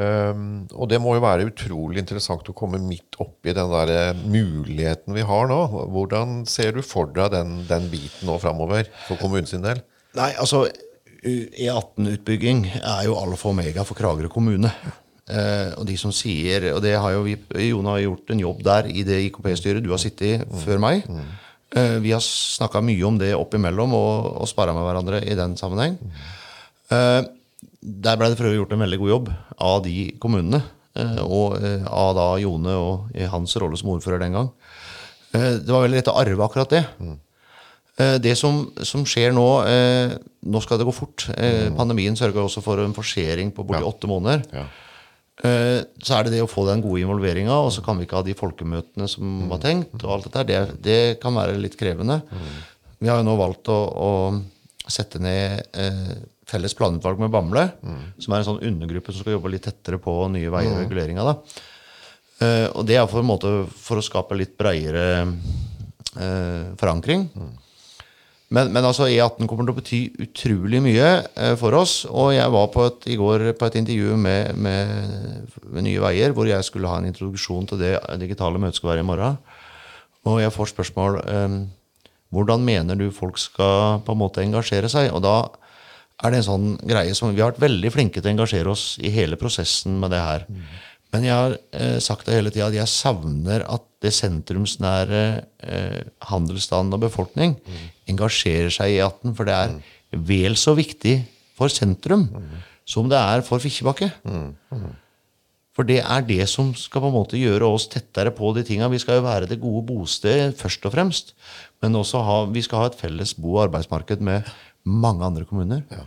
Um, 0.00 0.68
og 0.70 0.88
det 0.88 1.00
må 1.02 1.16
jo 1.16 1.24
være 1.24 1.48
utrolig 1.50 1.98
interessant 1.98 2.46
å 2.48 2.54
komme 2.56 2.78
midt 2.78 3.18
oppi 3.20 3.52
den 3.56 3.72
der 3.72 3.90
eh, 3.90 4.20
muligheten 4.22 5.16
vi 5.16 5.24
har 5.26 5.48
nå. 5.50 5.58
Hvordan 5.90 6.44
ser 6.48 6.76
du 6.76 6.80
for 6.86 7.10
deg 7.10 7.32
den, 7.34 7.64
den 7.68 7.88
biten 7.90 8.28
nå 8.28 8.38
framover 8.40 8.86
for 9.08 9.20
kommunen 9.20 9.48
sin 9.50 9.64
del? 9.66 9.82
Nei, 10.16 10.30
altså 10.40 10.66
E18-utbygging 11.20 12.66
er 12.80 13.06
jo 13.08 13.18
alfa 13.18 13.50
og 13.50 13.56
omega 13.56 13.84
for 13.84 13.98
Kragerø 13.98 14.30
kommune. 14.32 14.70
Eh, 15.30 15.72
og 15.78 15.86
de 15.86 15.94
som 16.00 16.10
sier 16.14 16.70
Og 16.74 16.80
det 16.82 16.96
har 16.98 17.12
jo 17.14 17.22
vi 17.22 17.36
Jone 17.68 17.92
har 17.94 18.02
gjort 18.02 18.32
en 18.34 18.42
jobb 18.42 18.64
der 18.66 18.88
i 18.90 19.04
det 19.06 19.20
IKP-styret 19.28 19.84
du 19.84 19.92
har 19.92 20.02
sittet 20.02 20.26
i 20.26 20.62
før 20.64 20.82
meg. 20.82 21.06
Eh, 21.70 21.98
vi 22.02 22.10
har 22.14 22.24
snakka 22.24 22.82
mye 22.82 23.04
om 23.06 23.18
det 23.20 23.30
opp 23.36 23.54
imellom 23.54 23.94
og, 23.94 24.40
og 24.42 24.50
sparra 24.50 24.74
med 24.74 24.86
hverandre 24.88 25.22
i 25.22 25.36
den 25.38 25.54
sammenheng. 25.60 25.98
Eh, 26.90 27.22
der 27.80 28.18
ble 28.18 28.32
det 28.32 28.40
for 28.40 28.48
øvrig 28.48 28.58
gjort 28.58 28.74
en 28.74 28.84
veldig 28.84 29.00
god 29.00 29.12
jobb 29.14 29.32
av 29.70 29.82
de 29.86 29.96
kommunene. 30.20 30.62
og 31.22 31.54
av 31.86 32.08
da 32.16 32.24
Jone 32.42 32.72
og 32.76 33.12
i 33.14 33.24
hans 33.30 33.54
rolle 33.62 33.78
som 33.78 33.92
ordfører 33.92 34.20
den 34.20 34.34
gang. 34.34 34.48
Det 35.30 35.70
var 35.70 35.84
veldig 35.86 35.96
lett 35.96 36.10
å 36.10 36.16
arve 36.18 36.44
akkurat 36.44 36.74
det. 36.74 36.82
Det 38.20 38.34
som, 38.36 38.66
som 38.84 39.06
skjer 39.06 39.32
nå 39.32 39.46
Nå 40.50 40.60
skal 40.64 40.80
det 40.80 40.88
gå 40.88 40.92
fort. 40.92 41.28
Pandemien 41.78 42.18
sørga 42.18 42.42
også 42.42 42.60
for 42.64 42.82
en 42.82 42.96
forsering 42.96 43.54
på 43.54 43.64
borti 43.64 43.86
åtte 43.86 44.10
måneder. 44.10 44.44
Ja. 44.52 44.66
Eh, 45.40 45.80
så 46.04 46.18
er 46.18 46.26
det 46.26 46.34
det 46.34 46.42
å 46.44 46.50
få 46.50 46.66
den 46.68 46.82
gode 46.84 47.00
involveringa, 47.00 47.54
og 47.64 47.70
så 47.72 47.84
kan 47.84 47.96
vi 47.96 48.04
ikke 48.04 48.18
ha 48.20 48.26
de 48.26 48.36
folkemøtene 48.36 49.06
som 49.08 49.46
var 49.50 49.62
tenkt. 49.62 49.94
og 50.02 50.10
alt 50.16 50.28
dette. 50.28 50.44
Det, 50.50 50.60
det 50.84 50.98
kan 51.22 51.36
være 51.36 51.56
litt 51.60 51.78
krevende. 51.80 52.20
Vi 53.00 53.08
har 53.08 53.22
jo 53.22 53.28
nå 53.30 53.36
valgt 53.40 53.70
å, 53.72 53.78
å 53.80 54.90
sette 54.90 55.20
ned 55.22 55.62
eh, 55.72 56.14
felles 56.50 56.74
planutvalg 56.74 57.20
med 57.22 57.30
Bamble, 57.32 57.62
som 58.18 58.34
er 58.34 58.42
en 58.42 58.48
sånn 58.48 58.64
undergruppe 58.66 59.12
som 59.14 59.22
skal 59.22 59.36
jobbe 59.36 59.52
litt 59.54 59.64
tettere 59.68 60.00
på 60.02 60.16
nye 60.34 60.50
veier 60.50 60.72
og 60.74 60.80
reguleringa. 60.82 61.24
da. 61.24 61.36
Eh, 62.40 62.66
og 62.74 62.84
det 62.88 62.96
er 62.98 63.06
for 63.08 63.20
en 63.22 63.28
måte 63.28 63.50
for 63.80 64.00
å 64.00 64.04
skape 64.04 64.36
litt 64.36 64.56
breiere 64.58 65.04
eh, 66.18 66.72
forankring. 66.80 67.28
Men, 68.50 68.72
men 68.74 68.82
altså 68.82 69.06
E18 69.06 69.46
kommer 69.46 69.66
til 69.66 69.72
å 69.72 69.78
bety 69.78 69.98
utrolig 70.24 70.80
mye 70.82 71.10
eh, 71.22 71.52
for 71.58 71.76
oss. 71.78 72.00
Og 72.10 72.32
jeg 72.34 72.50
var 72.50 72.70
på 72.74 72.86
et, 72.88 73.06
i 73.14 73.18
går 73.18 73.44
på 73.58 73.68
et 73.68 73.78
intervju 73.78 74.16
med, 74.18 74.58
med, 74.58 75.52
med 75.70 75.86
Nye 75.86 76.02
Veier, 76.02 76.34
hvor 76.34 76.50
jeg 76.50 76.66
skulle 76.66 76.90
ha 76.90 76.98
en 76.98 77.06
introduksjon 77.12 77.70
til 77.70 77.82
det 77.82 77.94
digitale 78.22 78.58
møtet 78.58 78.80
skal 78.80 78.94
være 78.94 79.04
i 79.04 79.06
morgen. 79.06 79.38
Og 80.26 80.40
jeg 80.42 80.54
får 80.56 80.72
spørsmål 80.72 81.20
eh, 81.22 81.56
hvordan 82.34 82.66
mener 82.66 82.98
du 82.98 83.08
folk 83.14 83.38
skal 83.38 84.02
på 84.06 84.14
en 84.14 84.22
måte 84.22 84.42
engasjere 84.42 84.90
seg. 84.90 85.12
Og 85.14 85.22
da 85.22 85.36
er 86.20 86.34
det 86.34 86.42
en 86.42 86.50
sånn 86.50 86.70
greie 86.82 87.14
som 87.16 87.30
Vi 87.32 87.40
har 87.40 87.54
vært 87.54 87.62
veldig 87.62 87.94
flinke 87.94 88.20
til 88.20 88.32
å 88.32 88.34
engasjere 88.34 88.74
oss 88.74 88.96
i 88.98 89.14
hele 89.14 89.38
prosessen 89.40 89.94
med 90.02 90.10
det 90.12 90.24
her. 90.26 90.48
Men 91.10 91.26
jeg 91.26 91.34
har 91.34 91.56
eh, 91.74 91.96
sagt 92.02 92.26
det 92.26 92.36
hele 92.36 92.52
tida 92.54 92.68
at 92.70 92.76
jeg 92.76 92.90
savner 92.90 93.64
at 93.66 93.86
det 94.00 94.12
sentrumsnære 94.16 95.22
eh, 95.66 96.02
handelsstanden 96.30 96.96
og 96.96 97.02
befolkning 97.02 97.56
engasjerer 98.10 98.72
seg 98.74 98.94
i 98.94 98.98
E18. 99.00 99.36
For 99.38 99.48
det 99.48 99.56
er 99.56 99.78
vel 100.30 100.58
så 100.58 100.74
viktig 100.78 101.20
for 101.58 101.72
sentrum 101.72 102.28
som 102.88 103.08
det 103.10 103.20
er 103.20 103.44
for 103.46 103.62
Fikkjebakke. 103.62 104.10
For 105.76 105.86
det 105.86 106.00
er 106.02 106.24
det 106.26 106.44
som 106.50 106.72
skal 106.76 107.04
på 107.04 107.10
en 107.10 107.14
måte 107.14 107.38
gjøre 107.38 107.68
oss 107.70 107.86
tettere 107.90 108.32
på 108.34 108.50
de 108.56 108.64
tinga. 108.66 108.90
Vi 108.90 108.98
skal 109.00 109.20
jo 109.20 109.26
være 109.28 109.48
det 109.50 109.60
gode 109.62 109.84
bostedet 109.88 110.56
først 110.58 110.88
og 110.88 110.94
fremst. 110.96 111.30
Men 111.80 111.96
også 111.96 112.22
ha, 112.26 112.40
vi 112.50 112.64
skal 112.66 112.82
ha 112.82 112.90
et 112.90 112.98
felles 112.98 113.36
bo- 113.38 113.54
og 113.54 113.68
arbeidsmarked 113.68 114.24
med 114.26 114.50
mange 114.84 115.24
andre 115.24 115.46
kommuner. 115.48 115.84
Ja. 115.92 116.02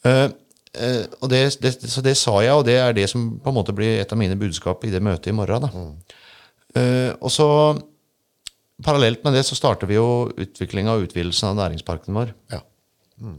Uh, 0.00 0.30
uh, 0.78 1.04
og 1.20 1.28
det, 1.32 1.42
det, 1.60 1.74
så 1.90 2.00
det 2.04 2.16
sa 2.16 2.38
jeg, 2.40 2.54
og 2.54 2.64
det 2.64 2.78
er 2.80 2.94
det 2.96 3.08
som 3.10 3.26
på 3.42 3.52
en 3.52 3.58
måte 3.58 3.74
blir 3.76 4.00
et 4.00 4.12
av 4.12 4.20
mine 4.20 4.38
budskap 4.38 4.86
i 4.86 4.92
det 4.94 5.02
møtet 5.04 5.32
i 5.32 5.36
morgen. 5.36 5.66
Da. 5.66 5.84
Uh, 6.78 7.10
og 7.18 7.34
så 7.34 7.48
Parallelt 8.86 9.24
med 9.26 9.36
det 9.36 9.44
så 9.48 9.58
starter 9.58 9.90
vi 9.90 9.98
jo 9.98 10.30
utviklinga 10.30 10.94
og 10.96 11.08
utvidelsen 11.08 11.50
av 11.50 11.58
næringsparken 11.58 12.16
vår. 12.16 12.32
Ja. 12.52 12.62
Mm. 13.20 13.36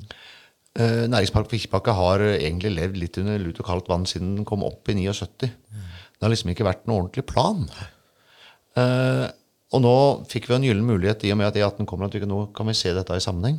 Næringspark 1.12 1.50
Fikkjebakke 1.52 1.94
har 1.98 2.22
egentlig 2.38 2.72
levd 2.78 3.00
litt 3.02 3.18
under 3.20 3.42
lut 3.42 3.58
og 3.60 3.68
kaldt 3.68 3.90
vann 3.92 4.06
siden 4.08 4.38
den 4.38 4.48
kom 4.48 4.64
opp 4.64 4.88
i 4.88 4.96
79. 4.96 5.50
Det 6.22 6.28
har 6.28 6.32
liksom 6.32 6.54
ikke 6.54 6.68
vært 6.68 6.86
noen 6.86 7.08
ordentlig 7.08 7.26
plan. 7.28 7.66
Uh, 8.78 9.26
og 9.74 9.82
nå 9.82 9.96
fikk 10.32 10.46
vi 10.48 10.54
en 10.54 10.68
gyllen 10.68 10.86
mulighet 10.86 11.26
i 11.26 11.32
og 11.34 11.40
med 11.40 11.50
at 11.50 11.58
E18 11.58 11.88
kommer, 11.90 12.06
at 12.06 12.16
vi 12.16 12.22
ikke 12.22 12.30
nå 12.30 12.44
kan 12.56 12.70
vi 12.70 12.76
se 12.78 12.92
dette 12.94 13.18
i 13.18 13.24
sammenheng. 13.24 13.58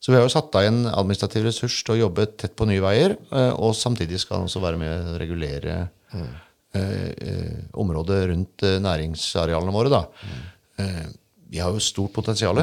Så 0.00 0.12
vi 0.12 0.16
har 0.16 0.24
jo 0.24 0.32
satt 0.32 0.54
av 0.56 0.64
en 0.64 0.86
administrativ 0.88 1.44
ressurs 1.44 1.76
til 1.82 1.96
å 1.96 2.00
jobbe 2.06 2.28
tett 2.38 2.54
på 2.58 2.66
Nye 2.70 2.82
Veier, 2.82 3.18
uh, 3.34 3.52
og 3.58 3.76
samtidig 3.76 4.22
skal 4.22 4.40
han 4.40 4.48
også 4.48 4.62
være 4.64 4.80
med 4.80 5.10
å 5.12 5.16
regulere 5.20 5.76
eh, 6.14 6.36
uh, 6.78 7.58
området 7.84 8.20
rundt 8.30 8.64
eh, 8.64 8.78
næringsarealene 8.84 9.74
våre. 9.74 9.92
Da. 9.92 10.04
Eh, 10.24 10.46
vi 10.78 11.60
har 11.62 11.74
jo 11.74 11.82
stort 11.82 12.12
potensial. 12.14 12.60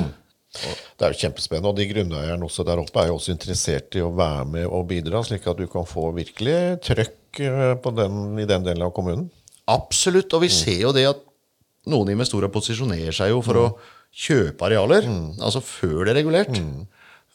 Det 0.56 1.04
er 1.04 1.12
jo 1.12 1.20
kjempespennende, 1.20 1.72
og 1.72 1.80
de 1.80 1.88
grunneierne 1.90 2.48
også 2.48 2.64
der 2.68 2.80
oppe 2.80 3.02
er 3.02 3.10
jo 3.10 3.18
også 3.18 3.34
interessert 3.34 3.98
i 3.98 4.04
å 4.04 4.14
være 4.16 4.46
med 4.54 4.68
og 4.70 4.88
bidra, 4.90 5.24
slik 5.26 5.48
at 5.52 5.60
du 5.60 5.68
kan 5.72 5.88
få 5.90 6.08
virkelig 6.16 6.58
trøkk 6.86 7.42
eh, 7.44 7.74
på 7.82 7.96
den, 7.98 8.22
i 8.40 8.48
den 8.48 8.68
delen 8.68 8.86
av 8.88 8.94
kommunen. 8.96 9.28
Absolutt, 9.72 10.32
og 10.38 10.46
vi 10.46 10.52
ser 10.54 10.86
jo 10.86 10.94
det 10.96 11.08
at 11.10 11.22
noen 11.92 12.14
investorer 12.14 12.54
posisjonerer 12.54 13.14
seg 13.16 13.34
jo 13.34 13.42
for 13.46 13.62
å 13.62 13.68
kjøpe 14.16 14.70
arealer, 14.70 15.10
altså 15.44 15.62
før 15.66 16.06
det 16.06 16.14
er 16.14 16.22
regulert. 16.22 16.56
Mm. 16.56 16.86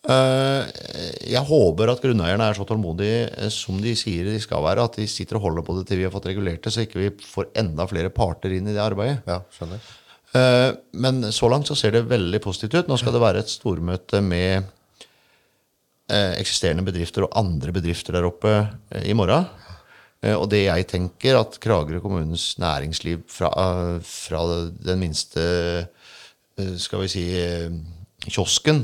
Jeg 0.01 1.45
håper 1.45 1.91
at 1.93 2.01
grunneierne 2.01 2.47
er 2.49 2.57
så 2.57 2.65
tålmodige 2.65 3.27
eh, 3.29 3.51
som 3.53 3.77
de 3.85 3.93
sier 3.99 4.31
de 4.31 4.39
skal 4.41 4.65
være, 4.65 4.87
at 4.89 4.97
de 4.97 5.05
sitter 5.11 5.37
og 5.37 5.45
holder 5.51 5.67
på 5.67 5.77
det 5.77 5.85
til 5.91 6.01
vi 6.01 6.07
har 6.09 6.15
fått 6.15 6.31
regulert 6.31 6.65
det, 6.65 6.73
så 6.73 6.87
ikke 6.87 7.03
vi 7.03 7.11
får 7.21 7.51
enda 7.61 7.85
flere 7.91 8.13
parter 8.15 8.57
inn 8.57 8.71
i 8.71 8.77
det 8.77 8.81
arbeidet. 8.81 9.21
Ja, 9.29 9.43
skjønner. 9.53 9.85
Eh, 10.37 10.73
Men 10.93 11.33
så 11.33 11.49
langt 11.51 11.67
så 11.67 11.77
ser 11.79 11.95
det 11.95 12.09
veldig 12.11 12.41
positivt 12.43 12.75
ut. 12.75 12.91
Nå 12.91 12.99
skal 13.01 13.15
det 13.17 13.23
være 13.23 13.43
et 13.43 13.51
stormøte 13.51 14.21
med 14.23 14.69
eh, 16.11 16.35
eksisterende 16.39 16.87
bedrifter 16.87 17.27
og 17.27 17.35
andre 17.39 17.75
bedrifter 17.75 18.17
der 18.17 18.29
oppe 18.29 18.55
eh, 18.61 19.11
i 19.11 19.17
morgen. 19.17 19.49
Og 20.21 20.51
det 20.53 20.67
jeg 20.67 20.85
tenker 20.85 21.39
at 21.39 21.55
Kragerø 21.65 21.97
kommunes 22.05 22.59
næringsliv 22.61 23.23
fra, 23.33 23.49
fra 24.05 24.41
den 24.69 25.01
minste 25.01 25.45
skal 26.77 27.01
vi 27.01 27.09
si 27.09 27.23
kiosken 28.27 28.83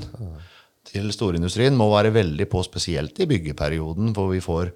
til 0.88 1.12
storindustrien 1.12 1.76
må 1.76 1.90
være 1.92 2.14
veldig 2.14 2.47
på, 2.49 2.62
spesielt 2.64 3.20
i 3.20 3.28
byggeperioden, 3.28 4.14
hvor 4.16 4.30
vi 4.32 4.40
får 4.40 4.72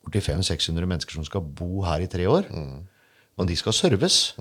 borti 0.00 0.24
500-600 0.30 0.88
mennesker 0.88 1.18
som 1.18 1.28
skal 1.28 1.44
bo 1.44 1.84
her 1.84 2.00
i 2.00 2.08
tre 2.08 2.24
år. 2.24 2.48
Og 3.36 3.52
de 3.52 3.60
skal 3.60 3.76
serves. 3.76 4.32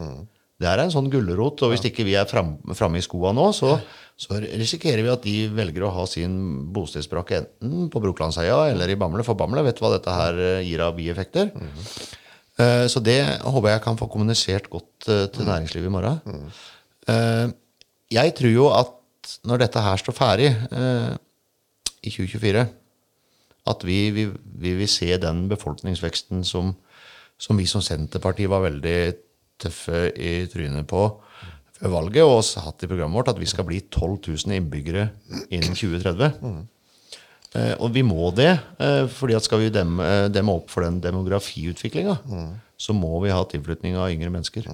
Det 0.58 0.66
er 0.66 0.82
en 0.82 0.90
sånn 0.94 1.10
gulrot, 1.14 1.62
og 1.62 1.70
hvis 1.74 1.84
ikke 1.86 2.06
vi 2.08 2.16
er 2.18 2.26
fram, 2.26 2.56
i 2.98 3.02
skoa 3.06 3.30
nå, 3.38 3.52
så, 3.54 3.76
så 4.18 4.40
risikerer 4.42 5.04
vi 5.06 5.12
at 5.14 5.26
de 5.28 5.36
velger 5.54 5.84
å 5.86 5.92
ha 5.94 6.06
sin 6.10 6.34
bostedsbrakke 6.74 7.38
enten 7.44 7.92
på 7.94 8.02
Brokelandsheia 8.02 8.64
eller 8.72 8.90
i 8.90 8.98
Bamble, 8.98 9.26
for 9.28 9.38
Bamble 9.38 9.62
vet 9.68 9.78
hva 9.84 9.92
dette 9.94 10.16
her 10.18 10.40
eh, 10.42 10.64
gir 10.66 10.82
av 10.82 10.96
bieffekter. 10.98 11.52
Eh, 12.58 12.88
Så 12.90 13.04
det 13.06 13.20
håper 13.46 13.76
jeg 13.76 13.84
kan 13.86 14.00
få 14.00 14.08
kommunisert 14.10 14.66
godt 14.74 15.06
eh, 15.14 15.28
til 15.30 15.46
næringslivet 15.46 15.92
i 15.92 15.94
morgen. 15.94 16.50
Eh, 17.06 17.54
Jeg 18.18 18.34
tror 18.40 18.54
jo 18.56 18.72
at 18.74 18.96
når 19.46 19.62
dette 19.68 19.82
her 19.84 20.00
står 20.02 20.16
ferdig 20.16 20.50
i 22.02 22.10
2024, 22.10 22.62
at 23.68 23.82
vi, 23.84 23.98
vi, 24.16 24.24
vi 24.64 24.72
vil 24.80 24.88
se 24.90 25.10
den 25.20 25.46
befolkningsveksten 25.52 26.46
som, 26.48 26.70
som 27.38 27.60
vi 27.60 27.66
som 27.68 27.84
Senterparti 27.84 28.48
var 28.48 28.64
veldig 28.64 28.98
tøffe 29.62 30.08
i 30.14 30.34
trynet 30.52 30.88
på 30.90 31.04
før 31.78 31.94
valget, 31.94 32.24
og 32.26 32.40
også 32.40 32.64
hatt 32.66 32.84
i 32.84 32.90
programmet 32.90 33.20
vårt, 33.20 33.30
at 33.34 33.42
vi 33.42 33.50
skal 33.50 33.68
bli 33.68 33.84
12 33.86 34.18
000 34.26 34.58
innbyggere 34.58 35.10
innen 35.54 35.78
2030. 35.78 36.66
Eh, 37.58 37.74
og 37.78 37.94
vi 37.94 38.04
må 38.06 38.32
det, 38.36 38.52
eh, 38.82 39.06
fordi 39.08 39.38
at 39.38 39.46
skal 39.46 39.62
vi 39.62 39.70
demme, 39.74 40.04
eh, 40.04 40.28
demme 40.34 40.58
opp 40.58 40.70
for 40.74 40.84
den 40.84 41.00
demografiutviklinga, 41.04 42.18
så 42.78 42.94
må 42.94 43.22
vi 43.24 43.34
ha 43.34 43.44
tilflytning 43.46 43.98
av 43.98 44.10
yngre 44.10 44.34
mennesker. 44.34 44.68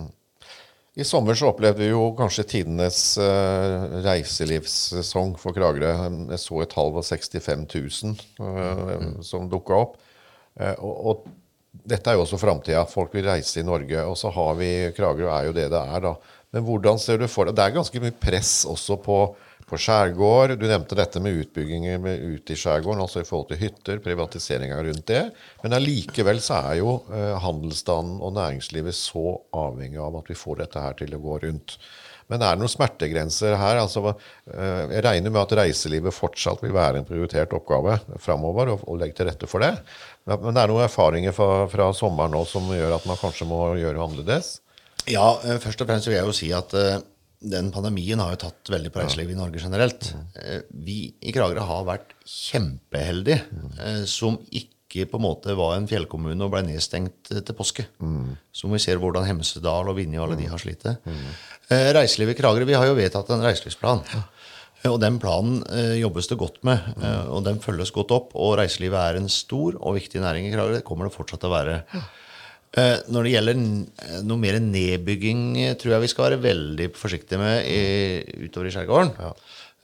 I 0.94 1.06
sommer 1.08 1.34
så 1.34 1.50
opplevde 1.50 1.82
vi 1.82 1.90
jo 1.90 2.12
kanskje 2.14 2.46
tidenes 2.52 2.98
uh, 3.18 4.02
reiselivssesong 4.06 5.32
for 5.42 5.56
Kragerø. 5.56 5.90
Jeg 6.30 6.42
så 6.44 6.60
et 6.62 6.70
tall 6.70 6.92
på 6.94 7.02
65 7.08 7.64
000 7.66 8.20
eh, 8.46 9.08
som 9.26 9.48
dukka 9.50 9.80
opp. 9.88 9.96
Eh, 10.54 10.76
og, 10.78 10.94
og 10.94 11.24
dette 11.74 12.12
er 12.12 12.18
jo 12.18 12.24
også 12.24 12.40
framtida. 12.42 12.84
Folk 12.90 13.16
vil 13.18 13.26
reise 13.28 13.62
i 13.62 13.66
Norge. 13.66 14.06
Og 14.06 14.18
så 14.20 14.32
har 14.34 14.54
vi 14.60 14.70
Kragerø 14.96 15.32
er 15.34 15.50
jo 15.50 15.56
det 15.56 15.70
det 15.74 15.82
er, 15.82 16.06
da. 16.06 16.14
Men 16.54 16.68
hvordan 16.68 17.02
ser 17.02 17.18
du 17.18 17.26
for 17.32 17.50
deg 17.50 17.58
Det 17.58 17.66
er 17.66 17.80
ganske 17.80 18.04
mye 18.04 18.14
press 18.14 18.54
også 18.70 19.00
på, 19.02 19.18
på 19.70 19.80
skjærgård. 19.82 20.54
Du 20.62 20.68
nevnte 20.70 20.98
dette 21.00 21.22
med 21.24 21.40
utbygginger 21.42 22.06
ute 22.06 22.54
i 22.54 22.60
skjærgården, 22.60 23.02
altså 23.02 23.24
i 23.24 23.28
forhold 23.28 23.50
til 23.50 23.62
hytter, 23.64 24.04
privatiseringa 24.06 24.78
rundt 24.86 25.08
det. 25.10 25.24
Men 25.64 25.80
allikevel 25.80 26.42
så 26.46 26.62
er 26.70 26.80
jo 26.84 27.00
eh, 27.10 27.34
handelsstanden 27.42 28.22
og 28.22 28.38
næringslivet 28.38 28.98
så 28.98 29.40
avhengig 29.66 30.02
av 30.02 30.22
at 30.22 30.30
vi 30.30 30.38
får 30.38 30.62
dette 30.62 30.86
her 30.86 30.98
til 31.02 31.18
å 31.18 31.24
gå 31.26 31.42
rundt. 31.48 31.80
Men 32.32 32.42
er 32.42 32.56
det 32.56 32.64
noen 32.64 32.72
smertegrenser 32.72 33.58
her? 33.60 33.80
Altså, 33.82 34.14
eh, 34.54 34.94
jeg 34.94 35.04
regner 35.06 35.34
med 35.34 35.42
at 35.42 35.56
reiselivet 35.60 36.16
fortsatt 36.16 36.64
vil 36.64 36.76
være 36.76 37.02
en 37.02 37.08
prioritert 37.08 37.54
oppgave 37.56 37.98
framover, 38.24 38.76
og 38.78 39.00
legge 39.02 39.18
til 39.20 39.30
rette 39.30 39.50
for 39.50 39.66
det. 39.66 39.74
Men, 40.30 40.54
det 40.56 40.62
er 40.64 40.72
noen 40.72 40.86
erfaringer 40.86 41.34
fra, 41.36 41.48
fra 41.72 41.90
sommeren 41.98 42.32
nå 42.32 42.44
som 42.48 42.70
gjør 42.72 42.96
at 42.96 43.08
man 43.10 43.20
kanskje 43.20 43.48
må 43.50 43.58
gjøre 43.80 44.00
annerledes? 44.06 44.54
Ja, 45.12 45.34
eh, 45.44 45.58
først 45.60 45.82
og 45.84 45.90
fremst 45.90 46.08
vil 46.08 46.16
jeg 46.16 46.30
jo 46.30 46.36
si 46.38 46.52
at 46.56 46.72
eh, 46.80 47.02
den 47.44 47.72
pandemien 47.76 48.22
har 48.24 48.32
jo 48.32 48.40
tatt 48.46 48.72
veldig 48.72 48.92
på 48.96 49.02
reiselivet 49.04 49.36
i 49.36 49.40
Norge 49.42 49.60
generelt. 49.60 50.14
Eh, 50.40 50.62
Vi 50.72 51.00
i 51.20 51.34
Kragerø 51.36 51.66
har 51.68 51.84
vært 51.90 52.14
kjempeheldige 52.24 53.42
eh, 53.84 54.06
som 54.08 54.40
ikke 54.48 55.08
på 55.10 55.18
en 55.18 55.26
måte 55.26 55.56
var 55.58 55.74
en 55.76 55.88
fjellkommune 55.90 56.46
og 56.46 56.52
ble 56.54 56.62
nedstengt 56.68 57.32
til 57.34 57.56
påske. 57.58 57.88
Som 58.54 58.76
vi 58.76 58.80
ser 58.80 59.00
hvordan 59.02 59.26
Hemsedal 59.26 59.90
og 59.90 59.98
Vinje 59.98 60.20
og 60.22 60.28
alle 60.28 60.38
de 60.40 60.46
har 60.52 60.62
slitt. 60.62 60.86
Eh, 60.88 61.88
Reiselivet 61.98 62.38
i 62.38 62.40
Kragerø, 62.40 62.68
vi 62.70 62.78
har 62.78 62.86
jo 62.88 62.96
vedtatt 62.96 63.32
en 63.34 63.42
reiselivsplan. 63.44 64.04
Og 64.90 64.98
den 65.00 65.16
planen 65.22 65.62
eh, 65.72 65.96
jobbes 66.02 66.28
det 66.28 66.38
godt 66.42 66.58
med, 66.68 66.84
eh, 67.00 67.30
og 67.32 67.46
den 67.46 67.62
følges 67.64 67.94
godt 67.96 68.12
opp. 68.12 68.34
Og 68.36 68.58
reiselivet 68.60 69.00
er 69.00 69.20
en 69.22 69.30
stor 69.32 69.78
og 69.80 69.96
viktig 69.96 70.20
næring 70.20 70.50
i 70.50 70.52
Kragerø. 70.52 70.82
Det 70.82 70.84
kommer 70.88 71.08
det 71.08 71.16
fortsatt 71.16 71.40
til 71.44 71.52
å 71.52 71.56
være. 71.56 71.78
Eh, 72.76 72.98
Når 73.08 73.24
det 73.24 73.34
gjelder 73.36 73.60
eh, 73.64 74.20
noe 74.28 74.42
mer 74.42 74.60
nedbygging, 74.60 75.42
eh, 75.64 75.74
tror 75.80 75.96
jeg 75.96 76.04
vi 76.04 76.12
skal 76.12 76.28
være 76.28 76.44
veldig 76.44 76.90
forsiktige 77.00 77.40
med 77.40 77.68
i, 77.70 78.46
utover 78.48 78.68
i 78.68 78.76
skjærgården. 78.76 79.14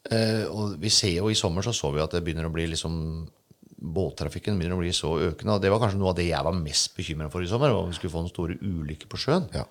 Eh, 0.09 0.45
og 0.51 0.75
vi 0.81 0.91
ser 0.91 1.15
jo 1.19 1.29
I 1.31 1.37
sommer 1.37 1.63
så 1.63 1.71
så 1.75 1.91
vi 1.95 2.01
at 2.03 2.15
det 2.15 2.23
begynner 2.25 2.47
å 2.49 2.53
bli 2.53 2.67
liksom 2.71 2.95
båttrafikken 3.79 4.57
begynner 4.59 4.75
å 4.75 4.81
bli 4.81 4.91
så 4.91 5.13
økende. 5.29 5.53
og 5.55 5.61
Det 5.63 5.69
var 5.71 5.79
kanskje 5.79 5.99
noe 6.01 6.11
av 6.11 6.17
det 6.17 6.27
jeg 6.27 6.43
var 6.43 6.57
mest 6.57 6.91
bekymra 6.97 7.29
for 7.31 7.45
i 7.45 7.47
sommer. 7.47 7.71
var 7.71 7.85
Om 7.85 7.93
vi 7.93 7.95
skulle 7.95 8.11
få 8.11 8.25
noen 8.25 8.33
store 8.33 8.57
ulykker 8.59 9.07
på 9.07 9.19
sjøen. 9.21 9.47
Ja. 9.55 9.63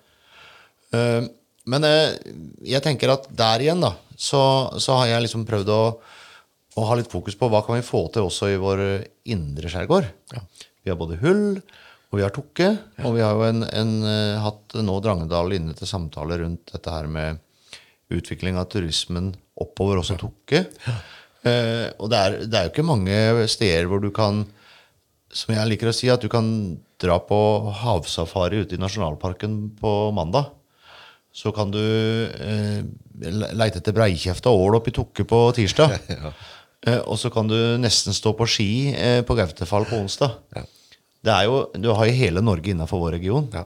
Men 1.69 1.85
eh, 1.87 2.15
jeg 2.75 2.83
tenker 2.85 3.13
at 3.13 3.27
der 3.29 3.65
igjen 3.65 3.83
da, 3.83 3.93
så, 4.19 4.41
så 4.81 5.01
har 5.01 5.13
jeg 5.13 5.25
liksom 5.27 5.45
prøvd 5.47 5.73
å, 5.73 5.83
å 6.79 6.87
ha 6.89 6.97
litt 6.99 7.11
fokus 7.11 7.37
på 7.39 7.49
hva 7.51 7.61
kan 7.65 7.79
vi 7.79 7.85
få 7.85 8.05
til 8.13 8.27
også 8.27 8.51
i 8.53 8.59
vår 8.61 8.83
indre 9.31 9.71
skjærgård. 9.71 10.09
Vi 10.83 10.91
har 10.91 10.99
både 10.99 11.19
hull, 11.21 11.59
og 12.09 12.17
vi 12.17 12.25
har 12.25 12.33
tukke, 12.33 12.71
og 13.05 13.13
vi 13.17 13.23
har 13.23 13.37
jo 13.37 13.45
en, 13.45 13.63
en, 13.67 13.93
eh, 14.09 14.39
hatt 14.41 14.79
nå 14.81 14.97
Drangedal 15.05 15.53
inne 15.59 15.75
til 15.77 15.89
samtale 15.89 16.41
rundt 16.41 16.73
dette 16.73 16.93
her 16.93 17.09
med 17.11 17.39
utvikling 18.09 18.57
av 18.57 18.71
turismen 18.73 19.33
oppover 19.61 20.01
også 20.01 20.17
tukke. 20.17 20.63
Eh, 21.45 21.85
og 22.01 22.09
det 22.11 22.17
er, 22.19 22.39
det 22.49 22.57
er 22.57 22.65
jo 22.65 22.73
ikke 22.73 22.87
mange 22.89 23.45
steder 23.51 23.85
hvor 23.87 24.01
du 24.03 24.09
kan 24.15 24.47
som 25.29 25.53
jeg 25.53 25.69
liker 25.69 25.91
å 25.91 25.93
si, 25.93 26.09
at 26.09 26.23
du 26.23 26.29
kan 26.31 26.47
dra 26.99 27.19
på 27.21 27.39
havsafari 27.83 28.63
ute 28.63 28.75
i 28.75 28.81
nasjonalparken 28.81 29.59
på 29.79 29.93
mandag. 30.15 30.49
Så 31.39 31.53
kan 31.55 31.71
du 31.71 31.79
eh, 31.79 32.81
leite 33.55 33.79
etter 33.79 33.95
breikjefta 33.95 34.51
ål 34.51 34.75
oppi 34.81 34.91
Tokke 34.95 35.23
på 35.27 35.39
tirsdag. 35.55 35.95
eh, 36.87 36.99
og 36.99 37.15
så 37.21 37.31
kan 37.31 37.47
du 37.47 37.55
nesten 37.79 38.15
stå 38.15 38.33
på 38.35 38.47
ski 38.49 38.71
eh, 38.91 39.21
på 39.23 39.37
Gautefall 39.39 39.87
på 39.87 40.01
onsdag. 40.01 40.35
Det 41.23 41.31
er 41.31 41.47
jo, 41.47 41.61
du 41.79 41.91
har 41.95 42.09
jo 42.09 42.17
hele 42.17 42.43
Norge 42.43 42.73
innafor 42.73 43.05
vår 43.05 43.15
region. 43.19 43.47
Ja. 43.55 43.63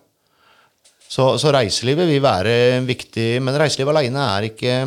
Så, 1.01 1.36
så 1.41 1.53
reiselivet 1.53 2.09
vil 2.09 2.21
være 2.24 2.55
viktig, 2.86 3.28
men 3.41 3.57
reiseliv 3.57 3.89
alene 3.89 4.21
er 4.38 4.49
ikke 4.49 4.78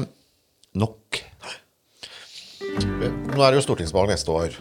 nok. 0.79 1.23
Nå 2.77 3.43
er 3.43 3.53
det 3.53 3.59
jo 3.59 3.67
stortingsvalg 3.67 4.11
neste 4.11 4.35
år. 4.35 4.57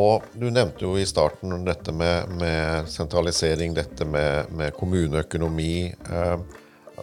Og 0.00 0.24
du 0.36 0.48
nevnte 0.52 0.84
jo 0.84 0.96
i 1.00 1.08
starten 1.08 1.64
dette 1.66 1.92
med, 1.92 2.32
med 2.40 2.88
sentralisering, 2.90 3.76
dette 3.76 4.08
med, 4.08 4.52
med 4.56 4.76
kommuneøkonomi. 4.76 5.76
Eh, 5.92 6.60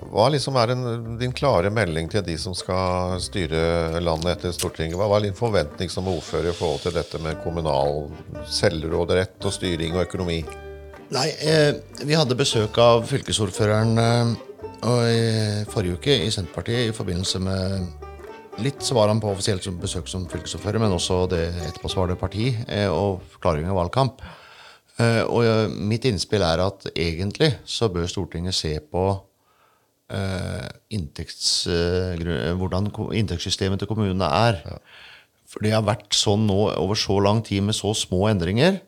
Hva 0.09 0.29
liksom 0.31 0.55
er 0.57 0.73
en, 0.73 0.83
din 1.19 1.33
klare 1.35 1.71
melding 1.73 2.09
til 2.11 2.23
de 2.25 2.35
som 2.39 2.55
skal 2.57 3.19
styre 3.23 3.99
landet 4.01 4.37
etter 4.37 4.55
Stortinget? 4.55 4.97
Hva 4.97 5.09
er 5.17 5.27
din 5.27 5.37
forventning 5.37 5.91
som 5.91 6.07
ordfører 6.09 6.51
i 6.51 6.57
forhold 6.57 6.83
til 6.85 6.95
dette 6.95 7.21
med 7.23 7.41
kommunal 7.43 8.07
selvråderett 8.49 9.45
og 9.45 9.55
styring 9.55 9.97
og 9.97 10.05
økonomi? 10.07 10.41
Nei, 11.09 11.27
eh, 11.41 11.73
vi 12.05 12.17
hadde 12.17 12.37
besøk 12.37 12.77
av 12.81 13.03
fylkesordføreren 13.09 14.03
eh, 14.03 14.35
i 14.79 15.65
forrige 15.69 15.99
uke 15.99 16.19
i 16.23 16.29
Senterpartiet 16.31 16.89
i 16.89 16.95
forbindelse 16.95 17.41
med 17.43 18.07
Litt 18.59 18.83
så 18.83 18.95
var 18.97 19.07
han 19.07 19.21
på 19.23 19.29
offisielt 19.31 19.63
som 19.63 19.77
besøk 19.79 20.09
som 20.11 20.25
fylkesordfører, 20.27 20.81
men 20.83 20.91
også 20.91 21.21
det 21.31 21.45
etterpå 21.69 21.91
så 21.91 22.01
var 22.01 22.09
det 22.11 22.19
parti 22.19 22.49
eh, 22.67 22.89
og 22.91 23.21
klargjøring 23.39 23.71
av 23.71 23.77
valgkamp. 23.79 24.23
Eh, 24.99 25.21
og 25.23 25.45
eh, 25.47 25.71
mitt 25.71 26.03
innspill 26.09 26.43
er 26.43 26.59
at 26.65 26.89
egentlig 26.91 27.53
så 27.63 27.87
bør 27.93 28.09
Stortinget 28.11 28.57
se 28.57 28.73
på 28.83 29.05
inntekts, 30.09 31.67
eh, 31.69 32.53
hvordan 32.57 32.89
inntektssystemet 33.13 33.81
til 33.81 33.89
kommunene 33.89 34.25
er. 34.25 34.61
For 35.49 35.65
det 35.65 35.73
har 35.73 35.85
vært 35.85 36.13
sånn 36.17 36.47
nå 36.49 36.69
over 36.77 36.97
så 36.97 37.17
lang 37.21 37.41
tid 37.45 37.65
med 37.65 37.77
så 37.77 37.93
små 37.97 38.27
endringer. 38.29 38.81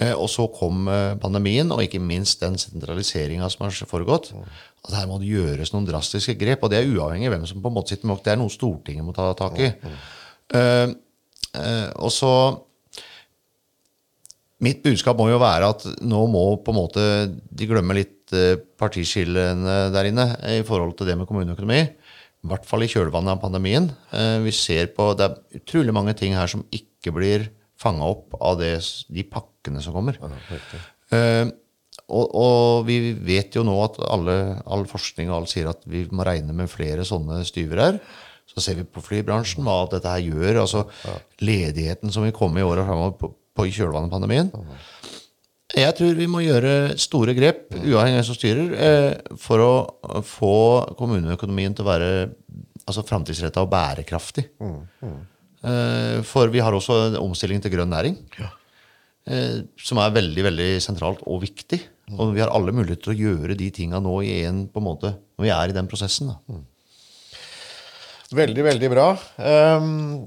Eh, 0.00 0.14
og 0.16 0.30
så 0.32 0.46
kom 0.54 0.86
eh, 0.88 1.12
pandemien, 1.20 1.68
og 1.74 1.82
ikke 1.84 2.00
minst 2.00 2.40
den 2.40 2.56
sentraliseringa 2.60 3.48
som 3.52 3.66
har 3.66 3.90
foregått. 3.90 4.30
At 4.86 4.96
her 4.96 5.08
må 5.10 5.18
det 5.20 5.30
gjøres 5.30 5.74
noen 5.74 5.86
drastiske 5.88 6.34
grep. 6.40 6.64
Og 6.64 6.72
det 6.72 6.80
er 6.80 6.90
uavhengig 6.90 7.28
av 7.28 7.36
hvem 7.36 7.46
som 7.50 7.62
på 7.62 7.70
en 7.70 7.76
måte 7.76 7.92
sitter 7.92 8.08
med 8.08 8.16
makt. 8.16 8.26
Det 8.26 8.34
er 8.34 8.40
noe 8.40 8.52
Stortinget 8.52 9.06
må 9.06 9.14
ta 9.16 9.28
tak 9.38 9.60
i. 9.60 9.68
Uh, 10.52 10.90
uh, 11.56 11.88
og 12.04 12.12
så 12.12 12.34
Mitt 14.62 14.78
budskap 14.84 15.18
må 15.18 15.24
jo 15.26 15.40
være 15.42 15.70
at 15.72 15.84
nå 16.06 16.18
må 16.30 16.42
på 16.62 16.70
en 16.70 16.76
måte 16.76 17.04
de 17.32 17.66
glemme 17.66 17.96
litt 17.96 18.21
eh, 18.36 18.58
partiskillene 18.80 19.78
der 19.94 20.08
inne 20.10 20.28
eh, 20.40 20.60
i 20.60 20.66
forhold 20.66 20.96
til 20.98 21.08
det 21.08 21.16
med 21.18 21.28
kommuneøkonomi. 21.30 21.80
I 22.42 22.50
hvert 22.50 22.66
fall 22.66 22.82
i 22.82 22.90
kjølvannet 22.90 23.36
av 23.36 23.42
pandemien. 23.42 23.90
Eh, 24.10 24.38
Vi 24.42 24.52
ser 24.56 24.90
på, 24.96 25.12
Det 25.16 25.28
er 25.28 25.60
utrolig 25.60 25.94
mange 25.94 26.14
ting 26.18 26.34
her 26.34 26.50
som 26.50 26.64
ikke 26.70 27.14
blir 27.14 27.50
fanga 27.78 28.06
opp 28.06 28.36
av 28.40 28.58
det, 28.60 28.76
de 29.10 29.24
pakkene 29.26 29.82
som 29.82 29.94
kommer. 29.96 30.18
Ja, 31.10 31.50
og, 32.12 32.28
og 32.36 32.86
vi 32.88 33.12
vet 33.24 33.54
jo 33.56 33.62
nå 33.64 33.72
at 33.84 33.98
alle, 34.04 34.36
all 34.66 34.84
forskning 34.88 35.30
og 35.30 35.42
alt 35.42 35.52
sier 35.52 35.70
at 35.70 35.84
vi 35.88 36.04
må 36.12 36.24
regne 36.26 36.54
med 36.56 36.70
flere 36.72 37.04
sånne 37.08 37.42
styver 37.48 37.80
her. 37.80 37.98
Så 38.52 38.60
ser 38.64 38.76
vi 38.80 38.84
på 38.84 39.00
flybransjen 39.04 39.64
hva 39.64 39.84
dette 39.92 40.10
her 40.10 40.24
gjør. 40.24 40.62
altså 40.64 40.84
Ledigheten 41.40 42.12
som 42.12 42.26
vil 42.26 42.34
komme 42.36 42.60
i 42.60 42.66
åra 42.66 42.84
framover 42.88 43.14
på, 43.20 43.32
på 43.56 43.68
i 43.68 43.72
kjølvannet 43.72 44.10
av 44.10 44.16
pandemien. 44.18 44.50
Jeg 45.72 45.94
tror 45.96 46.16
vi 46.18 46.26
må 46.28 46.42
gjøre 46.44 46.96
store 47.00 47.32
grep, 47.36 47.70
uavhengig 47.72 48.18
av 48.18 48.18
hvem 48.18 48.26
som 48.28 48.36
styrer, 48.36 48.72
eh, 48.76 49.36
for 49.40 49.62
å 49.64 49.72
få 50.28 50.56
kommuneøkonomien 50.98 51.72
til 51.76 51.86
å 51.86 51.88
være 51.88 52.08
altså, 52.84 53.04
framtidsretta 53.08 53.62
og 53.64 53.70
bærekraftig. 53.72 54.44
Eh, 55.62 56.18
For 56.28 56.52
vi 56.52 56.60
har 56.60 56.74
også 56.76 56.98
en 57.06 57.16
omstilling 57.22 57.62
til 57.62 57.72
grønn 57.72 57.88
næring, 57.94 58.18
eh, 59.26 59.62
som 59.80 60.00
er 60.02 60.12
veldig 60.12 60.44
veldig 60.44 60.68
sentralt 60.84 61.22
og 61.24 61.40
viktig. 61.46 61.80
Og 62.18 62.34
vi 62.34 62.42
har 62.42 62.52
alle 62.52 62.74
muligheter 62.74 63.06
til 63.06 63.14
å 63.14 63.30
gjøre 63.30 63.56
de 63.56 63.70
tinga 63.72 64.00
nå 64.02 64.18
i 64.26 64.42
en, 64.44 64.66
på 64.68 64.82
en 64.82 64.84
måte, 64.84 65.14
når 65.38 65.46
vi 65.46 65.54
er 65.54 65.72
i 65.72 65.76
den 65.78 65.88
prosessen. 65.88 66.34
Veldig, 68.32 68.64
veldig 68.64 68.90
bra. 68.92 69.06
Um, 69.38 70.26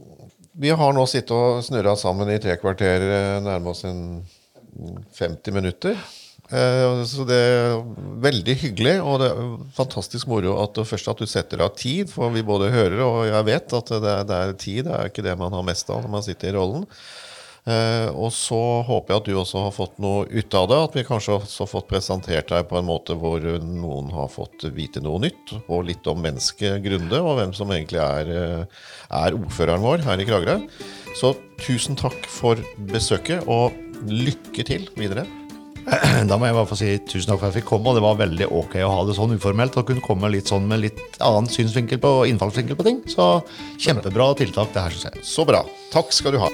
vi 0.57 0.71
har 0.73 0.93
nå 0.95 1.05
sittet 1.09 1.35
og 1.35 1.61
snurra 1.65 1.93
sammen 1.99 2.29
i 2.33 2.39
tre 2.41 2.55
kvarter, 2.57 3.03
nærme 3.45 3.73
oss 3.73 3.83
en 3.85 4.23
50 5.17 5.55
minutter. 5.55 5.97
Eh, 6.49 7.03
så 7.09 7.25
det 7.25 7.37
er 7.41 7.79
veldig 8.21 8.55
hyggelig, 8.61 8.95
og 9.01 9.21
det 9.21 9.29
er 9.31 9.53
fantastisk 9.77 10.29
moro 10.29 10.59
at 10.61 10.77
først 10.85 11.09
at 11.09 11.21
du 11.21 11.29
setter 11.29 11.63
av 11.65 11.73
tid, 11.79 12.11
for 12.11 12.33
vi 12.35 12.45
både 12.45 12.73
hører 12.73 13.01
og 13.01 13.21
jeg 13.25 13.47
vet 13.47 13.77
at 13.79 13.93
det 13.95 14.11
er, 14.11 14.25
det 14.29 14.41
er 14.41 14.57
tid, 14.61 14.81
det 14.85 14.97
er 14.97 15.09
ikke 15.09 15.25
det 15.25 15.37
man 15.39 15.55
har 15.57 15.65
mest 15.65 15.89
av 15.89 16.03
når 16.05 16.17
man 16.19 16.27
sitter 16.27 16.51
i 16.51 16.57
rollen. 16.57 16.85
Eh, 17.65 18.11
og 18.13 18.29
så 18.29 18.59
håper 18.85 19.09
jeg 19.09 19.21
at 19.21 19.27
du 19.27 19.37
også 19.39 19.63
har 19.63 19.71
fått 19.73 19.95
noe 20.03 20.27
ut 20.29 20.57
av 20.57 20.67
det. 20.69 20.77
At 20.85 20.97
vi 20.99 21.05
kanskje 21.07 21.39
også 21.39 21.63
har 21.63 21.71
fått 21.71 21.87
presentert 21.89 22.51
deg 22.51 22.67
på 22.69 22.77
en 22.77 22.85
måte 22.85 23.15
hvor 23.17 23.41
noen 23.41 24.11
har 24.13 24.29
fått 24.29 24.67
vite 24.75 25.01
noe 25.01 25.23
nytt. 25.23 25.55
Og 25.65 25.87
litt 25.89 26.05
om 26.11 26.21
mennesket 26.21 26.83
Grunde, 26.85 27.21
og 27.21 27.39
hvem 27.39 27.55
som 27.57 27.73
egentlig 27.73 28.03
er, 28.03 28.29
eh, 28.29 28.85
er 29.23 29.39
ordføreren 29.39 29.85
vår 29.85 30.05
her 30.05 30.21
i 30.21 30.29
Kragerø. 30.29 30.59
Så 31.17 31.33
tusen 31.63 31.97
takk 31.97 32.27
for 32.29 32.59
besøket, 32.91 33.47
og 33.49 33.73
lykke 34.11 34.67
til 34.67 34.87
videre. 34.99 35.25
Da 36.29 36.37
må 36.37 36.47
jeg 36.47 36.57
bare 36.57 36.69
få 36.69 36.77
si 36.79 36.91
tusen 37.05 37.29
takk 37.29 37.41
for 37.41 37.47
at 37.47 37.53
jeg 37.53 37.61
fikk 37.61 37.71
komme, 37.75 37.91
og 37.91 37.99
det 37.99 38.05
var 38.05 38.21
veldig 38.21 38.49
ok 38.57 38.79
å 38.81 38.93
ha 38.93 39.01
det 39.07 39.17
sånn 39.17 39.35
uformelt. 39.37 39.77
Og 39.77 39.89
kunne 39.89 40.05
komme 40.05 40.31
litt 40.33 40.49
sånn 40.51 40.65
med 40.69 40.85
litt 40.87 41.19
annen 41.19 41.49
synsvinkel 41.51 42.01
på 42.01 42.15
innfallsvinkel 42.31 42.79
på 42.79 42.87
ting. 42.87 43.03
Så 43.11 43.35
kjempebra 43.77 44.33
tiltak, 44.39 44.73
det 44.73 44.87
her, 44.87 44.95
syns 44.95 45.11
jeg. 45.11 45.27
Så 45.35 45.45
bra. 45.47 45.61
Takk 45.93 46.15
skal 46.15 46.35
du 46.35 46.41
ha. 46.41 46.49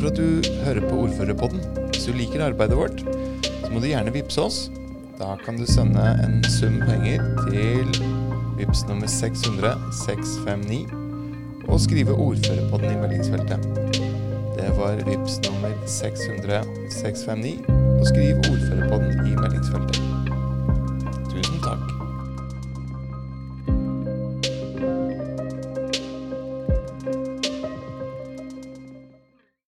For 0.00 0.08
at 0.08 0.16
du 0.16 0.52
hører 0.64 0.80
på 0.88 0.98
Ordførerpodden. 1.04 1.60
Hvis 1.92 2.06
du 2.08 2.12
liker 2.16 2.44
arbeidet 2.44 2.76
vårt, 2.78 3.02
så 3.44 3.68
må 3.72 3.80
du 3.82 3.90
gjerne 3.90 4.12
vippse 4.14 4.40
oss. 4.42 4.60
Da 5.20 5.34
kan 5.44 5.58
du 5.60 5.66
sende 5.68 6.04
en 6.24 6.38
sum 6.48 6.78
penger 6.88 7.20
til 7.50 7.90
vips 8.56 8.86
nummer 8.88 9.06
600 9.06 9.74
659 10.06 11.68
og 11.68 11.80
skrive 11.80 12.16
Ordførerpodden 12.16 12.94
i 12.94 13.00
meldingsfeltet. 13.02 13.68
Det 14.56 14.72
var 14.78 15.04
vips 15.04 15.36
nummer 15.48 15.76
600 15.86 16.64
659 17.02 17.68
og 18.00 18.06
skriv 18.08 18.36
Ordførerpodden 18.36 19.28
i 19.28 19.36
meldingsfeltet. 19.36 20.19